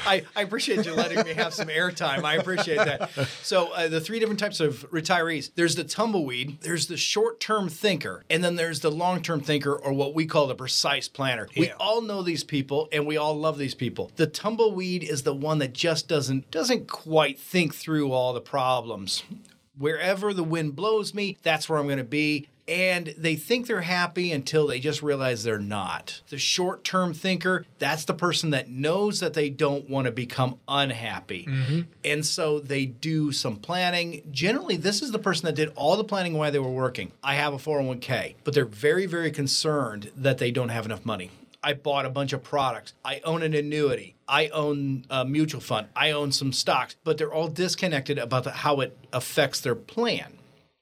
I, 0.06 0.24
I 0.34 0.42
appreciate 0.42 0.86
you 0.86 0.94
letting 0.94 1.24
me 1.24 1.34
have 1.34 1.52
some 1.52 1.68
airtime. 1.68 2.24
I 2.24 2.36
appreciate 2.36 2.76
that. 2.76 3.10
So 3.42 3.72
uh, 3.72 3.88
the 3.88 4.00
three 4.00 4.18
different 4.18 4.40
types 4.40 4.60
of 4.60 4.90
retirees. 4.90 5.50
There's 5.54 5.76
the 5.76 5.84
tumbleweed. 5.84 6.60
There's 6.62 6.86
the 6.86 6.96
short-term 6.96 7.68
thinker, 7.68 8.24
and 8.30 8.42
then 8.42 8.56
there's 8.56 8.80
the 8.80 8.90
long-term 8.90 9.40
thinker, 9.40 9.74
or 9.74 9.92
what 9.92 10.14
we 10.14 10.26
call 10.26 10.46
the 10.46 10.54
precise 10.54 11.08
planner. 11.08 11.48
We 11.56 11.70
all 11.72 12.00
know 12.00 12.22
these 12.22 12.44
people, 12.44 12.88
and 12.92 13.06
we 13.06 13.16
all 13.16 13.34
love 13.34 13.58
these 13.58 13.74
people. 13.74 14.10
The 14.16 14.26
tumbleweed 14.26 15.04
is 15.04 15.22
the 15.22 15.34
one 15.34 15.58
that 15.58 15.72
just 15.72 16.08
doesn't 16.08 16.50
doesn't 16.50 16.88
quite 16.88 17.38
think 17.38 17.74
through 17.74 18.12
all 18.12 18.32
the 18.32 18.40
problems 18.40 19.22
wherever 19.76 20.32
the 20.32 20.44
wind 20.44 20.76
blows 20.76 21.14
me, 21.14 21.36
that's 21.42 21.68
where 21.68 21.78
I'm 21.78 21.86
going 21.86 21.98
to 21.98 22.04
be. 22.04 22.48
And 22.66 23.14
they 23.18 23.36
think 23.36 23.66
they're 23.66 23.82
happy 23.82 24.32
until 24.32 24.66
they 24.66 24.80
just 24.80 25.02
realize 25.02 25.44
they're 25.44 25.58
not. 25.58 26.22
The 26.30 26.38
short 26.38 26.82
term 26.82 27.12
thinker, 27.12 27.66
that's 27.78 28.04
the 28.06 28.14
person 28.14 28.50
that 28.50 28.70
knows 28.70 29.20
that 29.20 29.34
they 29.34 29.50
don't 29.50 29.88
want 29.90 30.06
to 30.06 30.12
become 30.12 30.58
unhappy. 30.66 31.46
Mm-hmm. 31.48 31.80
And 32.04 32.24
so 32.24 32.60
they 32.60 32.86
do 32.86 33.32
some 33.32 33.56
planning. 33.56 34.22
Generally, 34.30 34.78
this 34.78 35.02
is 35.02 35.12
the 35.12 35.18
person 35.18 35.46
that 35.46 35.54
did 35.54 35.72
all 35.76 35.96
the 35.96 36.04
planning 36.04 36.34
while 36.34 36.50
they 36.50 36.58
were 36.58 36.70
working. 36.70 37.12
I 37.22 37.34
have 37.34 37.52
a 37.52 37.58
401k, 37.58 38.36
but 38.44 38.54
they're 38.54 38.64
very, 38.64 39.06
very 39.06 39.30
concerned 39.30 40.10
that 40.16 40.38
they 40.38 40.50
don't 40.50 40.70
have 40.70 40.86
enough 40.86 41.04
money. 41.04 41.30
I 41.62 41.72
bought 41.72 42.04
a 42.04 42.10
bunch 42.10 42.34
of 42.34 42.42
products. 42.42 42.92
I 43.04 43.20
own 43.24 43.42
an 43.42 43.54
annuity. 43.54 44.14
I 44.28 44.48
own 44.48 45.06
a 45.08 45.24
mutual 45.24 45.62
fund. 45.62 45.88
I 45.96 46.10
own 46.10 46.30
some 46.30 46.52
stocks, 46.52 46.94
but 47.04 47.16
they're 47.16 47.32
all 47.32 47.48
disconnected 47.48 48.18
about 48.18 48.44
the, 48.44 48.50
how 48.50 48.80
it 48.80 48.96
affects 49.12 49.60
their 49.60 49.74
plan. 49.74 50.33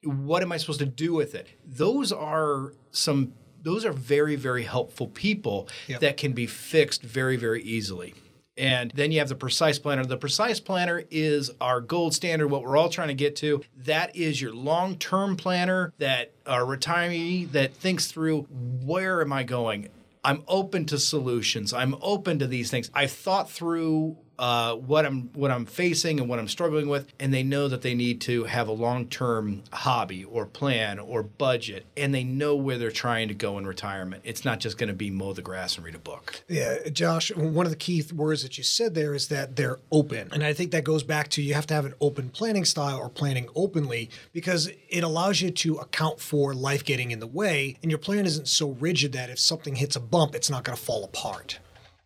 What 0.05 0.43
am 0.43 0.53
I 0.53 0.57
supposed 0.57 0.81
to 0.81 0.87
do 0.87 1.12
with 1.15 1.35
it? 1.35 1.49
Those 1.67 2.12
are 2.12 2.73
some. 2.91 3.33
Those 3.62 3.85
are 3.85 3.93
very, 3.93 4.35
very 4.35 4.65
helpful 4.65 5.07
people 5.07 5.69
Yep. 5.87 6.01
that 6.01 6.17
can 6.17 6.33
be 6.33 6.47
fixed 6.47 7.03
very, 7.03 7.37
very 7.37 7.62
easily. 7.62 8.15
And 8.59 8.91
then 8.95 9.12
you 9.12 9.21
have 9.21 9.29
the 9.29 9.35
precise 9.37 9.79
planner. 9.79 10.05
The 10.05 10.17
precise 10.17 10.59
planner 10.61 11.05
is 11.11 11.51
our 11.61 11.81
gold 11.81 12.12
standard, 12.12 12.49
what 12.49 12.62
we're 12.62 12.77
all 12.77 12.88
trying 12.88 13.09
to 13.09 13.15
get 13.15 13.37
to. 13.37 13.62
That 13.77 14.15
is 14.17 14.43
your 14.43 14.53
long 14.53 14.97
term 14.99 15.37
planner, 15.37 15.93
that 15.99 16.33
a 16.45 16.57
retiree 16.57 17.51
that 17.53 17.73
thinks 17.75 18.09
through 18.11 18.43
where 18.85 19.21
am 19.23 19.33
I 19.33 19.45
going? 19.45 19.88
I'm 20.25 20.43
open 20.49 20.85
to 20.87 20.99
solutions. 20.99 21.73
I'm 21.73 21.95
open 22.03 22.38
to 22.41 22.47
these 22.47 22.71
things. 22.71 22.91
I've 22.95 23.11
thought 23.12 23.51
through 23.51 24.17
uh, 24.43 24.75
what 24.75 25.07
I'm 25.07 25.31
what 25.35 25.53
I'm 25.53 25.67
facing 25.67 26.19
and 26.19 26.29
what 26.29 26.41
I'm 26.41 26.49
struggling 26.49 26.89
with, 26.89 27.07
and 27.21 27.33
they 27.33 27.45
know 27.45 27.69
that 27.69 27.83
they 27.83 27.95
need 27.95 28.21
to 28.23 28.43
have 28.43 28.67
a 28.67 28.73
long-term 28.73 29.63
hobby 29.73 30.25
or 30.25 30.47
plan 30.47 30.99
or 30.99 31.23
budget, 31.23 31.87
and 31.97 32.13
they 32.13 32.25
know 32.25 32.57
where 32.57 32.77
they're 32.77 32.91
trying 32.91 33.29
to 33.29 33.35
go 33.35 33.57
in 33.57 33.69
retirement. 33.69 34.23
It's 34.25 34.45
not 34.45 34.59
just 34.59 34.79
going 34.79 34.89
to 34.89 34.95
be 34.95 35.11
mow 35.11 35.33
the 35.33 35.43
grass 35.43 35.77
and 35.77 35.87
read 35.87 35.95
a 35.95 36.01
book. 36.01 36.43
Yeah, 36.49 36.89
Josh, 36.89 37.33
one 37.37 37.67
of 37.67 37.71
the 37.71 37.77
key 37.77 38.03
words 38.13 38.43
that 38.43 38.59
you 38.59 38.65
said 38.65 38.95
there 38.95 39.15
is 39.15 39.29
that 39.29 39.55
they're 39.55 39.79
open. 39.93 40.31
And 40.33 40.43
I 40.43 40.55
think 40.55 40.73
that 40.73 40.83
goes 40.83 41.05
back 41.05 41.29
to 41.29 41.43
you 41.43 41.55
have 41.55 41.69
to 41.69 41.75
have 41.75 41.85
an 41.85 41.95
open 42.01 42.29
planning 42.29 42.65
style 42.65 42.99
or 42.99 43.09
planning 43.09 43.49
openly 43.55 44.11
because 44.33 44.69
it 44.89 45.05
allows 45.05 45.41
you 45.41 45.53
to 45.53 45.77
account 45.77 46.19
for 46.19 46.53
life 46.53 46.85
getting 46.85 47.13
in 47.13 47.21
the 47.21 47.29
way. 47.29 47.77
And 47.81 47.93
your 47.93 47.99
plan 47.99 48.27
isn't 48.27 48.49
so 48.49 48.71
rigid 48.71 49.13
that 49.13 49.31
if 49.31 49.39
something 49.39 49.77
hits 49.77 49.95
a 49.95 50.01
bump, 50.01 50.35
it's 50.35 50.51
not 50.51 50.65
going 50.65 50.77
to 50.77 50.83
fall 50.83 51.05
apart. 51.05 51.61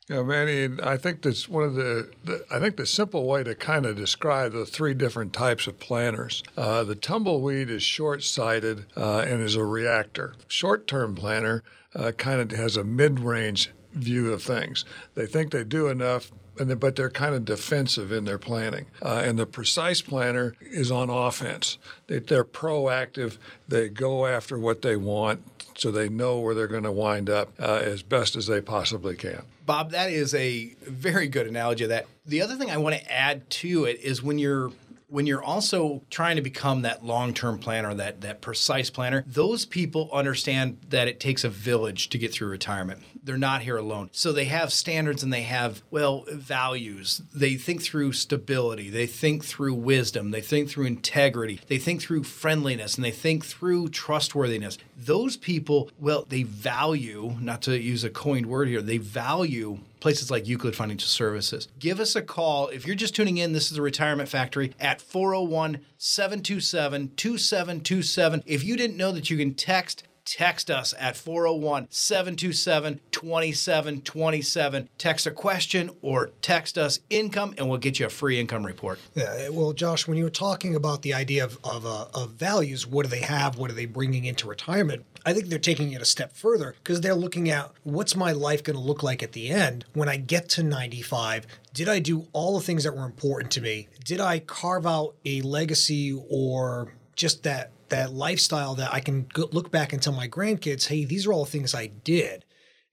Yeah, 0.08 0.22
Manny, 0.22 0.68
I 0.84 0.96
think 0.98 1.22
that's 1.22 1.48
one 1.48 1.64
of 1.64 1.74
the, 1.74 2.08
the 2.22 2.44
I 2.48 2.60
think 2.60 2.76
the 2.76 2.86
simple 2.86 3.26
way 3.26 3.42
to 3.42 3.56
kind 3.56 3.84
of 3.84 3.96
describe 3.96 4.52
the 4.52 4.64
three 4.64 4.94
different 4.94 5.32
types 5.32 5.66
of 5.66 5.80
planners. 5.80 6.44
Uh, 6.56 6.84
the 6.84 6.94
tumbleweed 6.94 7.70
is 7.70 7.82
short-sighted 7.82 8.86
uh, 8.96 9.24
and 9.26 9.42
is 9.42 9.56
a 9.56 9.64
reactor. 9.64 10.34
Short-term 10.46 11.16
planner 11.16 11.64
uh, 11.92 12.12
kind 12.12 12.40
of 12.40 12.56
has 12.56 12.76
a 12.76 12.84
mid-range 12.84 13.72
view 13.94 14.32
of 14.32 14.44
things. 14.44 14.84
They 15.16 15.26
think 15.26 15.50
they 15.50 15.64
do 15.64 15.88
enough. 15.88 16.30
And 16.58 16.80
but 16.80 16.96
they're 16.96 17.10
kind 17.10 17.34
of 17.34 17.44
defensive 17.44 18.10
in 18.10 18.24
their 18.24 18.38
planning. 18.38 18.86
Uh, 19.02 19.22
and 19.22 19.38
the 19.38 19.44
precise 19.44 20.00
planner 20.00 20.54
is 20.60 20.90
on 20.90 21.10
offense. 21.10 21.76
They, 22.06 22.20
they're 22.20 22.44
proactive. 22.44 23.36
They 23.68 23.90
go 23.90 24.24
after 24.24 24.58
what 24.58 24.80
they 24.80 24.96
want, 24.96 25.42
so 25.76 25.90
they 25.90 26.08
know 26.08 26.38
where 26.38 26.54
they're 26.54 26.66
going 26.66 26.84
to 26.84 26.92
wind 26.92 27.28
up 27.28 27.52
uh, 27.60 27.82
as 27.84 28.02
best 28.02 28.36
as 28.36 28.46
they 28.46 28.62
possibly 28.62 29.16
can. 29.16 29.42
Bob, 29.66 29.90
that 29.90 30.10
is 30.10 30.32
a 30.34 30.74
very 30.82 31.26
good 31.26 31.46
analogy 31.46 31.84
of 31.84 31.90
that. 31.90 32.06
The 32.24 32.40
other 32.40 32.54
thing 32.54 32.70
I 32.70 32.76
want 32.76 32.96
to 32.96 33.12
add 33.12 33.50
to 33.50 33.84
it 33.84 34.00
is 34.00 34.22
when 34.22 34.38
you're 34.38 34.70
when 35.08 35.24
you're 35.26 35.42
also 35.42 36.02
trying 36.10 36.34
to 36.34 36.42
become 36.42 36.82
that 36.82 37.04
long-term 37.04 37.58
planner, 37.58 37.94
that 37.94 38.22
that 38.22 38.40
precise 38.40 38.90
planner, 38.90 39.24
those 39.26 39.64
people 39.66 40.08
understand 40.12 40.78
that 40.88 41.08
it 41.08 41.20
takes 41.20 41.44
a 41.44 41.48
village 41.48 42.08
to 42.10 42.18
get 42.18 42.32
through 42.32 42.48
retirement. 42.48 43.02
They're 43.26 43.36
not 43.36 43.62
here 43.62 43.76
alone. 43.76 44.10
So 44.12 44.32
they 44.32 44.44
have 44.44 44.72
standards 44.72 45.24
and 45.24 45.32
they 45.32 45.42
have 45.42 45.82
well 45.90 46.24
values. 46.30 47.20
They 47.34 47.56
think 47.56 47.82
through 47.82 48.12
stability, 48.12 48.88
they 48.88 49.06
think 49.06 49.44
through 49.44 49.74
wisdom, 49.74 50.30
they 50.30 50.40
think 50.40 50.70
through 50.70 50.86
integrity, 50.86 51.60
they 51.66 51.78
think 51.78 52.00
through 52.00 52.22
friendliness 52.22 52.94
and 52.94 53.04
they 53.04 53.10
think 53.10 53.44
through 53.44 53.88
trustworthiness. 53.88 54.78
Those 54.96 55.36
people, 55.36 55.90
well, 55.98 56.24
they 56.28 56.44
value, 56.44 57.34
not 57.40 57.62
to 57.62 57.76
use 57.76 58.04
a 58.04 58.10
coined 58.10 58.46
word 58.46 58.68
here, 58.68 58.80
they 58.80 58.98
value 58.98 59.80
places 59.98 60.30
like 60.30 60.46
Euclid 60.46 60.76
Financial 60.76 61.08
Services. 61.08 61.66
Give 61.80 61.98
us 61.98 62.14
a 62.14 62.22
call. 62.22 62.68
If 62.68 62.86
you're 62.86 62.94
just 62.94 63.16
tuning 63.16 63.38
in, 63.38 63.52
this 63.52 63.70
is 63.70 63.76
the 63.76 63.82
Retirement 63.82 64.28
Factory 64.28 64.72
at 64.78 65.00
401 65.00 65.80
727 65.98 67.10
2727. 67.16 68.44
If 68.46 68.62
you 68.62 68.76
didn't 68.76 68.96
know 68.96 69.10
that 69.10 69.30
you 69.30 69.36
can 69.36 69.54
text, 69.54 70.04
text 70.26 70.70
us 70.70 70.92
at 70.98 71.16
401 71.16 71.86
727 71.88 73.00
2727. 73.10 74.88
Text 74.98 75.26
a 75.26 75.30
question 75.30 75.90
or 76.02 76.30
text 76.42 76.76
us 76.76 77.00
income, 77.08 77.54
and 77.56 77.68
we'll 77.68 77.78
get 77.78 77.98
you 77.98 78.06
a 78.06 78.10
free 78.10 78.38
income 78.38 78.66
report. 78.66 78.98
Yeah, 79.14 79.48
well, 79.48 79.72
Josh, 79.72 80.06
when 80.06 80.18
you 80.18 80.24
were 80.24 80.30
talking 80.30 80.74
about 80.74 81.02
the 81.02 81.14
idea 81.14 81.44
of 81.44 81.58
of, 81.64 81.86
uh, 81.86 82.06
of 82.12 82.32
values, 82.32 82.86
what 82.86 83.04
do 83.04 83.10
they 83.10 83.20
have? 83.20 83.56
What 83.56 83.70
are 83.70 83.74
they 83.74 83.86
bringing 83.86 84.24
into 84.24 84.46
retirement? 84.48 85.04
I 85.24 85.32
think 85.32 85.46
they're 85.46 85.58
taking 85.58 85.92
it 85.92 86.02
a 86.02 86.04
step 86.04 86.36
further 86.36 86.76
because 86.78 87.00
they're 87.00 87.14
looking 87.14 87.50
at 87.50 87.72
what's 87.82 88.14
my 88.14 88.32
life 88.32 88.62
going 88.62 88.76
to 88.76 88.82
look 88.82 89.02
like 89.02 89.22
at 89.22 89.32
the 89.32 89.48
end 89.48 89.84
when 89.92 90.08
I 90.08 90.18
get 90.18 90.48
to 90.50 90.62
95. 90.62 91.46
Did 91.74 91.88
I 91.88 91.98
do 91.98 92.28
all 92.32 92.56
the 92.56 92.64
things 92.64 92.84
that 92.84 92.94
were 92.94 93.04
important 93.04 93.50
to 93.52 93.60
me? 93.60 93.88
Did 94.04 94.20
I 94.20 94.38
carve 94.38 94.86
out 94.86 95.14
a 95.24 95.40
legacy 95.40 96.16
or 96.30 96.92
just 97.16 97.42
that 97.42 97.72
that 97.88 98.12
lifestyle 98.12 98.74
that 98.76 98.92
I 98.92 99.00
can 99.00 99.26
go, 99.32 99.48
look 99.52 99.70
back 99.70 99.92
and 99.92 100.02
tell 100.02 100.12
my 100.12 100.28
grandkids, 100.28 100.88
"Hey, 100.88 101.04
these 101.04 101.26
are 101.26 101.32
all 101.32 101.44
the 101.44 101.50
things 101.50 101.74
I 101.74 101.86
did." 101.86 102.44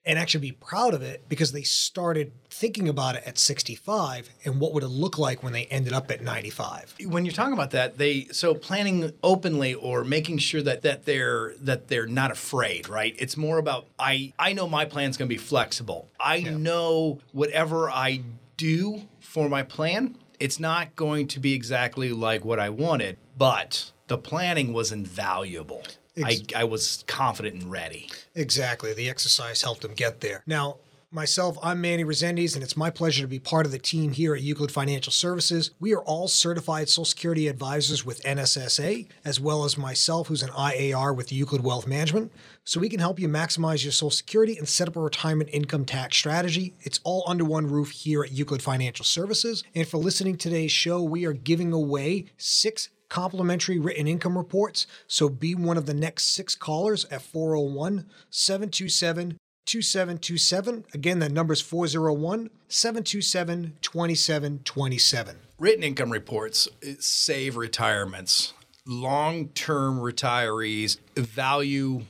and 0.06 0.20
actually 0.20 0.42
be 0.42 0.52
proud 0.52 0.94
of 0.94 1.02
it 1.02 1.24
because 1.30 1.52
they 1.52 1.64
started 1.64 2.32
thinking 2.50 2.90
about 2.90 3.16
it 3.16 3.24
at 3.26 3.38
65 3.38 4.30
and 4.44 4.60
what 4.60 4.74
would 4.74 4.84
it 4.84 4.90
look 4.90 5.18
like 5.18 5.44
when 5.44 5.54
they 5.54 5.66
ended 5.66 5.94
up 5.94 6.12
at 6.12 6.22
95 6.22 6.96
when 7.06 7.26
you're 7.26 7.34
talking 7.34 7.54
about 7.54 7.72
that 7.72 7.98
they 7.98 8.26
so 8.32 8.54
planning 8.54 9.12
openly 9.24 9.74
or 9.74 10.04
making 10.04 10.38
sure 10.38 10.62
that 10.62 10.82
that 10.82 11.06
they're 11.06 11.54
that 11.62 11.88
they're 11.88 12.08
not 12.08 12.32
afraid 12.32 12.90
right? 12.90 13.16
It's 13.18 13.38
more 13.38 13.58
about 13.58 13.88
i 13.98 14.34
i 14.38 14.54
know 14.54 14.68
my 14.68 14.86
plan's 14.86 15.18
going 15.18 15.28
to 15.30 15.34
be 15.34 15.38
flexible. 15.38 16.10
I 16.20 16.42
know 16.42 17.20
whatever 17.32 17.90
i 17.90 18.22
do 18.58 19.04
for 19.20 19.50
my 19.50 19.64
plan 19.64 20.18
it's 20.40 20.60
not 20.60 20.96
going 20.96 21.28
to 21.28 21.40
be 21.40 21.54
exactly 21.54 22.12
like 22.12 22.46
what 22.46 22.60
i 22.60 22.70
wanted 22.70 23.18
but 23.38 23.92
the 24.08 24.18
planning 24.18 24.74
was 24.74 24.92
invaluable 24.92 25.84
I, 26.18 26.32
Ex- 26.32 26.54
I 26.56 26.64
was 26.64 27.04
confident 27.08 27.62
and 27.62 27.72
ready 27.72 28.10
exactly 28.36 28.94
the 28.94 29.10
exercise 29.10 29.62
helped 29.62 29.82
them 29.82 29.94
get 29.94 30.22
there 30.22 30.44
now 30.46 30.78
Myself, 31.14 31.60
I'm 31.62 31.80
Manny 31.80 32.04
Resendes, 32.04 32.56
and 32.56 32.64
it's 32.64 32.76
my 32.76 32.90
pleasure 32.90 33.22
to 33.22 33.28
be 33.28 33.38
part 33.38 33.68
of 33.68 33.72
the 33.72 33.78
team 33.78 34.14
here 34.14 34.34
at 34.34 34.42
Euclid 34.42 34.72
Financial 34.72 35.14
Services. 35.14 35.70
We 35.80 35.94
are 35.94 36.02
all 36.02 36.28
certified 36.28 36.90
Social 36.90 37.06
Security 37.06 37.48
advisors 37.48 38.04
with 38.04 38.24
NSSA, 38.24 39.06
as 39.24 39.40
well 39.40 39.64
as 39.64 39.78
myself, 39.78 40.28
who's 40.28 40.42
an 40.42 40.50
IAR 40.50 41.16
with 41.16 41.32
Euclid 41.32 41.64
Wealth 41.64 41.86
Management. 41.86 42.32
So 42.64 42.80
we 42.80 42.90
can 42.90 43.00
help 43.00 43.20
you 43.20 43.30
maximize 43.30 43.84
your 43.84 43.92
Social 43.92 44.10
Security 44.10 44.58
and 44.58 44.68
set 44.68 44.88
up 44.88 44.96
a 44.96 45.02
retirement 45.02 45.52
income 45.54 45.86
tax 45.86 46.18
strategy. 46.18 46.74
It's 46.82 47.00
all 47.04 47.24
under 47.28 47.46
one 47.46 47.68
roof 47.68 47.92
here 47.92 48.24
at 48.24 48.32
Euclid 48.32 48.64
Financial 48.64 49.06
Services. 49.06 49.64
And 49.76 49.88
for 49.88 50.00
listening 50.00 50.38
to 50.38 50.50
today's 50.50 50.72
show, 50.72 51.04
we 51.04 51.26
are 51.26 51.34
giving 51.34 51.74
away 51.74 52.26
six 52.38 52.90
complimentary 53.14 53.78
written 53.78 54.08
income 54.08 54.36
reports. 54.36 54.88
So 55.06 55.30
be 55.30 55.54
one 55.54 55.78
of 55.78 55.86
the 55.86 55.94
next 55.94 56.34
six 56.34 56.56
callers 56.56 57.06
at 57.12 57.22
401 57.22 58.08
727 58.32 59.38
2727. 59.68 60.86
Again, 60.96 61.20
that 61.20 61.32
number 61.32 61.54
is 61.54 61.62
401 61.62 62.50
727 62.70 63.78
2727. 63.82 65.36
Written 65.60 65.84
income 65.84 66.10
reports 66.10 66.68
save 66.98 67.56
retirements. 67.56 68.54
Long 68.88 69.50
term 69.50 70.00
retirees 70.00 70.98
value 71.16 72.06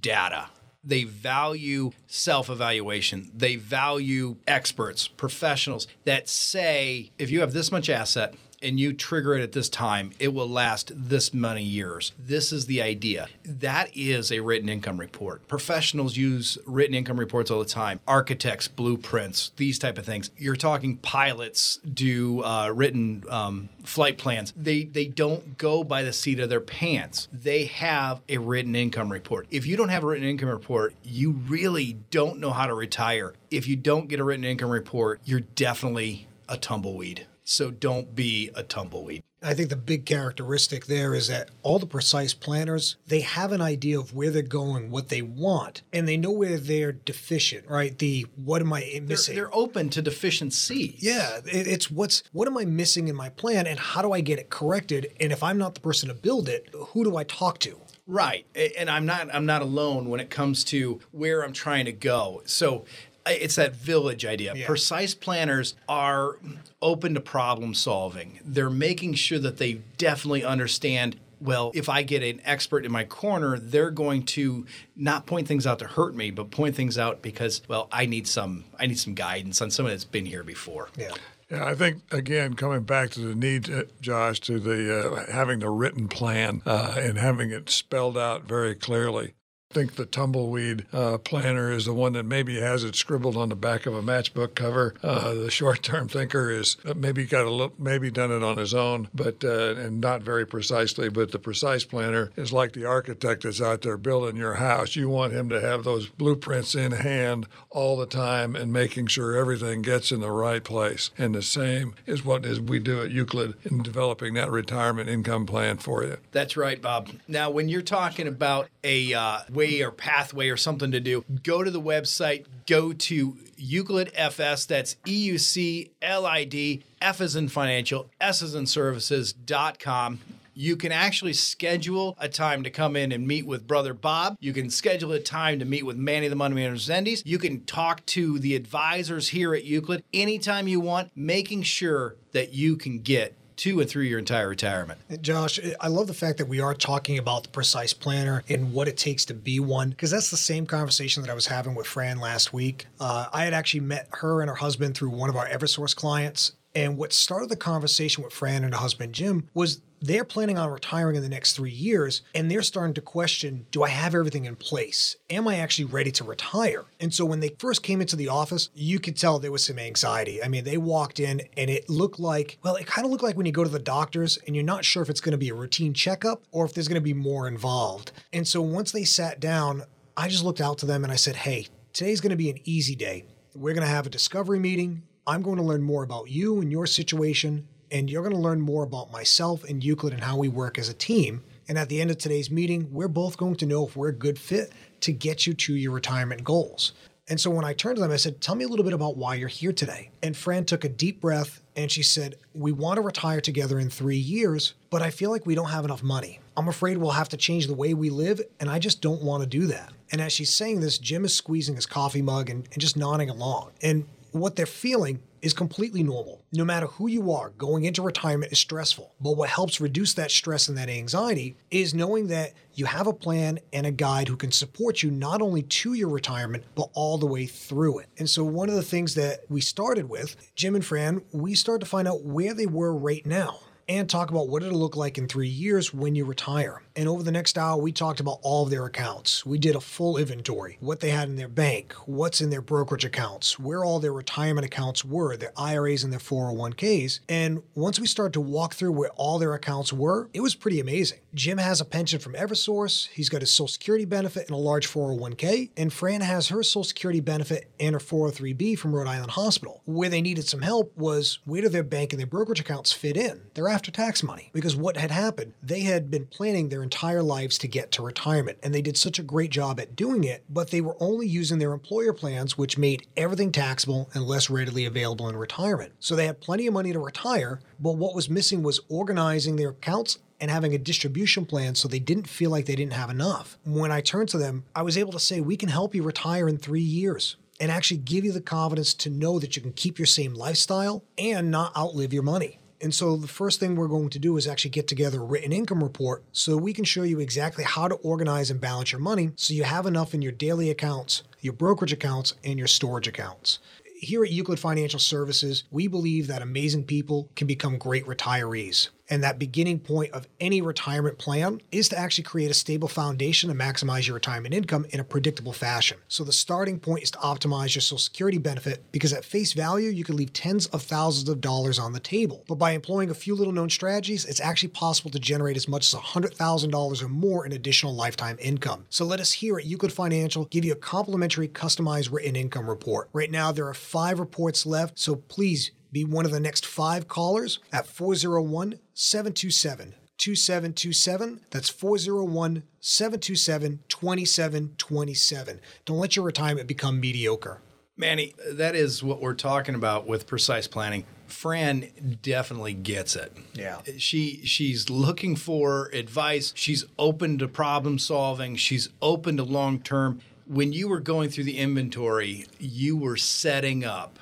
data. 0.00 0.50
They 0.84 1.02
value 1.02 1.90
self 2.06 2.48
evaluation. 2.48 3.32
They 3.34 3.56
value 3.56 4.36
experts, 4.46 5.08
professionals 5.08 5.88
that 6.04 6.28
say 6.28 7.10
if 7.18 7.32
you 7.32 7.40
have 7.40 7.52
this 7.52 7.72
much 7.72 7.90
asset, 7.90 8.34
and 8.64 8.80
you 8.80 8.92
trigger 8.92 9.34
it 9.34 9.42
at 9.42 9.52
this 9.52 9.68
time, 9.68 10.12
it 10.18 10.32
will 10.32 10.48
last 10.48 10.90
this 10.94 11.34
many 11.34 11.62
years. 11.62 12.12
This 12.18 12.52
is 12.52 12.66
the 12.66 12.82
idea. 12.82 13.28
That 13.44 13.94
is 13.96 14.32
a 14.32 14.40
written 14.40 14.68
income 14.68 14.98
report. 14.98 15.46
Professionals 15.46 16.16
use 16.16 16.58
written 16.66 16.94
income 16.94 17.20
reports 17.20 17.50
all 17.50 17.58
the 17.58 17.66
time. 17.66 18.00
Architects, 18.08 18.66
blueprints, 18.66 19.52
these 19.56 19.78
type 19.78 19.98
of 19.98 20.06
things. 20.06 20.30
You're 20.38 20.56
talking 20.56 20.96
pilots 20.96 21.78
do 21.78 22.42
uh, 22.42 22.70
written 22.70 23.24
um, 23.28 23.68
flight 23.84 24.18
plans. 24.18 24.52
They 24.56 24.84
they 24.84 25.06
don't 25.06 25.58
go 25.58 25.84
by 25.84 26.02
the 26.02 26.12
seat 26.12 26.40
of 26.40 26.48
their 26.48 26.60
pants. 26.60 27.28
They 27.32 27.66
have 27.66 28.22
a 28.28 28.38
written 28.38 28.74
income 28.74 29.12
report. 29.12 29.46
If 29.50 29.66
you 29.66 29.76
don't 29.76 29.90
have 29.90 30.04
a 30.04 30.06
written 30.06 30.26
income 30.26 30.48
report, 30.48 30.94
you 31.02 31.32
really 31.32 31.98
don't 32.10 32.38
know 32.40 32.50
how 32.50 32.66
to 32.66 32.74
retire. 32.74 33.34
If 33.50 33.68
you 33.68 33.76
don't 33.76 34.08
get 34.08 34.20
a 34.20 34.24
written 34.24 34.44
income 34.44 34.70
report, 34.70 35.20
you're 35.24 35.40
definitely 35.40 36.26
a 36.48 36.56
tumbleweed. 36.56 37.26
So 37.44 37.70
don't 37.70 38.14
be 38.14 38.50
a 38.54 38.62
tumbleweed. 38.62 39.22
I 39.42 39.52
think 39.52 39.68
the 39.68 39.76
big 39.76 40.06
characteristic 40.06 40.86
there 40.86 41.14
is 41.14 41.28
that 41.28 41.50
all 41.62 41.78
the 41.78 41.86
precise 41.86 42.32
planners, 42.32 42.96
they 43.06 43.20
have 43.20 43.52
an 43.52 43.60
idea 43.60 43.98
of 43.98 44.14
where 44.14 44.30
they're 44.30 44.42
going, 44.42 44.90
what 44.90 45.10
they 45.10 45.20
want, 45.20 45.82
and 45.92 46.08
they 46.08 46.16
know 46.16 46.30
where 46.30 46.56
they're 46.56 46.92
deficient, 46.92 47.68
right? 47.68 47.96
The 47.98 48.26
what 48.36 48.62
am 48.62 48.72
I 48.72 49.00
missing? 49.02 49.34
They're, 49.34 49.44
they're 49.44 49.54
open 49.54 49.90
to 49.90 50.00
deficiency. 50.00 50.96
Yeah, 50.98 51.40
it, 51.44 51.66
it's 51.66 51.90
what's 51.90 52.22
what 52.32 52.48
am 52.48 52.56
I 52.56 52.64
missing 52.64 53.08
in 53.08 53.14
my 53.14 53.28
plan 53.28 53.66
and 53.66 53.78
how 53.78 54.00
do 54.00 54.12
I 54.12 54.22
get 54.22 54.38
it 54.38 54.48
corrected? 54.48 55.12
And 55.20 55.30
if 55.30 55.42
I'm 55.42 55.58
not 55.58 55.74
the 55.74 55.80
person 55.80 56.08
to 56.08 56.14
build 56.14 56.48
it, 56.48 56.70
who 56.74 57.04
do 57.04 57.18
I 57.18 57.24
talk 57.24 57.58
to? 57.60 57.78
Right. 58.06 58.46
And 58.78 58.88
I'm 58.88 59.04
not 59.04 59.34
I'm 59.34 59.46
not 59.46 59.60
alone 59.60 60.08
when 60.08 60.20
it 60.20 60.30
comes 60.30 60.64
to 60.64 61.00
where 61.10 61.44
I'm 61.44 61.52
trying 61.52 61.84
to 61.84 61.92
go. 61.92 62.42
So 62.46 62.86
it's 63.26 63.56
that 63.56 63.74
village 63.74 64.24
idea. 64.24 64.54
Yeah. 64.54 64.66
Precise 64.66 65.14
planners 65.14 65.74
are 65.88 66.36
open 66.82 67.14
to 67.14 67.20
problem 67.20 67.74
solving. 67.74 68.40
They're 68.44 68.70
making 68.70 69.14
sure 69.14 69.38
that 69.38 69.58
they 69.58 69.80
definitely 69.96 70.44
understand 70.44 71.16
well, 71.40 71.72
if 71.74 71.90
I 71.90 72.02
get 72.02 72.22
an 72.22 72.40
expert 72.44 72.86
in 72.86 72.92
my 72.92 73.04
corner, 73.04 73.58
they're 73.58 73.90
going 73.90 74.22
to 74.22 74.64
not 74.96 75.26
point 75.26 75.46
things 75.46 75.66
out 75.66 75.78
to 75.80 75.86
hurt 75.86 76.14
me, 76.14 76.30
but 76.30 76.50
point 76.50 76.74
things 76.74 76.96
out 76.96 77.20
because, 77.20 77.60
well, 77.68 77.86
I 77.92 78.06
need 78.06 78.26
some 78.26 78.64
I 78.78 78.86
need 78.86 78.98
some 78.98 79.14
guidance 79.14 79.60
on 79.60 79.70
someone 79.70 79.92
that's 79.92 80.04
been 80.04 80.24
here 80.26 80.42
before. 80.42 80.88
Yeah. 80.96 81.12
Yeah, 81.50 81.66
I 81.66 81.74
think 81.74 82.00
again 82.10 82.54
coming 82.54 82.84
back 82.84 83.10
to 83.10 83.20
the 83.20 83.34
need, 83.34 83.70
uh, 83.70 83.84
Josh, 84.00 84.40
to 84.40 84.58
the 84.58 85.26
uh, 85.28 85.30
having 85.30 85.58
the 85.58 85.68
written 85.68 86.08
plan 86.08 86.62
uh, 86.64 86.94
and 86.96 87.18
having 87.18 87.50
it 87.50 87.68
spelled 87.68 88.16
out 88.16 88.44
very 88.44 88.74
clearly 88.74 89.34
think 89.74 89.96
the 89.96 90.06
tumbleweed 90.06 90.86
uh, 90.92 91.18
planner 91.18 91.70
is 91.72 91.84
the 91.84 91.92
one 91.92 92.12
that 92.12 92.24
maybe 92.24 92.60
has 92.60 92.84
it 92.84 92.94
scribbled 92.94 93.36
on 93.36 93.48
the 93.48 93.56
back 93.56 93.86
of 93.86 93.94
a 93.94 94.02
matchbook 94.02 94.54
cover. 94.54 94.94
Uh, 95.02 95.34
the 95.34 95.50
short-term 95.50 96.08
thinker 96.08 96.48
is 96.50 96.76
uh, 96.86 96.94
maybe 96.94 97.26
got 97.26 97.44
a 97.44 97.50
look, 97.50 97.78
maybe 97.78 98.10
done 98.10 98.30
it 98.30 98.42
on 98.42 98.56
his 98.56 98.72
own, 98.72 99.08
but 99.12 99.44
uh, 99.44 99.74
and 99.74 100.00
not 100.00 100.22
very 100.22 100.46
precisely. 100.46 101.08
But 101.08 101.32
the 101.32 101.40
precise 101.40 101.84
planner 101.84 102.30
is 102.36 102.52
like 102.52 102.72
the 102.72 102.84
architect 102.84 103.42
that's 103.42 103.60
out 103.60 103.82
there 103.82 103.96
building 103.96 104.36
your 104.36 104.54
house. 104.54 104.94
You 104.94 105.08
want 105.08 105.32
him 105.32 105.48
to 105.48 105.60
have 105.60 105.82
those 105.82 106.06
blueprints 106.08 106.76
in 106.76 106.92
hand 106.92 107.48
all 107.70 107.96
the 107.96 108.06
time 108.06 108.54
and 108.54 108.72
making 108.72 109.08
sure 109.08 109.36
everything 109.36 109.82
gets 109.82 110.12
in 110.12 110.20
the 110.20 110.30
right 110.30 110.62
place. 110.62 111.10
And 111.18 111.34
the 111.34 111.42
same 111.42 111.94
is 112.06 112.24
what 112.24 112.46
is 112.46 112.60
we 112.60 112.78
do 112.78 113.02
at 113.02 113.10
Euclid 113.10 113.54
in 113.64 113.82
developing 113.82 114.34
that 114.34 114.50
retirement 114.52 115.08
income 115.08 115.46
plan 115.46 115.78
for 115.78 116.04
you. 116.04 116.18
That's 116.30 116.56
right, 116.56 116.80
Bob. 116.80 117.10
Now, 117.26 117.50
when 117.50 117.68
you're 117.68 117.82
talking 117.82 118.28
about 118.28 118.68
a 118.84 119.14
uh, 119.14 119.38
way 119.64 119.82
or 119.82 119.90
pathway 119.90 120.48
or 120.48 120.56
something 120.56 120.90
to 120.90 121.00
do, 121.00 121.24
go 121.42 121.62
to 121.62 121.70
the 121.70 121.80
website, 121.80 122.44
go 122.66 122.92
to 122.92 123.36
Euclid 123.56 124.12
FS, 124.14 124.66
that's 124.66 124.96
E 125.06 125.16
U 125.26 125.38
C 125.38 125.90
L 126.02 126.26
I 126.26 126.44
D, 126.44 126.82
F 127.00 127.20
is 127.20 127.36
in 127.36 127.48
financial, 127.48 128.10
S 128.20 128.42
is 128.42 128.54
in 128.54 128.66
services.com. 128.66 130.20
You 130.56 130.76
can 130.76 130.92
actually 130.92 131.32
schedule 131.32 132.16
a 132.20 132.28
time 132.28 132.62
to 132.62 132.70
come 132.70 132.94
in 132.94 133.10
and 133.10 133.26
meet 133.26 133.44
with 133.44 133.66
Brother 133.66 133.92
Bob. 133.92 134.36
You 134.38 134.52
can 134.52 134.70
schedule 134.70 135.10
a 135.10 135.18
time 135.18 135.58
to 135.58 135.64
meet 135.64 135.84
with 135.84 135.96
Manny 135.96 136.28
the 136.28 136.36
Money 136.36 136.54
Man 136.54 136.74
Zendes. 136.76 137.22
You 137.24 137.38
can 137.38 137.64
talk 137.64 138.06
to 138.06 138.38
the 138.38 138.54
advisors 138.54 139.28
here 139.28 139.52
at 139.52 139.64
Euclid 139.64 140.04
anytime 140.12 140.68
you 140.68 140.78
want, 140.78 141.10
making 141.16 141.62
sure 141.62 142.14
that 142.30 142.52
you 142.52 142.76
can 142.76 143.00
get 143.00 143.36
to 143.56 143.80
and 143.80 143.88
through 143.88 144.04
your 144.04 144.18
entire 144.18 144.48
retirement. 144.48 145.00
Josh, 145.20 145.58
I 145.80 145.88
love 145.88 146.06
the 146.06 146.14
fact 146.14 146.38
that 146.38 146.48
we 146.48 146.60
are 146.60 146.74
talking 146.74 147.18
about 147.18 147.44
the 147.44 147.48
precise 147.48 147.92
planner 147.92 148.42
and 148.48 148.72
what 148.72 148.88
it 148.88 148.96
takes 148.96 149.24
to 149.26 149.34
be 149.34 149.60
one, 149.60 149.90
because 149.90 150.10
that's 150.10 150.30
the 150.30 150.36
same 150.36 150.66
conversation 150.66 151.22
that 151.22 151.30
I 151.30 151.34
was 151.34 151.46
having 151.46 151.74
with 151.74 151.86
Fran 151.86 152.18
last 152.18 152.52
week. 152.52 152.86
Uh, 153.00 153.26
I 153.32 153.44
had 153.44 153.54
actually 153.54 153.80
met 153.80 154.08
her 154.12 154.40
and 154.40 154.48
her 154.48 154.56
husband 154.56 154.96
through 154.96 155.10
one 155.10 155.30
of 155.30 155.36
our 155.36 155.48
Eversource 155.48 155.94
clients. 155.94 156.52
And 156.76 156.96
what 156.98 157.12
started 157.12 157.50
the 157.50 157.56
conversation 157.56 158.24
with 158.24 158.32
Fran 158.32 158.64
and 158.64 158.74
her 158.74 158.80
husband 158.80 159.12
Jim 159.12 159.48
was 159.54 159.80
they're 160.04 160.24
planning 160.24 160.58
on 160.58 160.70
retiring 160.70 161.16
in 161.16 161.22
the 161.22 161.30
next 161.30 161.54
three 161.54 161.70
years, 161.70 162.20
and 162.34 162.50
they're 162.50 162.62
starting 162.62 162.92
to 162.94 163.00
question 163.00 163.66
do 163.70 163.82
I 163.82 163.88
have 163.88 164.14
everything 164.14 164.44
in 164.44 164.54
place? 164.54 165.16
Am 165.30 165.48
I 165.48 165.56
actually 165.56 165.86
ready 165.86 166.10
to 166.12 166.24
retire? 166.24 166.84
And 167.00 167.12
so 167.12 167.24
when 167.24 167.40
they 167.40 167.56
first 167.58 167.82
came 167.82 168.02
into 168.02 168.16
the 168.16 168.28
office, 168.28 168.68
you 168.74 169.00
could 169.00 169.16
tell 169.16 169.38
there 169.38 169.50
was 169.50 169.64
some 169.64 169.78
anxiety. 169.78 170.42
I 170.42 170.48
mean, 170.48 170.64
they 170.64 170.76
walked 170.76 171.20
in 171.20 171.42
and 171.56 171.70
it 171.70 171.88
looked 171.88 172.20
like, 172.20 172.58
well, 172.62 172.76
it 172.76 172.86
kind 172.86 173.06
of 173.06 173.10
looked 173.10 173.22
like 173.22 173.36
when 173.36 173.46
you 173.46 173.52
go 173.52 173.64
to 173.64 173.70
the 173.70 173.78
doctors 173.78 174.38
and 174.46 174.54
you're 174.54 174.64
not 174.64 174.84
sure 174.84 175.02
if 175.02 175.08
it's 175.08 175.20
going 175.20 175.32
to 175.32 175.38
be 175.38 175.48
a 175.48 175.54
routine 175.54 175.94
checkup 175.94 176.42
or 176.52 176.66
if 176.66 176.74
there's 176.74 176.88
going 176.88 177.00
to 177.00 177.00
be 177.00 177.14
more 177.14 177.48
involved. 177.48 178.12
And 178.32 178.46
so 178.46 178.60
once 178.60 178.92
they 178.92 179.04
sat 179.04 179.40
down, 179.40 179.84
I 180.16 180.28
just 180.28 180.44
looked 180.44 180.60
out 180.60 180.78
to 180.78 180.86
them 180.86 181.02
and 181.04 181.12
I 181.12 181.16
said, 181.16 181.36
hey, 181.36 181.68
today's 181.94 182.20
going 182.20 182.30
to 182.30 182.36
be 182.36 182.50
an 182.50 182.58
easy 182.64 182.94
day. 182.94 183.24
We're 183.54 183.74
going 183.74 183.86
to 183.86 183.92
have 183.92 184.06
a 184.06 184.10
discovery 184.10 184.58
meeting. 184.58 185.02
I'm 185.26 185.40
going 185.40 185.56
to 185.56 185.62
learn 185.62 185.82
more 185.82 186.02
about 186.02 186.28
you 186.28 186.60
and 186.60 186.70
your 186.70 186.86
situation 186.86 187.66
and 187.94 188.10
you're 188.10 188.22
going 188.22 188.34
to 188.34 188.40
learn 188.40 188.60
more 188.60 188.82
about 188.82 189.12
myself 189.12 189.62
and 189.62 189.82
Euclid 189.82 190.12
and 190.12 190.24
how 190.24 190.36
we 190.36 190.48
work 190.48 190.78
as 190.78 190.88
a 190.88 190.94
team. 190.94 191.44
And 191.68 191.78
at 191.78 191.88
the 191.88 192.00
end 192.00 192.10
of 192.10 192.18
today's 192.18 192.50
meeting, 192.50 192.88
we're 192.92 193.08
both 193.08 193.36
going 193.36 193.54
to 193.56 193.66
know 193.66 193.86
if 193.86 193.96
we're 193.96 194.08
a 194.08 194.12
good 194.12 194.36
fit 194.36 194.72
to 195.02 195.12
get 195.12 195.46
you 195.46 195.54
to 195.54 195.74
your 195.76 195.92
retirement 195.92 196.42
goals. 196.42 196.92
And 197.28 197.40
so 197.40 197.50
when 197.50 197.64
I 197.64 197.72
turned 197.72 197.96
to 197.96 198.02
them, 198.02 198.10
I 198.10 198.16
said, 198.16 198.40
Tell 198.40 198.56
me 198.56 198.64
a 198.64 198.68
little 198.68 198.84
bit 198.84 198.92
about 198.92 199.16
why 199.16 199.36
you're 199.36 199.48
here 199.48 199.72
today. 199.72 200.10
And 200.22 200.36
Fran 200.36 200.64
took 200.64 200.84
a 200.84 200.88
deep 200.88 201.20
breath 201.20 201.62
and 201.76 201.90
she 201.90 202.02
said, 202.02 202.34
We 202.52 202.72
want 202.72 202.96
to 202.96 203.00
retire 203.00 203.40
together 203.40 203.78
in 203.78 203.88
three 203.88 204.18
years, 204.18 204.74
but 204.90 205.00
I 205.00 205.10
feel 205.10 205.30
like 205.30 205.46
we 205.46 205.54
don't 205.54 205.70
have 205.70 205.84
enough 205.84 206.02
money. 206.02 206.40
I'm 206.56 206.68
afraid 206.68 206.98
we'll 206.98 207.12
have 207.12 207.30
to 207.30 207.36
change 207.36 207.68
the 207.68 207.74
way 207.74 207.94
we 207.94 208.10
live, 208.10 208.40
and 208.60 208.68
I 208.68 208.78
just 208.78 209.00
don't 209.00 209.22
want 209.22 209.42
to 209.42 209.48
do 209.48 209.66
that. 209.68 209.92
And 210.12 210.20
as 210.20 210.32
she's 210.32 210.52
saying 210.52 210.80
this, 210.80 210.98
Jim 210.98 211.24
is 211.24 211.34
squeezing 211.34 211.76
his 211.76 211.86
coffee 211.86 212.22
mug 212.22 212.50
and, 212.50 212.68
and 212.72 212.80
just 212.80 212.96
nodding 212.96 213.30
along. 213.30 213.70
And 213.82 214.04
what 214.32 214.56
they're 214.56 214.66
feeling 214.66 215.20
is 215.44 215.52
completely 215.52 216.02
normal. 216.02 216.42
No 216.52 216.64
matter 216.64 216.86
who 216.86 217.06
you 217.06 217.30
are, 217.30 217.50
going 217.50 217.84
into 217.84 218.00
retirement 218.00 218.50
is 218.50 218.58
stressful. 218.58 219.12
But 219.20 219.36
what 219.36 219.50
helps 219.50 219.78
reduce 219.78 220.14
that 220.14 220.30
stress 220.30 220.68
and 220.68 220.78
that 220.78 220.88
anxiety 220.88 221.54
is 221.70 221.94
knowing 221.94 222.28
that 222.28 222.54
you 222.72 222.86
have 222.86 223.06
a 223.06 223.12
plan 223.12 223.58
and 223.72 223.86
a 223.86 223.90
guide 223.90 224.26
who 224.28 224.36
can 224.36 224.50
support 224.50 225.02
you 225.02 225.10
not 225.10 225.42
only 225.42 225.62
to 225.62 225.92
your 225.92 226.08
retirement, 226.08 226.64
but 226.74 226.88
all 226.94 227.18
the 227.18 227.26
way 227.26 227.44
through 227.44 227.98
it. 227.98 228.08
And 228.18 228.28
so, 228.28 228.42
one 228.42 228.70
of 228.70 228.74
the 228.74 228.82
things 228.82 229.14
that 229.16 229.40
we 229.50 229.60
started 229.60 230.08
with, 230.08 230.34
Jim 230.56 230.74
and 230.74 230.84
Fran, 230.84 231.20
we 231.30 231.54
started 231.54 231.84
to 231.84 231.90
find 231.90 232.08
out 232.08 232.24
where 232.24 232.54
they 232.54 232.66
were 232.66 232.94
right 232.94 233.24
now 233.26 233.58
and 233.86 234.08
talk 234.08 234.30
about 234.30 234.48
what 234.48 234.62
it'll 234.62 234.78
look 234.78 234.96
like 234.96 235.18
in 235.18 235.28
three 235.28 235.48
years 235.48 235.92
when 235.92 236.14
you 236.14 236.24
retire. 236.24 236.80
And 236.96 237.08
over 237.08 237.22
the 237.22 237.32
next 237.32 237.58
hour, 237.58 237.80
we 237.80 237.90
talked 237.90 238.20
about 238.20 238.38
all 238.42 238.64
of 238.64 238.70
their 238.70 238.84
accounts. 238.84 239.44
We 239.44 239.58
did 239.58 239.74
a 239.74 239.80
full 239.80 240.16
inventory 240.16 240.78
what 240.80 241.00
they 241.00 241.10
had 241.10 241.28
in 241.28 241.36
their 241.36 241.48
bank, 241.48 241.92
what's 242.06 242.40
in 242.40 242.50
their 242.50 242.60
brokerage 242.60 243.04
accounts, 243.04 243.58
where 243.58 243.84
all 243.84 243.98
their 243.98 244.12
retirement 244.12 244.64
accounts 244.64 245.04
were, 245.04 245.36
their 245.36 245.52
IRAs 245.56 246.04
and 246.04 246.12
their 246.12 246.20
401ks. 246.20 247.20
And 247.28 247.62
once 247.74 247.98
we 247.98 248.06
started 248.06 248.34
to 248.34 248.40
walk 248.40 248.74
through 248.74 248.92
where 248.92 249.10
all 249.10 249.38
their 249.38 249.54
accounts 249.54 249.92
were, 249.92 250.28
it 250.32 250.40
was 250.40 250.54
pretty 250.54 250.78
amazing. 250.78 251.18
Jim 251.34 251.58
has 251.58 251.80
a 251.80 251.84
pension 251.84 252.20
from 252.20 252.34
Eversource, 252.34 253.08
he's 253.08 253.28
got 253.28 253.40
his 253.40 253.50
Social 253.50 253.66
Security 253.66 254.04
benefit 254.04 254.46
and 254.46 254.54
a 254.54 254.60
large 254.60 254.86
401k, 254.86 255.70
and 255.76 255.92
Fran 255.92 256.20
has 256.20 256.48
her 256.48 256.62
Social 256.62 256.84
Security 256.84 257.20
benefit 257.20 257.70
and 257.80 257.94
her 257.94 258.00
403b 258.00 258.78
from 258.78 258.94
Rhode 258.94 259.08
Island 259.08 259.32
Hospital. 259.32 259.82
Where 259.84 260.08
they 260.08 260.22
needed 260.22 260.46
some 260.46 260.62
help 260.62 260.96
was 260.96 261.40
where 261.44 261.62
do 261.62 261.68
their 261.68 261.82
bank 261.82 262.12
and 262.12 262.20
their 262.20 262.26
brokerage 262.26 262.60
accounts 262.60 262.92
fit 262.92 263.16
in? 263.16 263.42
Their 263.54 263.68
after 263.68 263.90
tax 263.90 264.22
money. 264.22 264.50
Because 264.52 264.76
what 264.76 264.96
had 264.96 265.10
happened, 265.10 265.54
they 265.62 265.80
had 265.80 266.10
been 266.10 266.26
planning 266.26 266.68
their 266.68 266.83
entire 266.84 267.22
lives 267.22 267.58
to 267.58 267.68
get 267.68 267.90
to 267.92 268.02
retirement, 268.02 268.58
and 268.62 268.72
they 268.72 268.82
did 268.82 268.96
such 268.96 269.18
a 269.18 269.24
great 269.24 269.50
job 269.50 269.80
at 269.80 269.96
doing 269.96 270.22
it, 270.22 270.44
but 270.48 270.70
they 270.70 270.80
were 270.80 270.96
only 271.00 271.26
using 271.26 271.58
their 271.58 271.72
employer 271.72 272.12
plans, 272.12 272.56
which 272.56 272.78
made 272.78 273.06
everything 273.16 273.50
taxable 273.50 274.08
and 274.14 274.24
less 274.24 274.48
readily 274.48 274.84
available 274.84 275.28
in 275.28 275.36
retirement. 275.36 275.92
So 275.98 276.14
they 276.14 276.26
had 276.26 276.40
plenty 276.40 276.68
of 276.68 276.74
money 276.74 276.92
to 276.92 277.00
retire, 277.00 277.60
but 277.80 277.96
what 277.96 278.14
was 278.14 278.30
missing 278.30 278.62
was 278.62 278.80
organizing 278.88 279.56
their 279.56 279.70
accounts 279.70 280.18
and 280.40 280.50
having 280.50 280.74
a 280.74 280.78
distribution 280.78 281.46
plan 281.46 281.74
so 281.74 281.88
they 281.88 281.98
didn't 281.98 282.28
feel 282.28 282.50
like 282.50 282.66
they 282.66 282.76
didn't 282.76 282.92
have 282.92 283.10
enough. 283.10 283.58
When 283.64 283.90
I 283.90 284.00
turned 284.00 284.28
to 284.30 284.38
them, 284.38 284.64
I 284.74 284.82
was 284.82 284.98
able 284.98 285.12
to 285.12 285.18
say, 285.18 285.40
We 285.40 285.56
can 285.56 285.68
help 285.68 285.94
you 285.94 286.02
retire 286.02 286.48
in 286.48 286.58
three 286.58 286.80
years 286.80 287.36
and 287.60 287.70
actually 287.70 287.98
give 287.98 288.24
you 288.24 288.32
the 288.32 288.40
confidence 288.40 288.94
to 288.94 289.10
know 289.10 289.38
that 289.38 289.56
you 289.56 289.62
can 289.62 289.72
keep 289.72 289.98
your 289.98 290.06
same 290.06 290.34
lifestyle 290.34 291.04
and 291.16 291.50
not 291.50 291.76
outlive 291.76 292.12
your 292.12 292.22
money. 292.22 292.58
And 292.84 292.94
so 292.94 293.16
the 293.16 293.26
first 293.26 293.60
thing 293.60 293.76
we're 293.76 293.88
going 293.88 294.10
to 294.10 294.18
do 294.18 294.36
is 294.36 294.46
actually 294.46 294.72
get 294.72 294.86
together 294.86 295.22
a 295.22 295.24
written 295.24 295.52
income 295.52 295.82
report 295.82 296.22
so 296.32 296.58
we 296.58 296.74
can 296.74 296.84
show 296.84 297.02
you 297.02 297.18
exactly 297.18 297.64
how 297.64 297.88
to 297.88 297.94
organize 297.94 298.50
and 298.50 298.60
balance 298.60 298.92
your 298.92 299.00
money 299.00 299.30
so 299.36 299.54
you 299.54 299.64
have 299.64 299.86
enough 299.86 300.12
in 300.12 300.20
your 300.20 300.32
daily 300.32 300.68
accounts, 300.68 301.22
your 301.40 301.54
brokerage 301.54 301.94
accounts, 301.94 302.34
and 302.44 302.58
your 302.58 302.68
storage 302.68 303.08
accounts. 303.08 303.58
Here 303.98 304.22
at 304.22 304.30
Euclid 304.30 304.60
Financial 304.60 305.00
Services, 305.00 305.64
we 305.70 305.88
believe 305.88 306.26
that 306.26 306.42
amazing 306.42 306.84
people 306.84 307.30
can 307.36 307.46
become 307.46 307.78
great 307.78 308.04
retirees. 308.04 308.90
And 309.10 309.22
that 309.22 309.38
beginning 309.38 309.80
point 309.80 310.12
of 310.12 310.26
any 310.40 310.62
retirement 310.62 311.18
plan 311.18 311.60
is 311.70 311.88
to 311.90 311.98
actually 311.98 312.24
create 312.24 312.50
a 312.50 312.54
stable 312.54 312.88
foundation 312.88 313.50
to 313.50 313.56
maximize 313.56 314.06
your 314.06 314.14
retirement 314.14 314.54
income 314.54 314.86
in 314.90 315.00
a 315.00 315.04
predictable 315.04 315.52
fashion. 315.52 315.98
So 316.08 316.24
the 316.24 316.32
starting 316.32 316.78
point 316.78 317.02
is 317.02 317.10
to 317.12 317.18
optimize 317.18 317.74
your 317.74 317.82
Social 317.82 317.98
Security 317.98 318.38
benefit 318.38 318.82
because 318.92 319.12
at 319.12 319.24
face 319.24 319.52
value, 319.52 319.90
you 319.90 320.04
can 320.04 320.16
leave 320.16 320.32
tens 320.32 320.66
of 320.68 320.82
thousands 320.82 321.28
of 321.28 321.40
dollars 321.40 321.78
on 321.78 321.92
the 321.92 322.00
table. 322.00 322.44
But 322.48 322.56
by 322.56 322.72
employing 322.72 323.10
a 323.10 323.14
few 323.14 323.34
little 323.34 323.52
known 323.52 323.70
strategies, 323.70 324.24
it's 324.24 324.40
actually 324.40 324.70
possible 324.70 325.10
to 325.10 325.18
generate 325.18 325.56
as 325.56 325.68
much 325.68 325.92
as 325.92 326.00
$100,000 326.00 327.02
or 327.02 327.08
more 327.08 327.44
in 327.44 327.52
additional 327.52 327.94
lifetime 327.94 328.36
income. 328.40 328.86
So 328.90 329.04
let 329.04 329.20
us 329.20 329.32
here 329.32 329.58
at 329.58 329.66
Euclid 329.66 329.92
Financial 329.92 330.46
give 330.46 330.64
you 330.64 330.72
a 330.72 330.76
complimentary 330.76 331.48
customized 331.48 332.12
written 332.12 332.36
income 332.36 332.68
report. 332.68 333.08
Right 333.12 333.30
now, 333.30 333.52
there 333.52 333.68
are 333.68 333.74
five 333.74 334.18
reports 334.18 334.66
left, 334.66 334.98
so 334.98 335.16
please 335.16 335.70
be 335.94 336.04
one 336.04 336.26
of 336.26 336.32
the 336.32 336.40
next 336.40 336.66
five 336.66 337.08
callers 337.08 337.60
at 337.72 337.86
401 337.86 338.80
727 338.92 339.94
2727. 340.18 341.40
That's 341.50 341.70
401 341.70 342.64
727 342.80 343.80
2727. 343.88 345.60
Don't 345.86 345.98
let 345.98 346.16
your 346.16 346.24
retirement 346.24 346.68
become 346.68 347.00
mediocre. 347.00 347.62
Manny, 347.96 348.34
that 348.50 348.74
is 348.74 349.04
what 349.04 349.20
we're 349.22 349.34
talking 349.34 349.76
about 349.76 350.06
with 350.06 350.26
precise 350.26 350.66
planning. 350.66 351.04
Fran 351.28 352.18
definitely 352.22 352.74
gets 352.74 353.14
it. 353.14 353.32
Yeah. 353.54 353.78
She 353.96 354.44
she's 354.44 354.90
looking 354.90 355.36
for 355.36 355.90
advice. 355.92 356.52
She's 356.56 356.84
open 356.98 357.38
to 357.38 357.46
problem 357.46 358.00
solving. 358.00 358.56
She's 358.56 358.88
open 359.00 359.36
to 359.36 359.44
long 359.44 359.80
term. 359.80 360.20
When 360.46 360.72
you 360.72 360.88
were 360.88 361.00
going 361.00 361.30
through 361.30 361.44
the 361.44 361.58
inventory, 361.58 362.46
you 362.58 362.96
were 362.96 363.16
setting 363.16 363.84
up 363.84 364.18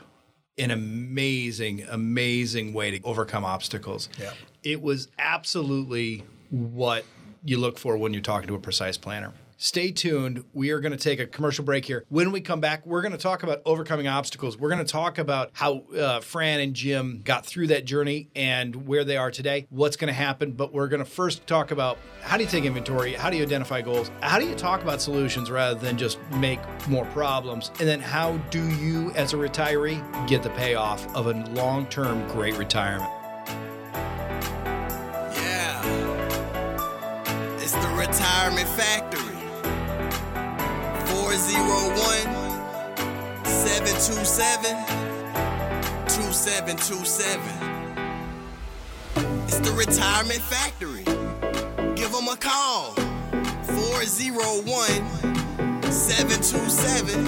an 0.62 0.70
amazing, 0.70 1.84
amazing 1.90 2.72
way 2.72 2.90
to 2.92 3.04
overcome 3.04 3.44
obstacles. 3.44 4.08
Yeah. 4.18 4.32
It 4.62 4.80
was 4.80 5.08
absolutely 5.18 6.24
what 6.50 7.04
you 7.44 7.58
look 7.58 7.78
for 7.78 7.96
when 7.96 8.12
you're 8.12 8.22
talking 8.22 8.46
to 8.48 8.54
a 8.54 8.60
precise 8.60 8.96
planner. 8.96 9.32
Stay 9.62 9.92
tuned. 9.92 10.44
We 10.52 10.70
are 10.70 10.80
going 10.80 10.90
to 10.90 10.98
take 10.98 11.20
a 11.20 11.26
commercial 11.26 11.64
break 11.64 11.84
here. 11.84 12.04
When 12.08 12.32
we 12.32 12.40
come 12.40 12.60
back, 12.60 12.84
we're 12.84 13.00
going 13.00 13.12
to 13.12 13.16
talk 13.16 13.44
about 13.44 13.62
overcoming 13.64 14.08
obstacles. 14.08 14.58
We're 14.58 14.70
going 14.70 14.84
to 14.84 14.92
talk 14.92 15.18
about 15.18 15.50
how 15.52 15.84
uh, 15.96 16.18
Fran 16.18 16.58
and 16.58 16.74
Jim 16.74 17.20
got 17.24 17.46
through 17.46 17.68
that 17.68 17.84
journey 17.84 18.28
and 18.34 18.88
where 18.88 19.04
they 19.04 19.16
are 19.16 19.30
today, 19.30 19.68
what's 19.70 19.94
going 19.94 20.08
to 20.08 20.14
happen. 20.14 20.50
But 20.50 20.72
we're 20.72 20.88
going 20.88 20.98
to 20.98 21.08
first 21.08 21.46
talk 21.46 21.70
about 21.70 21.98
how 22.22 22.36
do 22.36 22.42
you 22.42 22.50
take 22.50 22.64
inventory? 22.64 23.12
How 23.12 23.30
do 23.30 23.36
you 23.36 23.44
identify 23.44 23.82
goals? 23.82 24.10
How 24.20 24.40
do 24.40 24.48
you 24.48 24.56
talk 24.56 24.82
about 24.82 25.00
solutions 25.00 25.48
rather 25.48 25.78
than 25.78 25.96
just 25.96 26.18
make 26.32 26.58
more 26.88 27.04
problems? 27.06 27.70
And 27.78 27.88
then 27.88 28.00
how 28.00 28.38
do 28.50 28.68
you, 28.68 29.12
as 29.12 29.32
a 29.32 29.36
retiree, 29.36 30.26
get 30.26 30.42
the 30.42 30.50
payoff 30.50 31.06
of 31.14 31.28
a 31.28 31.34
long 31.52 31.86
term 31.86 32.26
great 32.26 32.56
retirement? 32.56 33.08
Yeah. 35.36 35.80
It's 37.58 37.70
the 37.70 37.94
retirement 37.96 38.68
factory. 38.70 39.21
401 41.32 42.28
727 43.46 44.76
2727. 46.06 47.40
It's 49.48 49.58
the 49.60 49.72
retirement 49.72 50.42
factory. 50.42 51.04
Give 51.94 52.12
them 52.12 52.28
a 52.28 52.36
call. 52.36 52.92
401 53.64 54.84
727 55.90 57.24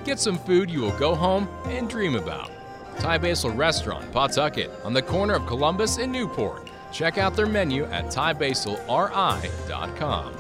Get 0.05 0.19
some 0.19 0.39
food 0.39 0.69
you 0.69 0.81
will 0.81 0.99
go 0.99 1.15
home 1.15 1.49
and 1.67 1.89
dream 1.89 2.17
about. 2.17 2.51
Thai 2.99 3.19
Basil 3.19 3.51
Restaurant, 3.51 4.11
Pawtucket, 4.11 4.73
on 4.83 4.93
the 4.93 5.03
corner 5.03 5.35
of 5.35 5.47
Columbus 5.47 5.99
and 5.99 6.11
Newport. 6.11 6.69
Check 6.91 7.17
out 7.17 7.37
their 7.37 7.47
menu 7.47 7.85
at 7.85 8.07
thaibasilri.com. 8.07 10.33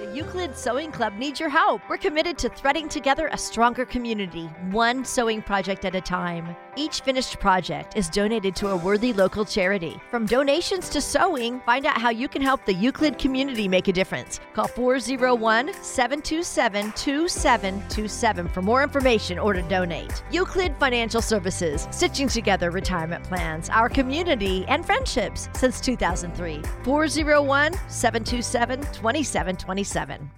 The 0.00 0.12
Euclid 0.12 0.56
Sewing 0.56 0.90
Club 0.90 1.14
needs 1.14 1.38
your 1.38 1.50
help. 1.50 1.82
We're 1.88 1.98
committed 1.98 2.36
to 2.38 2.48
threading 2.48 2.88
together 2.88 3.28
a 3.30 3.38
stronger 3.38 3.84
community, 3.84 4.46
one 4.72 5.04
sewing 5.04 5.40
project 5.40 5.84
at 5.84 5.94
a 5.94 6.00
time. 6.00 6.56
Each 6.76 7.00
finished 7.00 7.40
project 7.40 7.96
is 7.96 8.10
donated 8.10 8.54
to 8.56 8.68
a 8.68 8.76
worthy 8.76 9.14
local 9.14 9.46
charity. 9.46 9.98
From 10.10 10.26
donations 10.26 10.90
to 10.90 11.00
sewing, 11.00 11.60
find 11.60 11.86
out 11.86 11.98
how 11.98 12.10
you 12.10 12.28
can 12.28 12.42
help 12.42 12.66
the 12.66 12.74
Euclid 12.74 13.18
community 13.18 13.66
make 13.66 13.88
a 13.88 13.92
difference. 13.92 14.40
Call 14.52 14.68
401 14.68 15.72
727 15.82 16.92
2727 16.92 18.48
for 18.48 18.60
more 18.60 18.82
information 18.82 19.38
or 19.38 19.54
to 19.54 19.62
donate. 19.62 20.22
Euclid 20.30 20.76
Financial 20.76 21.22
Services, 21.22 21.88
stitching 21.90 22.28
together 22.28 22.70
retirement 22.70 23.24
plans, 23.24 23.70
our 23.70 23.88
community, 23.88 24.66
and 24.68 24.84
friendships 24.84 25.48
since 25.54 25.80
2003. 25.80 26.60
401 26.84 27.72
727 27.88 28.80
2727. 28.92 30.30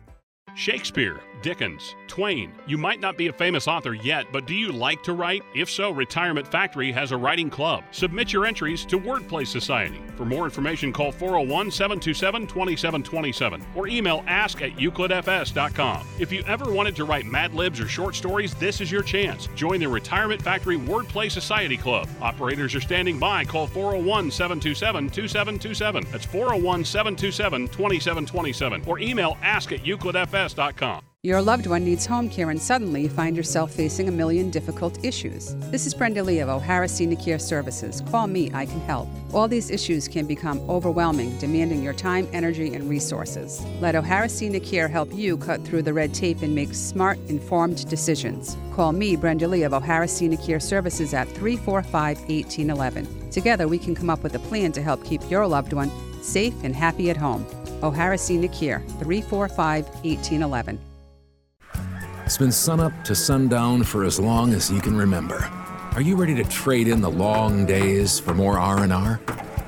Shakespeare, 0.54 1.20
Dickens, 1.42 1.94
Twain. 2.06 2.52
You 2.66 2.78
might 2.78 3.00
not 3.00 3.16
be 3.16 3.28
a 3.28 3.32
famous 3.32 3.68
author 3.68 3.94
yet, 3.94 4.26
but 4.32 4.46
do 4.46 4.54
you 4.54 4.72
like 4.72 5.02
to 5.04 5.12
write? 5.12 5.42
If 5.54 5.70
so, 5.70 5.90
Retirement 5.90 6.46
Factory 6.46 6.92
has 6.92 7.12
a 7.12 7.16
writing 7.16 7.50
club. 7.50 7.84
Submit 7.90 8.32
your 8.32 8.46
entries 8.46 8.84
to 8.86 8.98
Wordplay 8.98 9.46
Society. 9.46 10.00
For 10.16 10.24
more 10.24 10.44
information, 10.44 10.92
call 10.92 11.12
401 11.12 11.70
727 11.70 12.46
2727 12.46 13.66
or 13.74 13.88
email 13.88 14.24
ask 14.26 14.62
at 14.62 14.72
euclidfs.com. 14.72 16.06
If 16.18 16.32
you 16.32 16.42
ever 16.46 16.72
wanted 16.72 16.96
to 16.96 17.04
write 17.04 17.26
Mad 17.26 17.54
Libs 17.54 17.80
or 17.80 17.88
short 17.88 18.14
stories, 18.14 18.54
this 18.54 18.80
is 18.80 18.90
your 18.90 19.02
chance. 19.02 19.48
Join 19.54 19.80
the 19.80 19.88
Retirement 19.88 20.42
Factory 20.42 20.78
Wordplay 20.78 21.30
Society 21.30 21.76
Club. 21.76 22.08
Operators 22.20 22.74
are 22.74 22.80
standing 22.80 23.18
by. 23.18 23.44
Call 23.44 23.66
401 23.66 24.30
727 24.30 25.10
2727. 25.10 26.06
That's 26.10 26.26
401 26.26 26.84
727 26.84 27.68
2727 27.68 28.82
or 28.86 28.98
email 28.98 29.36
ask 29.42 29.72
at 29.72 29.84
euclidfs.com. 29.84 31.07
Your 31.24 31.42
loved 31.42 31.66
one 31.66 31.84
needs 31.84 32.06
home 32.06 32.30
care 32.30 32.48
and 32.50 32.62
suddenly 32.62 33.02
you 33.02 33.08
find 33.08 33.36
yourself 33.36 33.72
facing 33.72 34.06
a 34.06 34.12
million 34.12 34.50
difficult 34.50 35.04
issues. 35.04 35.56
This 35.72 35.84
is 35.84 35.92
Brenda 35.92 36.22
Lee 36.22 36.38
of 36.38 36.48
O'Hara 36.48 36.86
Senior 36.86 37.16
Care 37.16 37.40
Services. 37.40 38.00
Call 38.08 38.28
me, 38.28 38.52
I 38.54 38.66
can 38.66 38.78
help. 38.82 39.08
All 39.34 39.48
these 39.48 39.68
issues 39.68 40.06
can 40.06 40.28
become 40.28 40.60
overwhelming, 40.70 41.36
demanding 41.38 41.82
your 41.82 41.92
time, 41.92 42.28
energy, 42.32 42.72
and 42.72 42.88
resources. 42.88 43.60
Let 43.80 43.96
O'Hara 43.96 44.28
Senior 44.28 44.60
Care 44.60 44.86
help 44.86 45.12
you 45.12 45.36
cut 45.36 45.64
through 45.64 45.82
the 45.82 45.92
red 45.92 46.14
tape 46.14 46.42
and 46.42 46.54
make 46.54 46.72
smart, 46.72 47.18
informed 47.26 47.88
decisions. 47.88 48.56
Call 48.72 48.92
me, 48.92 49.16
Brenda 49.16 49.48
Lee 49.48 49.64
of 49.64 49.74
O'Hara 49.74 50.06
Senior 50.06 50.38
Care 50.38 50.60
Services 50.60 51.14
at 51.14 51.26
345 51.30 52.16
1811. 52.30 53.30
Together, 53.32 53.66
we 53.66 53.80
can 53.80 53.96
come 53.96 54.08
up 54.08 54.22
with 54.22 54.36
a 54.36 54.46
plan 54.48 54.70
to 54.70 54.82
help 54.82 55.04
keep 55.04 55.28
your 55.28 55.48
loved 55.48 55.72
one 55.72 55.90
safe 56.22 56.54
and 56.62 56.76
happy 56.76 57.10
at 57.10 57.16
home. 57.16 57.44
O'Hara 57.82 58.18
Senior 58.18 58.50
Care, 58.50 58.84
345 59.00 59.84
1811. 60.04 60.78
It's 62.28 62.36
been 62.36 62.52
sunup 62.52 62.92
to 63.04 63.14
sundown 63.14 63.84
for 63.84 64.04
as 64.04 64.20
long 64.20 64.52
as 64.52 64.70
you 64.70 64.82
can 64.82 64.94
remember. 64.94 65.50
Are 65.94 66.02
you 66.02 66.14
ready 66.14 66.34
to 66.34 66.44
trade 66.44 66.86
in 66.86 67.00
the 67.00 67.10
long 67.10 67.64
days 67.64 68.20
for 68.20 68.34
more 68.34 68.58
R&R? 68.58 69.18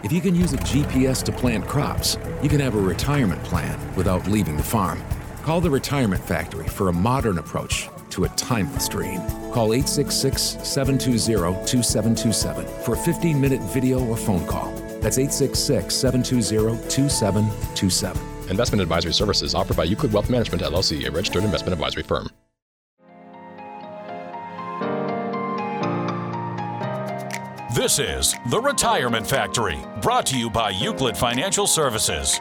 If 0.05 0.13
you 0.13 0.21
can 0.21 0.35
use 0.35 0.53
a 0.53 0.59
GPS 0.59 1.23
to 1.23 1.33
plant 1.33 1.67
crops, 1.67 2.19
you 2.43 2.51
can 2.51 2.61
have 2.61 2.75
a 2.75 2.79
retirement 2.79 3.43
plan 3.45 3.81
without 3.97 4.27
leaving 4.27 4.59
the 4.59 4.63
farm. 4.63 5.03
Call 5.43 5.63
the 5.63 5.71
Retirement 5.71 6.23
Factory 6.23 6.69
for 6.69 6.91
a 6.91 6.93
modern 6.93 7.39
approach 7.39 7.89
to 8.11 8.25
a 8.25 8.29
timeless 8.37 8.89
dream. 8.89 9.23
Call 9.53 9.73
866 9.73 10.59
720 10.63 11.65
2727 11.65 12.67
for 12.85 12.93
a 12.93 12.99
15 12.99 13.41
minute 13.41 13.63
video 13.73 14.05
or 14.05 14.19
phone 14.19 14.47
call. 14.47 14.71
That's 15.01 15.17
866 15.17 15.95
720 15.95 16.91
2727. 16.91 18.51
Investment 18.51 18.83
advisory 18.83 19.15
services 19.15 19.55
offered 19.55 19.79
by 19.79 19.85
Euclid 19.85 20.13
Wealth 20.13 20.29
Management 20.29 20.63
LLC, 20.63 21.09
a 21.09 21.11
registered 21.11 21.45
investment 21.45 21.73
advisory 21.73 22.03
firm. 22.03 22.29
This 27.81 27.99
is 27.99 28.35
The 28.51 28.61
Retirement 28.61 29.27
Factory, 29.27 29.79
brought 30.03 30.27
to 30.27 30.39
you 30.39 30.51
by 30.51 30.69
Euclid 30.69 31.17
Financial 31.17 31.67
Services. 31.67 32.39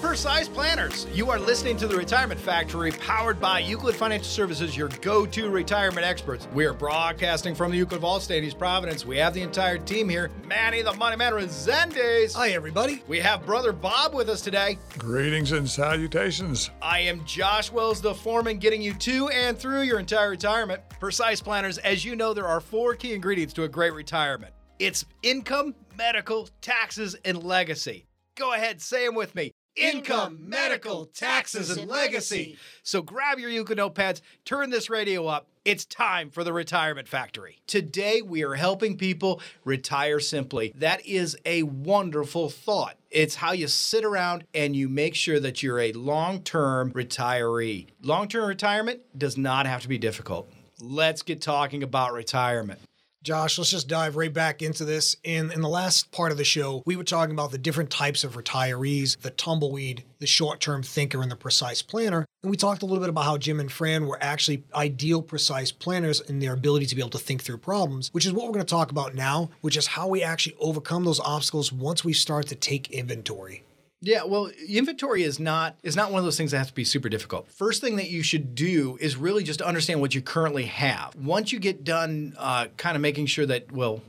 Hello, 0.00 0.12
precise 0.12 0.48
planners. 0.48 1.06
You 1.12 1.30
are 1.30 1.38
listening 1.38 1.76
to 1.76 1.86
the 1.86 1.94
Retirement 1.94 2.40
Factory, 2.40 2.90
powered 2.90 3.38
by 3.38 3.60
Euclid 3.60 3.94
Financial 3.94 4.26
Services, 4.26 4.74
your 4.74 4.88
go 5.02 5.26
to 5.26 5.50
retirement 5.50 6.06
experts. 6.06 6.48
We 6.54 6.64
are 6.64 6.72
broadcasting 6.72 7.54
from 7.54 7.70
the 7.70 7.76
Euclid 7.76 8.00
Vault 8.00 8.22
State, 8.22 8.42
East 8.42 8.58
Providence. 8.58 9.04
We 9.04 9.18
have 9.18 9.34
the 9.34 9.42
entire 9.42 9.76
team 9.76 10.08
here 10.08 10.30
Manny, 10.46 10.80
the 10.80 10.94
Money 10.94 11.16
Man 11.16 11.34
Rezendes. 11.34 12.34
Hi, 12.34 12.50
everybody. 12.50 13.02
We 13.08 13.20
have 13.20 13.44
Brother 13.44 13.72
Bob 13.72 14.14
with 14.14 14.30
us 14.30 14.40
today. 14.40 14.78
Greetings 14.96 15.52
and 15.52 15.68
salutations. 15.68 16.70
I 16.80 17.00
am 17.00 17.22
Josh 17.26 17.70
Wells, 17.70 18.00
the 18.00 18.14
foreman, 18.14 18.58
getting 18.58 18.80
you 18.80 18.94
to 18.94 19.28
and 19.28 19.58
through 19.58 19.82
your 19.82 19.98
entire 19.98 20.30
retirement. 20.30 20.80
Precise 20.98 21.42
planners, 21.42 21.76
as 21.76 22.06
you 22.06 22.16
know, 22.16 22.32
there 22.32 22.48
are 22.48 22.60
four 22.60 22.94
key 22.94 23.12
ingredients 23.12 23.52
to 23.54 23.64
a 23.64 23.68
great 23.68 23.92
retirement 23.92 24.54
it's 24.78 25.04
income, 25.22 25.74
medical, 25.98 26.48
taxes, 26.62 27.14
and 27.26 27.42
legacy. 27.44 28.06
Go 28.34 28.54
ahead, 28.54 28.80
say 28.80 29.04
them 29.04 29.14
with 29.14 29.34
me 29.34 29.52
income, 29.80 30.38
medical, 30.42 31.06
taxes, 31.06 31.70
and 31.70 31.88
legacy. 31.88 32.56
So 32.82 33.02
grab 33.02 33.38
your 33.38 33.50
Euclid 33.50 33.78
notepads, 33.78 34.20
turn 34.44 34.70
this 34.70 34.90
radio 34.90 35.26
up. 35.26 35.46
It's 35.64 35.84
time 35.84 36.30
for 36.30 36.42
the 36.42 36.52
Retirement 36.52 37.06
Factory. 37.06 37.60
Today, 37.66 38.22
we 38.22 38.42
are 38.44 38.54
helping 38.54 38.96
people 38.96 39.40
retire 39.64 40.20
simply. 40.20 40.72
That 40.76 41.04
is 41.06 41.36
a 41.44 41.64
wonderful 41.64 42.48
thought. 42.48 42.96
It's 43.10 43.34
how 43.34 43.52
you 43.52 43.68
sit 43.68 44.04
around 44.04 44.44
and 44.54 44.74
you 44.74 44.88
make 44.88 45.14
sure 45.14 45.38
that 45.40 45.62
you're 45.62 45.80
a 45.80 45.92
long 45.92 46.42
term 46.42 46.92
retiree. 46.92 47.88
Long 48.02 48.28
term 48.28 48.48
retirement 48.48 49.00
does 49.18 49.36
not 49.36 49.66
have 49.66 49.82
to 49.82 49.88
be 49.88 49.98
difficult. 49.98 50.50
Let's 50.80 51.22
get 51.22 51.42
talking 51.42 51.82
about 51.82 52.14
retirement. 52.14 52.80
Josh, 53.22 53.58
let's 53.58 53.70
just 53.70 53.86
dive 53.86 54.16
right 54.16 54.32
back 54.32 54.62
into 54.62 54.82
this. 54.86 55.14
In 55.22 55.52
in 55.52 55.60
the 55.60 55.68
last 55.68 56.10
part 56.10 56.32
of 56.32 56.38
the 56.38 56.44
show, 56.44 56.82
we 56.86 56.96
were 56.96 57.04
talking 57.04 57.34
about 57.34 57.50
the 57.50 57.58
different 57.58 57.90
types 57.90 58.24
of 58.24 58.34
retirees, 58.34 59.20
the 59.20 59.28
tumbleweed, 59.28 60.04
the 60.20 60.26
short-term 60.26 60.82
thinker, 60.82 61.20
and 61.20 61.30
the 61.30 61.36
precise 61.36 61.82
planner. 61.82 62.24
And 62.42 62.50
we 62.50 62.56
talked 62.56 62.80
a 62.80 62.86
little 62.86 63.00
bit 63.00 63.10
about 63.10 63.26
how 63.26 63.36
Jim 63.36 63.60
and 63.60 63.70
Fran 63.70 64.06
were 64.06 64.18
actually 64.22 64.64
ideal 64.74 65.20
precise 65.20 65.70
planners 65.70 66.22
in 66.22 66.38
their 66.38 66.54
ability 66.54 66.86
to 66.86 66.96
be 66.96 67.02
able 67.02 67.10
to 67.10 67.18
think 67.18 67.42
through 67.42 67.58
problems, 67.58 68.08
which 68.12 68.24
is 68.24 68.32
what 68.32 68.46
we're 68.46 68.54
going 68.54 68.64
to 68.64 68.70
talk 68.70 68.90
about 68.90 69.14
now, 69.14 69.50
which 69.60 69.76
is 69.76 69.88
how 69.88 70.08
we 70.08 70.22
actually 70.22 70.56
overcome 70.58 71.04
those 71.04 71.20
obstacles 71.20 71.70
once 71.70 72.02
we 72.02 72.14
start 72.14 72.46
to 72.46 72.54
take 72.54 72.90
inventory. 72.90 73.64
Yeah, 74.02 74.24
well, 74.24 74.50
inventory 74.66 75.22
is 75.24 75.38
not 75.38 75.76
is 75.82 75.94
not 75.94 76.10
one 76.10 76.20
of 76.20 76.24
those 76.24 76.38
things 76.38 76.52
that 76.52 76.58
has 76.58 76.68
to 76.68 76.74
be 76.74 76.84
super 76.84 77.10
difficult. 77.10 77.48
First 77.48 77.82
thing 77.82 77.96
that 77.96 78.08
you 78.08 78.22
should 78.22 78.54
do 78.54 78.96
is 79.00 79.16
really 79.16 79.44
just 79.44 79.60
understand 79.60 80.00
what 80.00 80.14
you 80.14 80.22
currently 80.22 80.64
have. 80.64 81.14
Once 81.16 81.52
you 81.52 81.58
get 81.58 81.84
done, 81.84 82.34
uh, 82.38 82.68
kind 82.78 82.96
of 82.96 83.02
making 83.02 83.26
sure 83.26 83.44
that 83.44 83.70
well, 83.70 84.00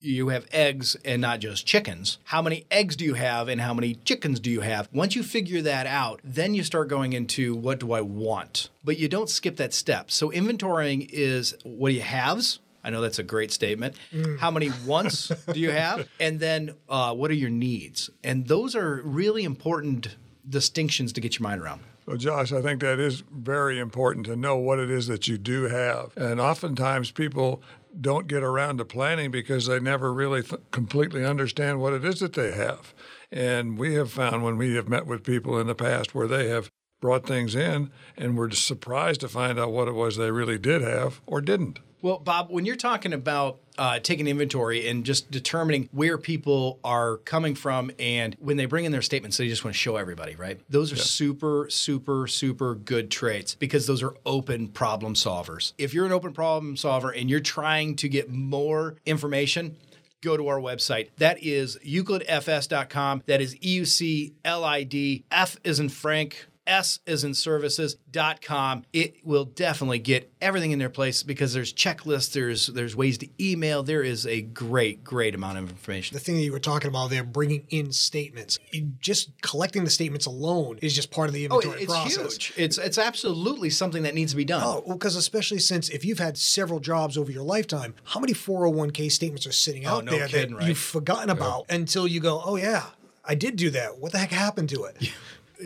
you 0.00 0.28
have 0.28 0.46
eggs 0.50 0.96
and 1.04 1.22
not 1.22 1.40
just 1.40 1.66
chickens. 1.66 2.18
How 2.24 2.42
many 2.42 2.64
eggs 2.70 2.96
do 2.96 3.04
you 3.04 3.14
have 3.14 3.48
and 3.48 3.60
how 3.60 3.74
many 3.74 3.94
chickens 3.94 4.40
do 4.40 4.50
you 4.50 4.62
have? 4.62 4.88
Once 4.92 5.14
you 5.14 5.22
figure 5.22 5.62
that 5.62 5.86
out, 5.86 6.20
then 6.24 6.54
you 6.54 6.64
start 6.64 6.88
going 6.88 7.12
into 7.12 7.54
what 7.54 7.78
do 7.78 7.92
I 7.92 8.00
want? 8.00 8.70
But 8.82 8.98
you 8.98 9.08
don't 9.08 9.28
skip 9.28 9.56
that 9.56 9.74
step. 9.74 10.10
So 10.10 10.30
inventorying 10.30 11.08
is 11.12 11.54
what 11.62 11.90
do 11.90 11.94
you 11.94 12.00
haves? 12.00 12.58
I 12.82 12.90
know 12.90 13.00
that's 13.00 13.18
a 13.18 13.22
great 13.22 13.52
statement. 13.52 13.96
Mm. 14.12 14.38
How 14.38 14.50
many 14.50 14.70
wants 14.86 15.28
do 15.52 15.60
you 15.60 15.70
have? 15.70 16.08
And 16.20 16.38
then 16.38 16.74
uh, 16.88 17.14
what 17.14 17.30
are 17.30 17.34
your 17.34 17.50
needs? 17.50 18.10
And 18.22 18.46
those 18.46 18.74
are 18.74 19.00
really 19.04 19.44
important 19.44 20.16
distinctions 20.48 21.12
to 21.14 21.20
get 21.20 21.38
your 21.38 21.48
mind 21.48 21.60
around. 21.60 21.80
Well, 22.06 22.16
Josh, 22.16 22.52
I 22.52 22.60
think 22.60 22.80
that 22.80 22.98
is 22.98 23.22
very 23.30 23.78
important 23.78 24.26
to 24.26 24.36
know 24.36 24.56
what 24.56 24.78
it 24.78 24.90
is 24.90 25.06
that 25.06 25.28
you 25.28 25.38
do 25.38 25.64
have. 25.64 26.16
And 26.16 26.40
oftentimes 26.40 27.10
people 27.10 27.62
don't 27.98 28.26
get 28.26 28.42
around 28.42 28.78
to 28.78 28.84
planning 28.84 29.30
because 29.30 29.66
they 29.66 29.80
never 29.80 30.12
really 30.12 30.42
th- 30.42 30.60
completely 30.70 31.24
understand 31.24 31.80
what 31.80 31.92
it 31.92 32.04
is 32.04 32.20
that 32.20 32.32
they 32.32 32.52
have. 32.52 32.94
And 33.30 33.78
we 33.78 33.94
have 33.94 34.10
found 34.10 34.42
when 34.42 34.56
we 34.56 34.74
have 34.74 34.88
met 34.88 35.06
with 35.06 35.24
people 35.24 35.58
in 35.58 35.66
the 35.66 35.74
past 35.74 36.14
where 36.14 36.26
they 36.26 36.48
have 36.48 36.70
brought 37.00 37.26
things 37.26 37.54
in 37.54 37.90
and 38.16 38.36
were 38.36 38.50
surprised 38.50 39.20
to 39.20 39.28
find 39.28 39.58
out 39.58 39.72
what 39.72 39.88
it 39.88 39.94
was 39.94 40.16
they 40.16 40.30
really 40.30 40.58
did 40.58 40.82
have 40.82 41.20
or 41.26 41.40
didn't. 41.40 41.80
Well, 42.02 42.18
Bob, 42.18 42.50
when 42.50 42.64
you're 42.64 42.76
talking 42.76 43.12
about 43.12 43.58
uh, 43.76 43.98
taking 43.98 44.26
inventory 44.26 44.88
and 44.88 45.04
just 45.04 45.30
determining 45.30 45.88
where 45.92 46.16
people 46.16 46.78
are 46.82 47.18
coming 47.18 47.54
from, 47.54 47.90
and 47.98 48.36
when 48.40 48.56
they 48.56 48.64
bring 48.64 48.86
in 48.86 48.92
their 48.92 49.02
statements, 49.02 49.36
they 49.36 49.48
just 49.48 49.64
want 49.64 49.74
to 49.74 49.78
show 49.78 49.96
everybody, 49.96 50.34
right? 50.34 50.58
Those 50.70 50.92
are 50.92 50.96
yeah. 50.96 51.02
super, 51.02 51.66
super, 51.68 52.26
super 52.26 52.74
good 52.74 53.10
traits 53.10 53.54
because 53.54 53.86
those 53.86 54.02
are 54.02 54.14
open 54.24 54.68
problem 54.68 55.14
solvers. 55.14 55.74
If 55.76 55.92
you're 55.92 56.06
an 56.06 56.12
open 56.12 56.32
problem 56.32 56.76
solver 56.76 57.10
and 57.10 57.28
you're 57.28 57.40
trying 57.40 57.96
to 57.96 58.08
get 58.08 58.30
more 58.30 58.96
information, 59.04 59.76
go 60.22 60.36
to 60.36 60.48
our 60.48 60.58
website. 60.58 61.08
That 61.18 61.42
is 61.42 61.78
euclidfs.com. 61.84 63.22
That 63.26 63.40
is 63.40 63.56
E 63.56 63.74
U 63.76 63.84
C 63.84 64.34
L 64.44 64.64
I 64.64 64.84
D. 64.84 65.24
F 65.30 65.58
is 65.64 65.80
in 65.80 65.88
Frank. 65.88 66.46
S 66.70 67.00
is 67.04 67.24
in 67.24 67.34
services.com. 67.34 68.84
It 68.92 69.16
will 69.24 69.44
definitely 69.44 69.98
get 69.98 70.32
everything 70.40 70.70
in 70.70 70.78
their 70.78 70.88
place 70.88 71.22
because 71.22 71.52
there's 71.52 71.72
checklists, 71.72 72.32
there's 72.32 72.68
there's 72.68 72.94
ways 72.94 73.18
to 73.18 73.28
email. 73.40 73.82
There 73.82 74.02
is 74.02 74.26
a 74.26 74.40
great, 74.40 75.02
great 75.02 75.34
amount 75.34 75.58
of 75.58 75.68
information. 75.68 76.14
The 76.14 76.20
thing 76.20 76.36
that 76.36 76.42
you 76.42 76.52
were 76.52 76.60
talking 76.60 76.88
about 76.88 77.10
there, 77.10 77.24
bringing 77.24 77.66
in 77.70 77.92
statements, 77.92 78.58
just 79.00 79.30
collecting 79.42 79.84
the 79.84 79.90
statements 79.90 80.26
alone 80.26 80.78
is 80.80 80.94
just 80.94 81.10
part 81.10 81.28
of 81.28 81.34
the 81.34 81.48
oh, 81.48 81.56
inventory 81.56 81.80
oh, 81.80 81.82
it's 81.82 81.92
process. 81.92 82.32
Huge. 82.36 82.52
It's 82.56 82.78
it's 82.78 82.98
absolutely 82.98 83.70
something 83.70 84.04
that 84.04 84.14
needs 84.14 84.32
to 84.32 84.36
be 84.36 84.44
done. 84.44 84.62
Oh, 84.64 84.82
well, 84.86 84.96
because 84.96 85.16
especially 85.16 85.58
since 85.58 85.88
if 85.88 86.04
you've 86.04 86.20
had 86.20 86.38
several 86.38 86.78
jobs 86.78 87.18
over 87.18 87.32
your 87.32 87.42
lifetime, 87.42 87.94
how 88.04 88.20
many 88.20 88.32
401k 88.32 89.10
statements 89.10 89.46
are 89.46 89.52
sitting 89.52 89.86
oh, 89.86 89.96
out 89.96 90.04
no 90.04 90.12
there 90.12 90.28
kidding, 90.28 90.52
that 90.52 90.60
right? 90.60 90.68
you've 90.68 90.78
forgotten 90.78 91.30
about 91.30 91.66
until 91.68 92.06
you 92.06 92.20
go, 92.20 92.40
oh 92.44 92.56
yeah, 92.56 92.84
I 93.24 93.34
did 93.34 93.56
do 93.56 93.70
that. 93.70 93.98
What 93.98 94.12
the 94.12 94.18
heck 94.18 94.30
happened 94.30 94.68
to 94.70 94.84
it? 94.84 94.96
Yeah 95.00 95.10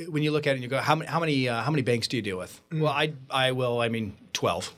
when 0.09 0.23
you 0.23 0.31
look 0.31 0.47
at 0.47 0.51
it 0.51 0.55
and 0.55 0.63
you 0.63 0.69
go, 0.69 0.79
how 0.79 0.95
many 0.95 1.11
how 1.11 1.21
many 1.21 1.49
uh, 1.49 1.63
how 1.63 1.71
many 1.71 1.83
banks 1.83 2.09
do 2.09 2.17
you 2.17 2.23
deal 2.23 2.39
with? 2.39 2.61
Mm. 2.71 2.81
Well, 2.81 2.93
I 2.93 3.15
I 3.31 3.53
will. 3.53 3.81
I 3.81 3.89
mean, 3.89 4.17
twelve. 4.33 4.75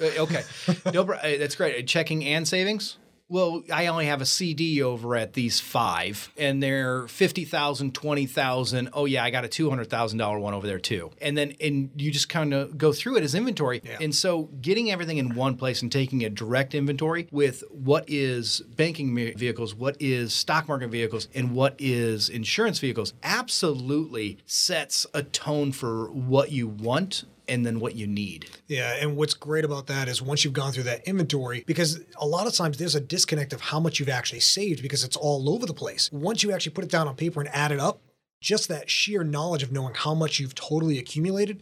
Uh, 0.00 0.06
okay, 0.18 0.42
no, 0.92 1.02
uh, 1.02 1.38
that's 1.38 1.54
great. 1.54 1.86
Checking 1.86 2.24
and 2.24 2.46
savings. 2.46 2.96
Well, 3.32 3.62
I 3.72 3.86
only 3.86 4.04
have 4.04 4.20
a 4.20 4.26
CD 4.26 4.82
over 4.82 5.16
at 5.16 5.32
these 5.32 5.58
five, 5.58 6.30
and 6.36 6.62
they're 6.62 7.08
50,000, 7.08 7.94
20,000. 7.94 8.90
Oh, 8.92 9.06
yeah, 9.06 9.24
I 9.24 9.30
got 9.30 9.46
a 9.46 9.48
$200,000 9.48 10.38
one 10.38 10.52
over 10.52 10.66
there 10.66 10.78
too. 10.78 11.12
And 11.18 11.34
then 11.34 11.54
and 11.58 11.90
you 11.96 12.10
just 12.10 12.28
kind 12.28 12.52
of 12.52 12.76
go 12.76 12.92
through 12.92 13.16
it 13.16 13.22
as 13.22 13.34
inventory. 13.34 13.80
Yeah. 13.84 13.96
And 14.02 14.14
so 14.14 14.50
getting 14.60 14.90
everything 14.90 15.16
in 15.16 15.34
one 15.34 15.56
place 15.56 15.80
and 15.80 15.90
taking 15.90 16.22
a 16.22 16.28
direct 16.28 16.74
inventory 16.74 17.26
with 17.30 17.64
what 17.70 18.04
is 18.06 18.60
banking 18.60 19.14
vehicles, 19.14 19.74
what 19.74 19.96
is 19.98 20.34
stock 20.34 20.68
market 20.68 20.88
vehicles, 20.88 21.28
and 21.34 21.54
what 21.54 21.74
is 21.78 22.28
insurance 22.28 22.80
vehicles 22.80 23.14
absolutely 23.22 24.36
sets 24.44 25.06
a 25.14 25.22
tone 25.22 25.72
for 25.72 26.10
what 26.10 26.52
you 26.52 26.68
want 26.68 27.24
and 27.48 27.64
then 27.64 27.80
what 27.80 27.94
you 27.94 28.06
need. 28.06 28.46
Yeah, 28.68 28.96
and 29.00 29.16
what's 29.16 29.34
great 29.34 29.64
about 29.64 29.86
that 29.88 30.08
is 30.08 30.22
once 30.22 30.44
you've 30.44 30.52
gone 30.52 30.72
through 30.72 30.84
that 30.84 31.06
inventory, 31.06 31.64
because 31.66 32.00
a 32.16 32.26
lot 32.26 32.46
of 32.46 32.54
times 32.54 32.78
there's 32.78 32.94
a 32.94 33.00
disconnect 33.00 33.52
of 33.52 33.60
how 33.60 33.80
much 33.80 33.98
you've 33.98 34.08
actually 34.08 34.40
saved 34.40 34.82
because 34.82 35.04
it's 35.04 35.16
all 35.16 35.50
over 35.50 35.66
the 35.66 35.74
place. 35.74 36.10
Once 36.12 36.42
you 36.42 36.52
actually 36.52 36.72
put 36.72 36.84
it 36.84 36.90
down 36.90 37.08
on 37.08 37.16
paper 37.16 37.40
and 37.40 37.48
add 37.52 37.72
it 37.72 37.80
up, 37.80 38.00
just 38.40 38.68
that 38.68 38.90
sheer 38.90 39.22
knowledge 39.22 39.62
of 39.62 39.72
knowing 39.72 39.94
how 39.94 40.14
much 40.14 40.40
you've 40.40 40.54
totally 40.54 40.98
accumulated 40.98 41.60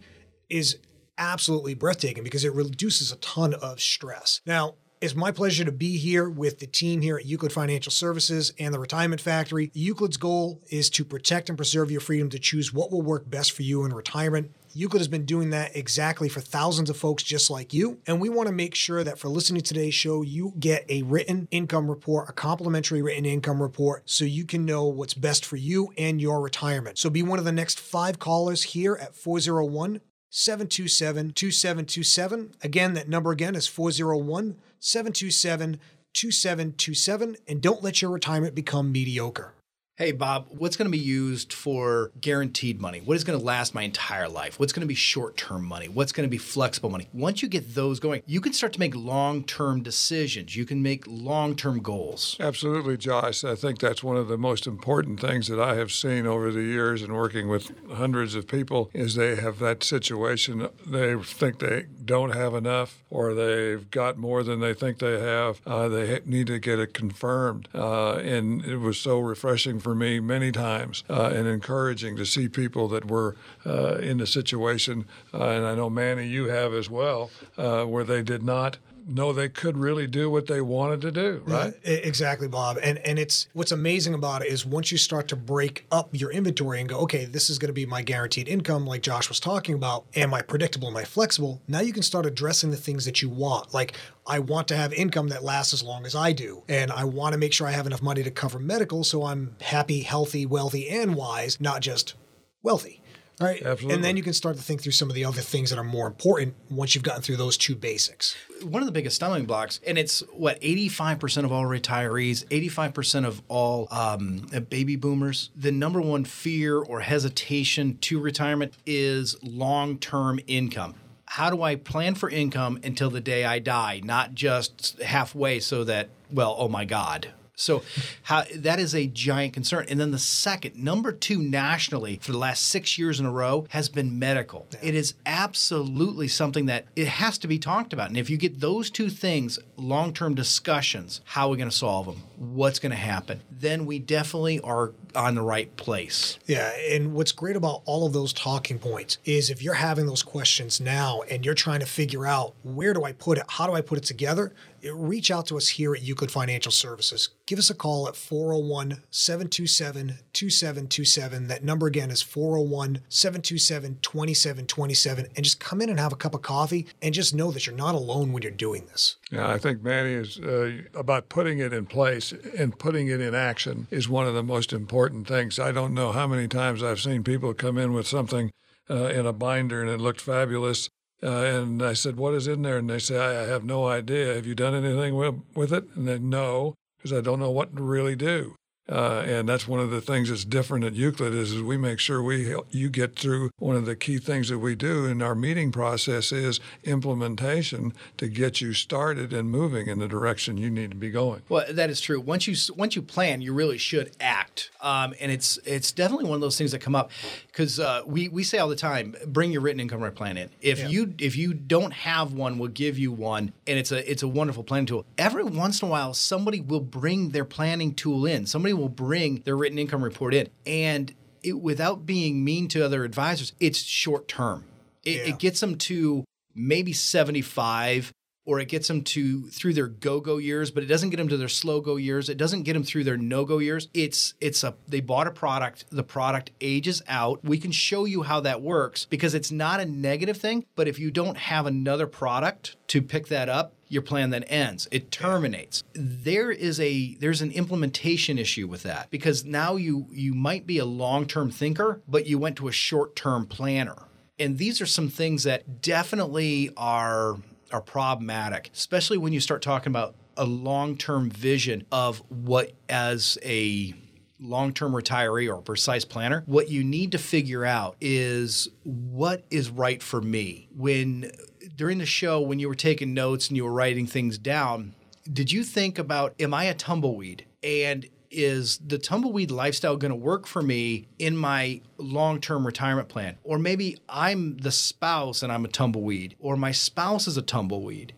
is 0.49 0.79
absolutely 1.19 1.75
breathtaking 1.75 2.25
because 2.25 2.45
it 2.45 2.55
reduces 2.55 3.13
a 3.13 3.17
ton 3.17 3.55
of 3.55 3.81
stress. 3.81 4.41
Now, 4.47 4.75
it's 5.01 5.15
my 5.15 5.31
pleasure 5.31 5.65
to 5.65 5.73
be 5.73 5.97
here 5.97 6.29
with 6.29 6.59
the 6.59 6.67
team 6.67 7.01
here 7.01 7.17
at 7.17 7.25
Euclid 7.25 7.53
Financial 7.53 7.91
Services 7.91 8.53
and 8.59 8.75
the 8.75 8.79
Retirement 8.79 9.21
Factory. 9.21 9.71
Euclid's 9.73 10.19
goal 10.19 10.61
is 10.69 10.91
to 10.91 11.07
protect 11.07 11.49
and 11.49 11.57
preserve 11.57 11.91
your 11.91 12.03
freedom 12.03 12.29
to 12.31 12.39
choose 12.39 12.75
what 12.75 12.91
will 12.91 13.01
work 13.01 13.29
best 13.31 13.53
for 13.53 13.63
you 13.63 13.85
in 13.85 13.95
retirement. 13.95 14.51
Euclid 14.73 15.01
has 15.01 15.09
been 15.09 15.25
doing 15.25 15.51
that 15.51 15.75
exactly 15.75 16.29
for 16.29 16.41
thousands 16.41 16.91
of 16.91 16.97
folks 16.97 17.23
just 17.23 17.51
like 17.51 17.75
you. 17.75 17.99
And 18.07 18.21
we 18.21 18.29
want 18.29 18.47
to 18.49 18.55
make 18.55 18.75
sure 18.75 19.03
that 19.03 19.19
for 19.19 19.29
listening 19.29 19.63
to 19.63 19.75
today's 19.75 19.95
show, 19.95 20.23
you 20.23 20.53
get 20.59 20.85
a 20.89 21.03
written 21.03 21.49
income 21.51 21.89
report, 21.89 22.29
a 22.29 22.33
complimentary 22.33 23.03
written 23.03 23.27
income 23.27 23.61
report, 23.61 24.09
so 24.09 24.25
you 24.25 24.45
can 24.45 24.65
know 24.65 24.85
what's 24.85 25.15
best 25.15 25.45
for 25.45 25.57
you 25.57 25.93
and 25.99 26.21
your 26.21 26.41
retirement. 26.41 26.99
So 26.99 27.11
be 27.11 27.23
one 27.23 27.41
of 27.41 27.45
the 27.45 27.53
next 27.53 27.81
five 27.81 28.19
callers 28.21 28.63
here 28.63 28.97
at 29.01 29.17
401 29.17 30.01
727 30.31 31.33
2727. 31.33 32.53
Again, 32.63 32.95
that 32.95 33.09
number 33.09 33.33
again 33.33 33.57
is 33.57 33.67
401 33.67 34.57
727 34.79 35.81
2727. 36.13 37.37
And 37.49 37.61
don't 37.61 37.83
let 37.83 38.01
your 38.01 38.13
retirement 38.13 38.55
become 38.55 38.93
mediocre. 38.93 39.55
Hey, 40.01 40.13
Bob, 40.13 40.47
what's 40.49 40.79
going 40.79 40.87
to 40.87 40.91
be 40.91 40.97
used 40.97 41.53
for 41.53 42.11
guaranteed 42.23 42.81
money? 42.81 43.03
What 43.05 43.19
is 43.19 43.23
going 43.23 43.39
to 43.39 43.45
last 43.45 43.75
my 43.75 43.83
entire 43.83 44.31
life? 44.31 44.59
What's 44.59 44.73
going 44.73 44.81
to 44.81 44.87
be 44.87 44.95
short 44.95 45.37
term 45.37 45.63
money? 45.63 45.89
What's 45.89 46.11
going 46.11 46.27
to 46.27 46.31
be 46.31 46.39
flexible 46.39 46.89
money? 46.89 47.11
Once 47.13 47.43
you 47.43 47.49
get 47.51 47.75
those 47.75 48.01
going, 48.01 48.23
you 48.25 48.41
can 48.41 48.55
start 48.55 48.73
to 48.73 48.81
make 48.81 48.97
long 48.97 49.45
term 49.45 49.83
decisions. 49.83 50.57
You 50.57 50.65
can 50.65 50.83
make 50.83 51.05
long 51.07 51.55
term 51.55 51.83
goals. 51.83 52.39
Absolutely, 52.41 52.97
Josh. 52.97 53.45
I 53.45 53.55
think 53.55 53.79
that's 53.79 54.03
one 54.03 54.17
of 54.17 54.29
the 54.29 54.39
most 54.39 54.67
important 54.67 55.21
things 55.21 55.49
that 55.49 55.61
I 55.61 55.75
have 55.75 55.93
seen 55.93 56.27
over 56.27 56.51
the 56.51 56.63
years 56.63 57.03
in 57.03 57.13
working 57.13 57.51
with 57.51 57.71
hundreds 57.93 58.35
of 58.35 58.49
people 58.49 58.89
is 58.95 59.17
they 59.17 59.37
have 59.37 59.59
that 59.59 59.85
situation. 59.85 60.67
They 60.87 61.15
think 61.17 61.59
they 61.59 61.89
don't 62.03 62.35
have 62.35 62.55
enough 62.55 63.03
or 63.11 63.35
they've 63.35 63.91
got 63.91 64.17
more 64.17 64.43
than 64.43 64.61
they 64.61 64.73
think 64.73 64.99
they 64.99 65.21
have. 65.21 65.61
Uh, 65.67 65.89
they 65.89 66.21
need 66.25 66.47
to 66.47 66.59
get 66.59 66.79
it 66.79 66.95
confirmed. 66.95 67.69
Uh, 67.75 68.15
and 68.15 68.65
it 68.65 68.79
was 68.79 68.99
so 68.99 69.19
refreshing 69.19 69.79
for 69.79 69.90
me 69.95 70.21
many 70.21 70.53
times 70.53 71.05
uh, 71.09 71.33
and 71.35 71.47
encouraging 71.47 72.17
to 72.17 72.27
see 72.27 72.49
people 72.49 72.89
that 72.89 73.11
were 73.11 73.37
uh, 73.67 73.97
in 73.97 74.19
the 74.19 74.27
situation. 74.27 75.07
Uh, 75.33 75.49
and 75.49 75.67
I 75.67 75.75
know, 75.75 75.91
Manny, 75.91 76.27
you 76.27 76.47
have 76.47 76.73
as 76.75 76.89
well, 76.89 77.31
uh, 77.59 77.85
where 77.85 78.05
they 78.05 78.23
did 78.23 78.43
not 78.43 78.79
know 79.11 79.33
they 79.33 79.49
could 79.49 79.77
really 79.77 80.07
do 80.07 80.31
what 80.31 80.47
they 80.47 80.61
wanted 80.61 81.01
to 81.03 81.11
do, 81.11 81.41
mm-hmm. 81.41 81.53
right? 81.53 81.75
Yeah, 81.85 81.91
exactly, 81.91 82.49
Bob. 82.49 82.79
And 82.83 82.99
and 82.99 83.19
it's 83.19 83.49
what's 83.53 83.73
amazing 83.73 84.15
about 84.15 84.43
it 84.43 84.49
is 84.49 84.65
once 84.65 84.93
you 84.93 84.99
start 84.99 85.29
to 85.29 85.37
break 85.37 85.87
up 85.91 86.09
your 86.13 86.31
inventory 86.31 86.81
and 86.81 86.89
go, 86.89 86.99
okay, 87.01 87.25
this 87.25 87.51
is 87.51 87.59
going 87.59 87.69
to 87.69 87.75
be 87.75 87.87
my 87.87 88.03
guaranteed 88.03 88.49
income, 88.49 88.87
like 88.87 89.03
Josh 89.03 89.29
was 89.29 89.41
talking 89.41 89.75
about. 89.75 90.07
Am 90.15 90.33
I 90.35 90.43
predictable? 90.43 90.89
Am 90.89 90.97
I 90.97 91.05
flexible? 91.05 91.61
Now 91.69 91.81
you 91.81 91.93
can 91.93 92.03
start 92.03 92.27
addressing 92.27 92.71
the 92.71 92.77
things 92.77 93.05
that 93.05 93.23
you 93.23 93.29
want, 93.29 93.75
like. 93.75 93.95
I 94.27 94.39
want 94.39 94.69
to 94.69 94.77
have 94.77 94.93
income 94.93 95.29
that 95.29 95.43
lasts 95.43 95.73
as 95.73 95.83
long 95.83 96.07
as 96.07 96.15
I 96.15 96.33
do. 96.33 96.63
And 96.69 96.93
I 96.93 97.03
want 97.03 97.33
to 97.33 97.39
make 97.39 97.53
sure 97.53 97.67
I 97.67 97.73
have 97.73 97.87
enough 97.87 98.03
money 98.03 98.23
to 98.23 98.31
cover 98.31 98.61
medical 98.61 99.03
so 99.03 99.25
I'm 99.25 99.57
happy, 99.61 100.03
healthy, 100.03 100.47
wealthy, 100.47 100.89
and 100.89 101.17
wise, 101.17 101.61
not 101.61 101.81
just 101.81 102.15
wealthy. 102.63 103.00
Right. 103.41 103.63
Absolutely. 103.63 103.95
And 103.95 104.05
then 104.05 104.19
you 104.19 104.23
can 104.23 104.35
start 104.35 104.57
to 104.57 104.63
think 104.63 104.83
through 104.83 104.93
some 104.93 105.09
of 105.09 105.15
the 105.15 105.25
other 105.25 105.41
things 105.41 105.71
that 105.71 105.79
are 105.79 105.85
more 105.85 106.07
important 106.07 106.55
once 106.69 106.95
you've 106.95 107.05
gotten 107.05 107.23
through 107.23 107.37
those 107.37 107.57
two 107.57 107.75
basics. 107.75 108.37
One 108.63 108.83
of 108.83 108.87
the 108.87 108.93
biggest 108.93 109.17
stumbling 109.17 109.47
blocks, 109.47 109.81
and 109.87 109.97
it's 109.97 110.21
what 110.35 110.61
85% 110.61 111.45
of 111.45 111.53
all 111.53 111.65
retirees, 111.65 112.45
85% 112.49 113.27
of 113.27 113.41
all 113.49 113.89
um, 113.91 114.47
baby 114.69 114.97
boomers. 114.97 115.49
The 115.57 115.73
number 115.73 116.03
one 116.03 116.25
fear 116.25 116.77
or 116.77 117.01
hesitation 117.01 117.97
to 118.03 118.21
retirement 118.21 118.75
is 118.85 119.43
long 119.43 119.99
term 119.99 120.39
income. 120.47 120.97
How 121.25 121.49
do 121.49 121.63
I 121.63 121.77
plan 121.77 122.17
for 122.17 122.29
income 122.29 122.79
until 122.85 123.09
the 123.09 123.21
day 123.21 123.45
I 123.45 123.59
die, 123.61 124.03
not 124.05 124.35
just 124.35 125.01
halfway 125.01 125.61
so 125.61 125.85
that, 125.85 126.11
well, 126.31 126.57
oh 126.59 126.69
my 126.69 126.85
God, 126.85 127.33
so 127.61 127.83
how, 128.25 128.45
that 128.55 128.81
is 128.81 128.95
a 128.95 129.07
giant 129.07 129.53
concern. 129.53 129.87
And 129.89 130.01
then 130.01 130.11
the 130.11 130.19
second, 130.19 130.77
number 130.77 131.13
two 131.13 131.43
nationally 131.43 132.19
for 132.23 132.33
the 132.33 132.39
last 132.39 132.67
six 132.69 132.99
years 132.99 133.21
in 133.21 133.27
a 133.27 133.31
row 133.31 133.67
has 133.71 133.89
been 133.89 134.19
medical. 134.19 134.67
Yeah. 134.73 134.79
It 134.83 134.95
is 134.95 135.15
absolutely 135.27 136.29
something 136.29 136.67
that 136.67 136.87
it 136.97 137.07
has 137.07 137.39
to 137.39 137.49
be 137.49 137.59
talked 137.59 137.93
about. 137.93 138.09
And 138.09 138.17
if 138.17 138.31
you 138.31 138.37
get 138.37 138.61
those 138.61 138.91
two 138.91 139.11
things, 139.11 139.59
long-term 139.77 140.35
discussions, 140.35 141.21
how 141.25 141.47
are 141.47 141.51
we 141.51 141.57
going 141.57 141.71
to 141.71 141.77
solve 141.77 142.07
them? 142.07 142.23
What's 142.37 142.79
going 142.79 142.91
to 142.91 142.97
happen? 142.97 143.41
Then 143.51 143.87
we 143.87 143.99
definitely 143.99 144.61
are 144.61 144.93
on 145.15 145.35
the 145.35 145.43
right 145.43 145.75
place. 145.77 146.39
Yeah. 146.47 146.73
And 146.91 147.13
what's 147.15 147.33
great 147.33 147.57
about 147.57 147.83
all 147.85 148.07
of 148.07 148.13
those 148.13 148.33
talking 148.33 148.79
points 148.79 149.19
is 149.25 149.51
if 149.51 149.63
you're 149.63 149.75
having 149.75 150.07
those 150.07 150.23
questions 150.23 150.81
now 150.81 151.23
and 151.31 151.45
you're 151.45 151.55
trying 151.55 151.81
to 151.81 151.87
figure 151.87 152.27
out 152.27 152.55
where 152.63 152.95
do 152.95 153.05
I 153.05 153.13
put 153.13 153.39
it? 153.39 153.45
How 153.49 153.67
do 153.67 153.75
I 153.75 153.81
put 153.81 153.99
it 153.99 154.05
together? 154.05 154.53
Reach 154.93 155.31
out 155.31 155.47
to 155.47 155.57
us 155.57 155.69
here 155.69 155.95
at 155.95 156.03
Euclid 156.03 156.31
Financial 156.31 156.73
Services. 156.73 157.31
Give 157.47 157.59
us 157.59 157.71
a 157.71 157.75
call 157.75 158.09
at 158.09 158.17
401 158.17 159.03
727 159.11 160.19
2727. 160.33 161.49
That 161.49 161.65
number 161.65 161.87
again 161.87 162.11
is 162.11 162.23
401 162.23 163.03
727 163.09 163.99
2727. 164.03 165.27
And 165.37 165.45
just 165.45 165.61
come 165.61 165.81
in 165.81 165.91
and 165.91 165.99
have 165.99 166.13
a 166.13 166.17
cup 166.17 166.35
of 166.35 166.43
coffee 166.43 166.87
and 167.03 167.15
just 167.15 167.35
know 167.35 167.51
that 167.51 167.67
you're 167.67 167.77
not 167.77 167.95
alone 167.95 168.33
when 168.33 168.43
you're 168.43 168.53
doing 168.53 168.87
this. 168.87 169.17
Yeah, 169.31 169.49
I 169.49 169.59
think 169.59 169.83
Manny 169.83 170.13
is 170.13 170.39
uh, 170.39 170.83
about 170.95 171.29
putting 171.29 171.59
it 171.59 171.73
in 171.73 171.87
place 171.87 172.33
and 172.59 172.79
putting 172.79 173.09
it 173.09 173.21
in 173.21 173.35
action 173.35 173.87
is 173.91 174.09
one 174.09 174.27
of 174.27 174.35
the 174.35 174.43
most 174.43 174.73
important 174.73 175.27
things. 175.27 175.59
I 175.59 175.73
don't 175.73 175.95
know 175.95 176.13
how 176.13 176.27
many 176.27 176.49
times 176.49 176.83
I've 176.83 177.01
seen 177.01 177.25
people 177.25 177.55
come 177.55 177.79
in 177.79 177.93
with 177.93 178.07
something 178.07 178.53
uh, 178.89 179.07
in 179.07 179.27
a 179.27 179.33
binder 179.33 179.81
and 179.81 179.91
it 179.91 180.01
looked 180.01 180.21
fabulous 180.21 180.89
uh, 181.23 181.29
and 181.29 181.83
I 181.83 181.93
said, 181.93 182.17
What 182.17 182.35
is 182.35 182.47
in 182.47 182.63
there? 182.63 182.79
And 182.79 182.89
they 182.89 182.99
say, 182.99 183.19
I, 183.19 183.45
I 183.45 183.47
have 183.47 183.65
no 183.65 183.87
idea. 183.87 184.35
Have 184.35 184.47
you 184.47 184.55
done 184.55 184.75
anything 184.75 185.15
with, 185.15 185.35
with 185.55 185.73
it? 185.73 185.85
And 185.95 186.09
they 186.09 186.19
no, 186.19 186.75
because 186.97 187.13
I 187.13 187.21
don't 187.21 187.41
know 187.41 187.51
what 187.51 187.77
to 187.77 187.83
really 187.83 188.17
do. 188.17 188.57
Uh, 188.91 189.23
and 189.27 189.49
that's 189.49 189.69
one 189.69 189.79
of 189.79 189.91
the 189.91 190.01
things 190.01 190.29
that's 190.29 190.45
different 190.45 190.85
at 190.85 190.95
Euclid 190.95 191.33
is, 191.33 191.53
is 191.53 191.63
we 191.63 191.77
make 191.77 192.01
sure 192.01 192.23
we 192.23 192.55
you 192.71 192.89
get 192.89 193.17
through 193.17 193.51
one 193.59 193.77
of 193.77 193.87
the 193.87 193.95
key 193.95 194.19
things 194.19 194.49
that 194.49 194.59
we 194.59 194.75
do 194.75 195.07
in 195.07 195.23
our 195.23 195.35
meeting 195.35 195.71
process 195.71 196.33
is 196.33 196.59
implementation 196.83 197.93
to 198.17 198.27
get 198.27 198.61
you 198.61 198.73
started 198.73 199.33
and 199.33 199.51
moving 199.51 199.87
in 199.87 199.99
the 200.01 200.09
direction 200.09 200.57
you 200.57 200.69
need 200.71 200.91
to 200.91 200.97
be 200.97 201.11
going. 201.11 201.43
Well, 201.49 201.65
that 201.71 201.89
is 201.89 202.01
true. 202.01 202.21
Once 202.21 202.47
you 202.49 202.57
once 202.75 202.97
you 202.97 203.03
plan, 203.03 203.41
you 203.41 203.55
really 203.55 203.79
should 203.79 204.11
act. 204.21 204.71
Um, 204.81 205.15
and 205.21 205.31
it's 205.31 205.59
it's 205.65 205.93
definitely 205.93 206.27
one 206.27 206.35
of 206.35 206.41
those 206.41 206.59
things 206.59 206.73
that 206.73 206.81
come 206.81 206.97
up 206.97 207.11
because 207.47 207.79
uh, 207.79 208.03
we 208.07 208.29
we 208.29 208.43
say 208.43 208.59
all 208.59 208.69
the 208.69 208.77
time, 208.77 209.15
bring 209.27 209.53
your 209.53 209.61
written 209.61 209.81
income 209.81 210.01
plan 210.13 210.37
in. 210.37 210.51
If 210.61 210.81
yeah. 210.81 210.89
you 210.89 211.15
if 211.19 211.37
you 211.37 211.55
don't 211.55 211.93
have 211.93 212.33
one, 212.33 212.59
we'll 212.59 212.69
give 212.69 212.99
you 212.99 213.13
one, 213.13 213.53
and 213.67 213.79
it's 213.79 213.93
a 213.93 214.11
it's 214.11 214.23
a 214.23 214.29
wonderful 214.29 214.65
planning 214.65 214.87
tool. 214.87 215.05
Every 215.17 215.45
once 215.45 215.83
in 215.83 215.89
a 215.89 215.91
while, 215.91 216.15
somebody 216.15 216.61
will 216.61 216.81
bring 216.81 217.31
their 217.31 217.45
planning 217.45 217.95
tool 217.95 218.27
in. 218.27 218.47
Somebody 218.47 218.73
will 218.81 218.89
bring 218.89 219.43
their 219.45 219.57
written 219.57 219.79
income 219.79 220.03
report 220.03 220.35
in. 220.35 220.49
And 220.67 221.15
it, 221.43 221.61
without 221.61 222.07
being 222.07 222.45
mean 222.45 222.69
to 222.69 222.85
other 222.85 223.05
advisors, 223.05 223.53
it's 223.61 223.79
short 223.79 224.29
term. 224.29 224.65
It, 225.05 225.17
yeah. 225.17 225.35
it 225.35 225.39
gets 225.39 225.61
them 225.61 225.77
to 225.77 226.25
maybe 226.55 226.93
75 226.93 228.13
or 228.47 228.59
it 228.59 228.69
gets 228.69 228.89
them 228.89 229.03
to 229.03 229.49
through 229.49 229.75
their 229.75 229.87
go-go 229.87 230.39
years 230.39 230.71
but 230.71 230.83
it 230.83 230.87
doesn't 230.87 231.11
get 231.11 231.19
them 231.19 231.29
to 231.29 231.37
their 231.37 231.49
slow 231.49 231.81
go 231.81 231.97
years 231.97 232.29
it 232.29 232.37
doesn't 232.37 232.63
get 232.63 232.73
them 232.73 232.83
through 232.83 233.05
their 233.05 233.17
no-go 233.17 233.59
years 233.59 233.89
it's 233.95 234.35
it's 234.41 234.65
a 234.65 234.75
they 234.89 235.01
bought 235.01 235.27
a 235.27 235.31
product 235.31 235.85
the 235.91 236.03
product 236.03 236.51
ages 236.61 237.03
out 237.07 237.43
we 237.45 237.59
can 237.59 237.71
show 237.71 238.05
you 238.05 238.23
how 238.23 238.41
that 238.41 238.61
works 238.61 239.05
because 239.05 239.35
it's 239.35 239.53
not 239.53 239.79
a 239.81 239.85
negative 239.85 240.37
thing 240.37 240.65
but 240.75 240.89
if 240.89 240.99
you 240.99 241.11
don't 241.11 241.37
have 241.37 241.67
another 241.67 242.07
product 242.07 242.77
to 242.89 243.01
pick 243.01 243.29
that 243.29 243.49
up 243.49 243.75
your 243.91 244.03
plan 244.03 244.31
then 244.31 244.45
ends. 244.45 244.89
It 244.93 245.11
terminates. 245.11 245.83
There 245.93 246.51
is 246.51 246.81
a 246.81 247.17
there's 247.17 247.43
an 247.43 247.51
implementation 247.51 248.39
issue 248.39 248.67
with 248.69 248.85
that 248.85 249.11
because 249.11 249.45
now 249.45 249.77
you 249.77 250.07
you 250.13 250.33
might 250.33 250.67
be 250.67 250.79
a 250.79 250.85
long-term 250.85 251.51
thinker 251.51 252.01
but 252.09 252.25
you 252.25 252.39
went 252.39 252.57
to 252.57 252.69
a 252.69 252.73
short-term 252.73 253.47
planner. 253.47 254.05
And 254.39 254.57
these 254.57 254.81
are 254.81 254.87
some 254.87 255.11
things 255.11 255.43
that 255.43 255.83
definitely 255.83 256.71
are 256.77 257.39
are 257.73 257.81
problematic 257.81 258.71
especially 258.75 259.19
when 259.19 259.33
you 259.33 259.41
start 259.41 259.61
talking 259.61 259.91
about 259.91 260.15
a 260.37 260.45
long-term 260.45 261.31
vision 261.31 261.85
of 261.93 262.19
what 262.29 262.73
as 262.89 263.39
a 263.45 263.95
long-term 264.41 264.93
retiree 264.93 265.53
or 265.53 265.61
precise 265.61 266.05
planner 266.05 266.43
what 266.47 266.71
you 266.71 266.83
need 266.83 267.13
to 267.13 267.19
figure 267.19 267.65
out 267.65 267.97
is 268.01 268.69
what 268.85 269.45
is 269.51 269.69
right 269.69 270.03
for 270.03 270.21
me. 270.21 270.69
When 270.75 271.31
during 271.77 271.99
the 271.99 272.07
show 272.07 272.41
when 272.41 272.59
you 272.59 272.69
were 272.69 272.75
taking 272.75 273.15
notes 273.15 273.49
and 273.49 273.57
you 273.57 273.65
were 273.65 273.73
writing 273.73 274.07
things 274.07 274.39
down, 274.39 274.95
did 275.31 275.53
you 275.53 275.65
think 275.65 275.99
about 275.99 276.35
am 276.41 276.55
I 276.55 276.65
a 276.65 276.75
tumbleweed? 276.75 277.45
And 277.63 278.07
is 278.31 278.79
the 278.79 278.99
tumbleweed 278.99 279.51
lifestyle 279.51 279.97
going 279.97 280.13
to 280.13 280.17
work 280.17 280.47
for 280.47 280.63
me 280.63 281.09
in 281.19 281.37
my 281.37 281.81
long 281.99 282.41
term 282.41 282.67
retirement 282.67 283.09
plan? 283.09 283.39
Or 283.43 283.59
maybe 283.59 283.99
I'm 284.09 284.57
the 284.59 284.73
spouse 284.73 285.43
and 285.43 285.53
I'm 285.53 285.65
a 285.65 285.69
tumbleweed, 285.69 286.37
or 286.39 286.57
my 286.57 286.73
spouse 286.73 287.27
is 287.27 287.37
a 287.37 287.43
tumbleweed. 287.43 288.15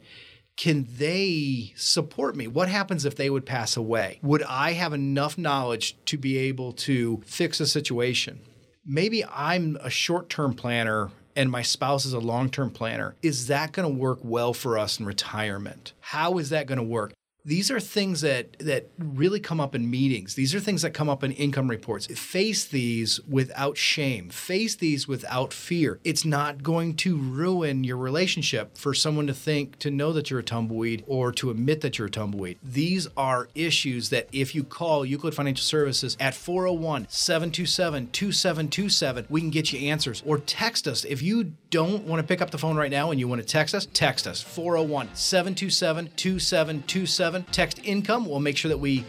Can 0.57 0.87
they 0.99 1.73
support 1.77 2.37
me? 2.37 2.47
What 2.47 2.69
happens 2.69 3.07
if 3.07 3.17
they 3.17 3.31
would 3.31 3.47
pass 3.47 3.77
away? 3.77 4.19
Would 4.23 4.43
I 4.43 4.73
have 4.73 4.93
enough 4.93 5.39
knowledge 5.39 5.97
to 6.05 6.19
be 6.19 6.37
able 6.37 6.73
to 6.73 7.23
fix 7.25 7.59
a 7.59 7.67
situation? 7.67 8.41
maybe 8.85 9.25
I'm 9.25 9.77
a 9.81 9.91
short 9.91 10.29
term 10.29 10.55
planner 10.55 11.11
and 11.35 11.51
my 11.51 11.63
spouse 11.63 12.05
is 12.05 12.13
a 12.13 12.21
long 12.21 12.51
term 12.51 12.71
planner. 12.71 13.15
Is 13.23 13.47
that 13.47 13.73
going 13.73 13.89
to 13.89 14.01
work 14.01 14.19
well 14.23 14.53
for 14.53 14.79
us 14.79 14.99
in 14.99 15.07
retirement? 15.07 15.93
How 16.01 16.39
is 16.39 16.51
that 16.51 16.67
going 16.67 16.79
to 16.79 16.83
work? 16.83 17.13
These 17.45 17.73
are 17.73 17.81
things 17.81 18.21
that 18.21 18.57
that 18.61 18.87
really 18.99 19.41
come 19.41 19.61
up 19.61 19.75
in 19.75 19.91
meetings. 19.91 20.35
These 20.35 20.55
are 20.55 20.61
things 20.61 20.83
that 20.83 20.91
come 20.91 21.09
up 21.09 21.25
in 21.25 21.33
income 21.33 21.69
reports. 21.69 22.07
Face 22.07 22.65
these 22.65 23.19
without 23.29 23.77
shame. 23.77 24.31
Face 24.31 24.77
these 24.77 25.09
without 25.09 25.53
fear. 25.53 25.99
It's 26.05 26.25
not 26.25 26.63
going 26.63 26.95
to 26.97 27.17
ruin 27.17 27.83
your 27.83 27.97
relationship 27.97 28.79
for 28.79 28.95
someone 28.95 29.27
to 29.27 29.35
think 29.35 29.81
to 29.81 29.91
know 29.91 30.13
that 30.13 30.31
you're 30.31 30.39
a 30.39 30.45
tumbleweed 30.45 31.03
or 31.09 31.33
to 31.33 31.51
admit 31.51 31.81
that 31.81 31.99
you're 31.99 32.07
a 32.07 32.11
tumbleweed. 32.11 32.59
These 32.63 33.09
are 33.17 33.49
issues 33.55 34.11
that 34.11 34.29
if 34.33 34.55
you 34.55 34.63
call 34.63 35.05
Euclid 35.05 35.35
Financial 35.35 35.65
Services 35.65 36.17
at 36.21 36.35
401-727-2727, 36.35 39.27
we 39.29 39.41
can 39.41 39.51
get 39.51 39.73
you 39.73 39.89
answers 39.89 40.23
or 40.25 40.39
text 40.39 40.87
us 40.87 41.05
if 41.05 41.23
you 41.23 41.55
don't 41.71 42.05
want 42.05 42.21
to 42.21 42.27
pick 42.27 42.41
up 42.41 42.51
the 42.51 42.59
phone 42.59 42.77
right 42.77 42.91
now 42.91 43.11
and 43.11 43.19
you 43.19 43.27
want 43.27 43.41
to 43.41 43.47
text 43.47 43.75
us, 43.75 43.89
text 43.93 44.29
us 44.29 44.41
401 44.43 45.09
727 47.33 47.45
2727. 47.45 47.45
Text 47.53 47.81
income. 47.85 48.27
We'll 48.27 48.41
make 48.41 48.57
sure 48.57 48.69
that 48.69 48.79
we 48.79 49.05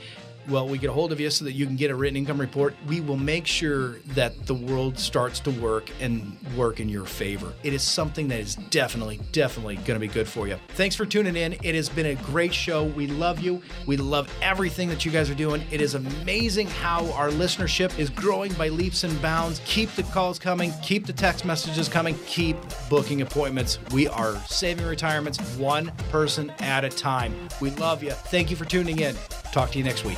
well, 0.48 0.68
we 0.68 0.78
get 0.78 0.90
a 0.90 0.94
hold 0.94 1.12
of 1.12 1.20
you 1.20 1.30
so 1.30 1.46
that 1.46 1.54
you 1.54 1.66
can 1.66 1.76
get 1.76 1.92
a 1.92 1.96
written 1.96 2.18
income 2.18 2.40
report. 2.40 2.76
We 2.88 3.02
will 3.02 3.18
make 3.18 3.48
sure 3.48 4.00
that 4.08 4.46
the 4.46 4.54
world 4.54 5.00
starts 5.00 5.40
to 5.42 5.52
work 5.52 5.90
and 6.00 6.38
work 6.56 6.80
in 6.80 6.90
your 6.90 7.06
favor. 7.06 7.54
It 7.64 7.74
is 7.74 7.82
something 7.82 8.28
that 8.30 8.40
is 8.40 8.56
definitely, 8.56 9.20
definitely 9.32 9.76
going 9.78 10.00
to 10.00 10.00
be 10.00 10.08
good 10.08 10.28
for 10.28 10.48
you. 10.48 10.58
Thanks 10.70 10.96
for 10.96 11.06
tuning 11.06 11.36
in. 11.36 11.54
It 11.64 11.76
has 11.76 11.90
been 11.90 12.08
a 12.08 12.16
great 12.16 12.54
show. 12.54 12.84
We 12.84 13.08
love 13.08 13.40
you. 13.40 13.62
We 13.86 13.98
love 13.98 14.34
everything 14.42 14.90
that 14.90 15.06
you 15.06 15.12
guys 15.12 15.30
are 15.30 15.36
doing. 15.36 15.64
It 15.72 15.82
is 15.82 15.96
amazing 15.96 16.68
how 16.68 17.12
our 17.14 17.30
listenership 17.30 17.98
is 17.98 18.10
growing 18.10 18.54
by 18.54 18.70
leaps 18.70 19.04
and 19.04 19.22
bounds. 19.22 19.62
Keep 19.66 19.92
the 19.92 20.04
calls 20.04 20.40
coming, 20.40 20.74
keep 20.82 21.06
the 21.06 21.14
text 21.14 21.46
messages 21.46 21.88
coming, 21.88 22.18
keep 22.26 22.58
booking 22.90 23.22
appointments. 23.22 23.80
We 23.92 24.08
are 24.08 24.36
saving 24.48 24.86
retirements 24.86 25.40
one 25.58 25.92
person 26.10 26.52
at 26.60 26.84
a 26.84 26.90
time. 26.90 27.34
We 27.62 27.72
love 27.72 28.04
you. 28.04 28.12
Thank 28.12 28.50
you 28.50 28.56
for 28.56 28.66
tuning 28.66 29.00
in. 29.00 29.16
Talk 29.52 29.72
to 29.72 29.78
you 29.78 29.84
next 29.84 30.04
week. 30.04 30.18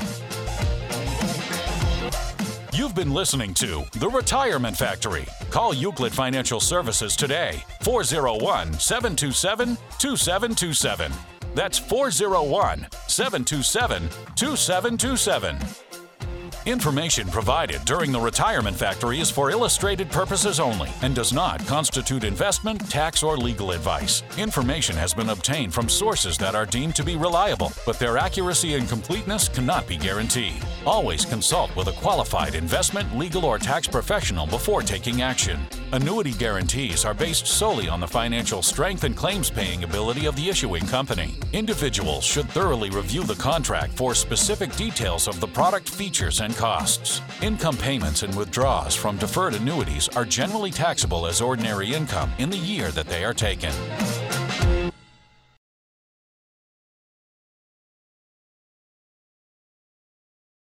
You've 2.74 2.96
been 2.96 3.14
listening 3.14 3.54
to 3.56 3.84
The 4.00 4.10
Retirement 4.10 4.76
Factory. 4.78 5.26
Call 5.50 5.74
Euclid 5.74 6.14
Financial 6.14 6.60
Services 6.60 7.16
today, 7.16 7.64
401 7.82 8.74
727 8.74 9.78
2727. 9.98 11.12
That's 11.56 11.80
401 11.80 12.88
727 13.08 14.10
2727. 14.36 15.85
Information 16.66 17.28
provided 17.28 17.86
during 17.86 18.12
the 18.12 18.20
Retirement 18.20 18.76
Factory 18.76 19.20
is 19.20 19.30
for 19.30 19.52
illustrated 19.52 20.10
purposes 20.10 20.60
only 20.60 20.90
and 21.04 21.14
does 21.14 21.32
not 21.32 21.64
constitute 21.68 22.24
investment, 22.24 22.90
tax, 22.90 23.22
or 23.22 23.38
legal 23.38 23.70
advice. 23.70 24.24
Information 24.40 24.96
has 24.96 25.14
been 25.14 25.30
obtained 25.30 25.72
from 25.72 25.88
sources 25.88 26.40
that 26.40 26.56
are 26.56 26.66
deemed 26.66 26.96
to 26.96 27.04
be 27.04 27.18
reliable, 27.18 27.72
but 27.86 28.00
their 28.00 28.18
accuracy 28.18 28.74
and 28.74 28.90
completeness 28.90 29.48
cannot 29.48 29.88
be 29.88 29.96
guaranteed. 29.96 30.56
Always 30.88 31.24
consult 31.24 31.76
with 31.76 31.88
a 31.88 31.92
qualified 31.92 32.56
investment, 32.56 33.16
legal, 33.16 33.46
or 33.46 33.60
tax 33.60 33.88
professional 33.88 34.48
before 34.48 34.82
taking 34.82 35.22
action. 35.22 35.60
Annuity 35.92 36.34
guarantees 36.34 37.06
are 37.06 37.14
based 37.14 37.46
solely 37.46 37.88
on 37.88 38.00
the 38.00 38.08
financial 38.08 38.64
strength 38.64 39.04
and 39.04 39.16
claims 39.16 39.52
paying 39.52 39.84
ability 39.84 40.26
of 40.26 40.36
the 40.36 40.50
issuing 40.50 40.86
company. 40.88 41.36
Individuals 41.54 42.24
should 42.24 42.50
thoroughly 42.50 42.90
review 42.90 43.24
the 43.24 43.36
contract 43.36 43.94
for 43.94 44.16
specific 44.16 44.76
details 44.76 45.28
of 45.28 45.40
the 45.40 45.48
product 45.48 45.88
features 45.88 46.42
and 46.42 46.55
costs. 46.56 47.22
Income 47.42 47.78
payments 47.78 48.24
and 48.24 48.36
withdrawals 48.36 48.96
from 48.96 49.18
deferred 49.18 49.54
annuities 49.54 50.08
are 50.10 50.26
generally 50.26 50.72
taxable 50.72 51.28
as 51.28 51.42
ordinary 51.42 51.94
income 51.94 52.32
in 52.40 52.50
the 52.50 52.58
year 52.58 52.92
that 52.92 53.08
they 53.08 53.24
are 53.24 53.34
taken. 53.34 53.72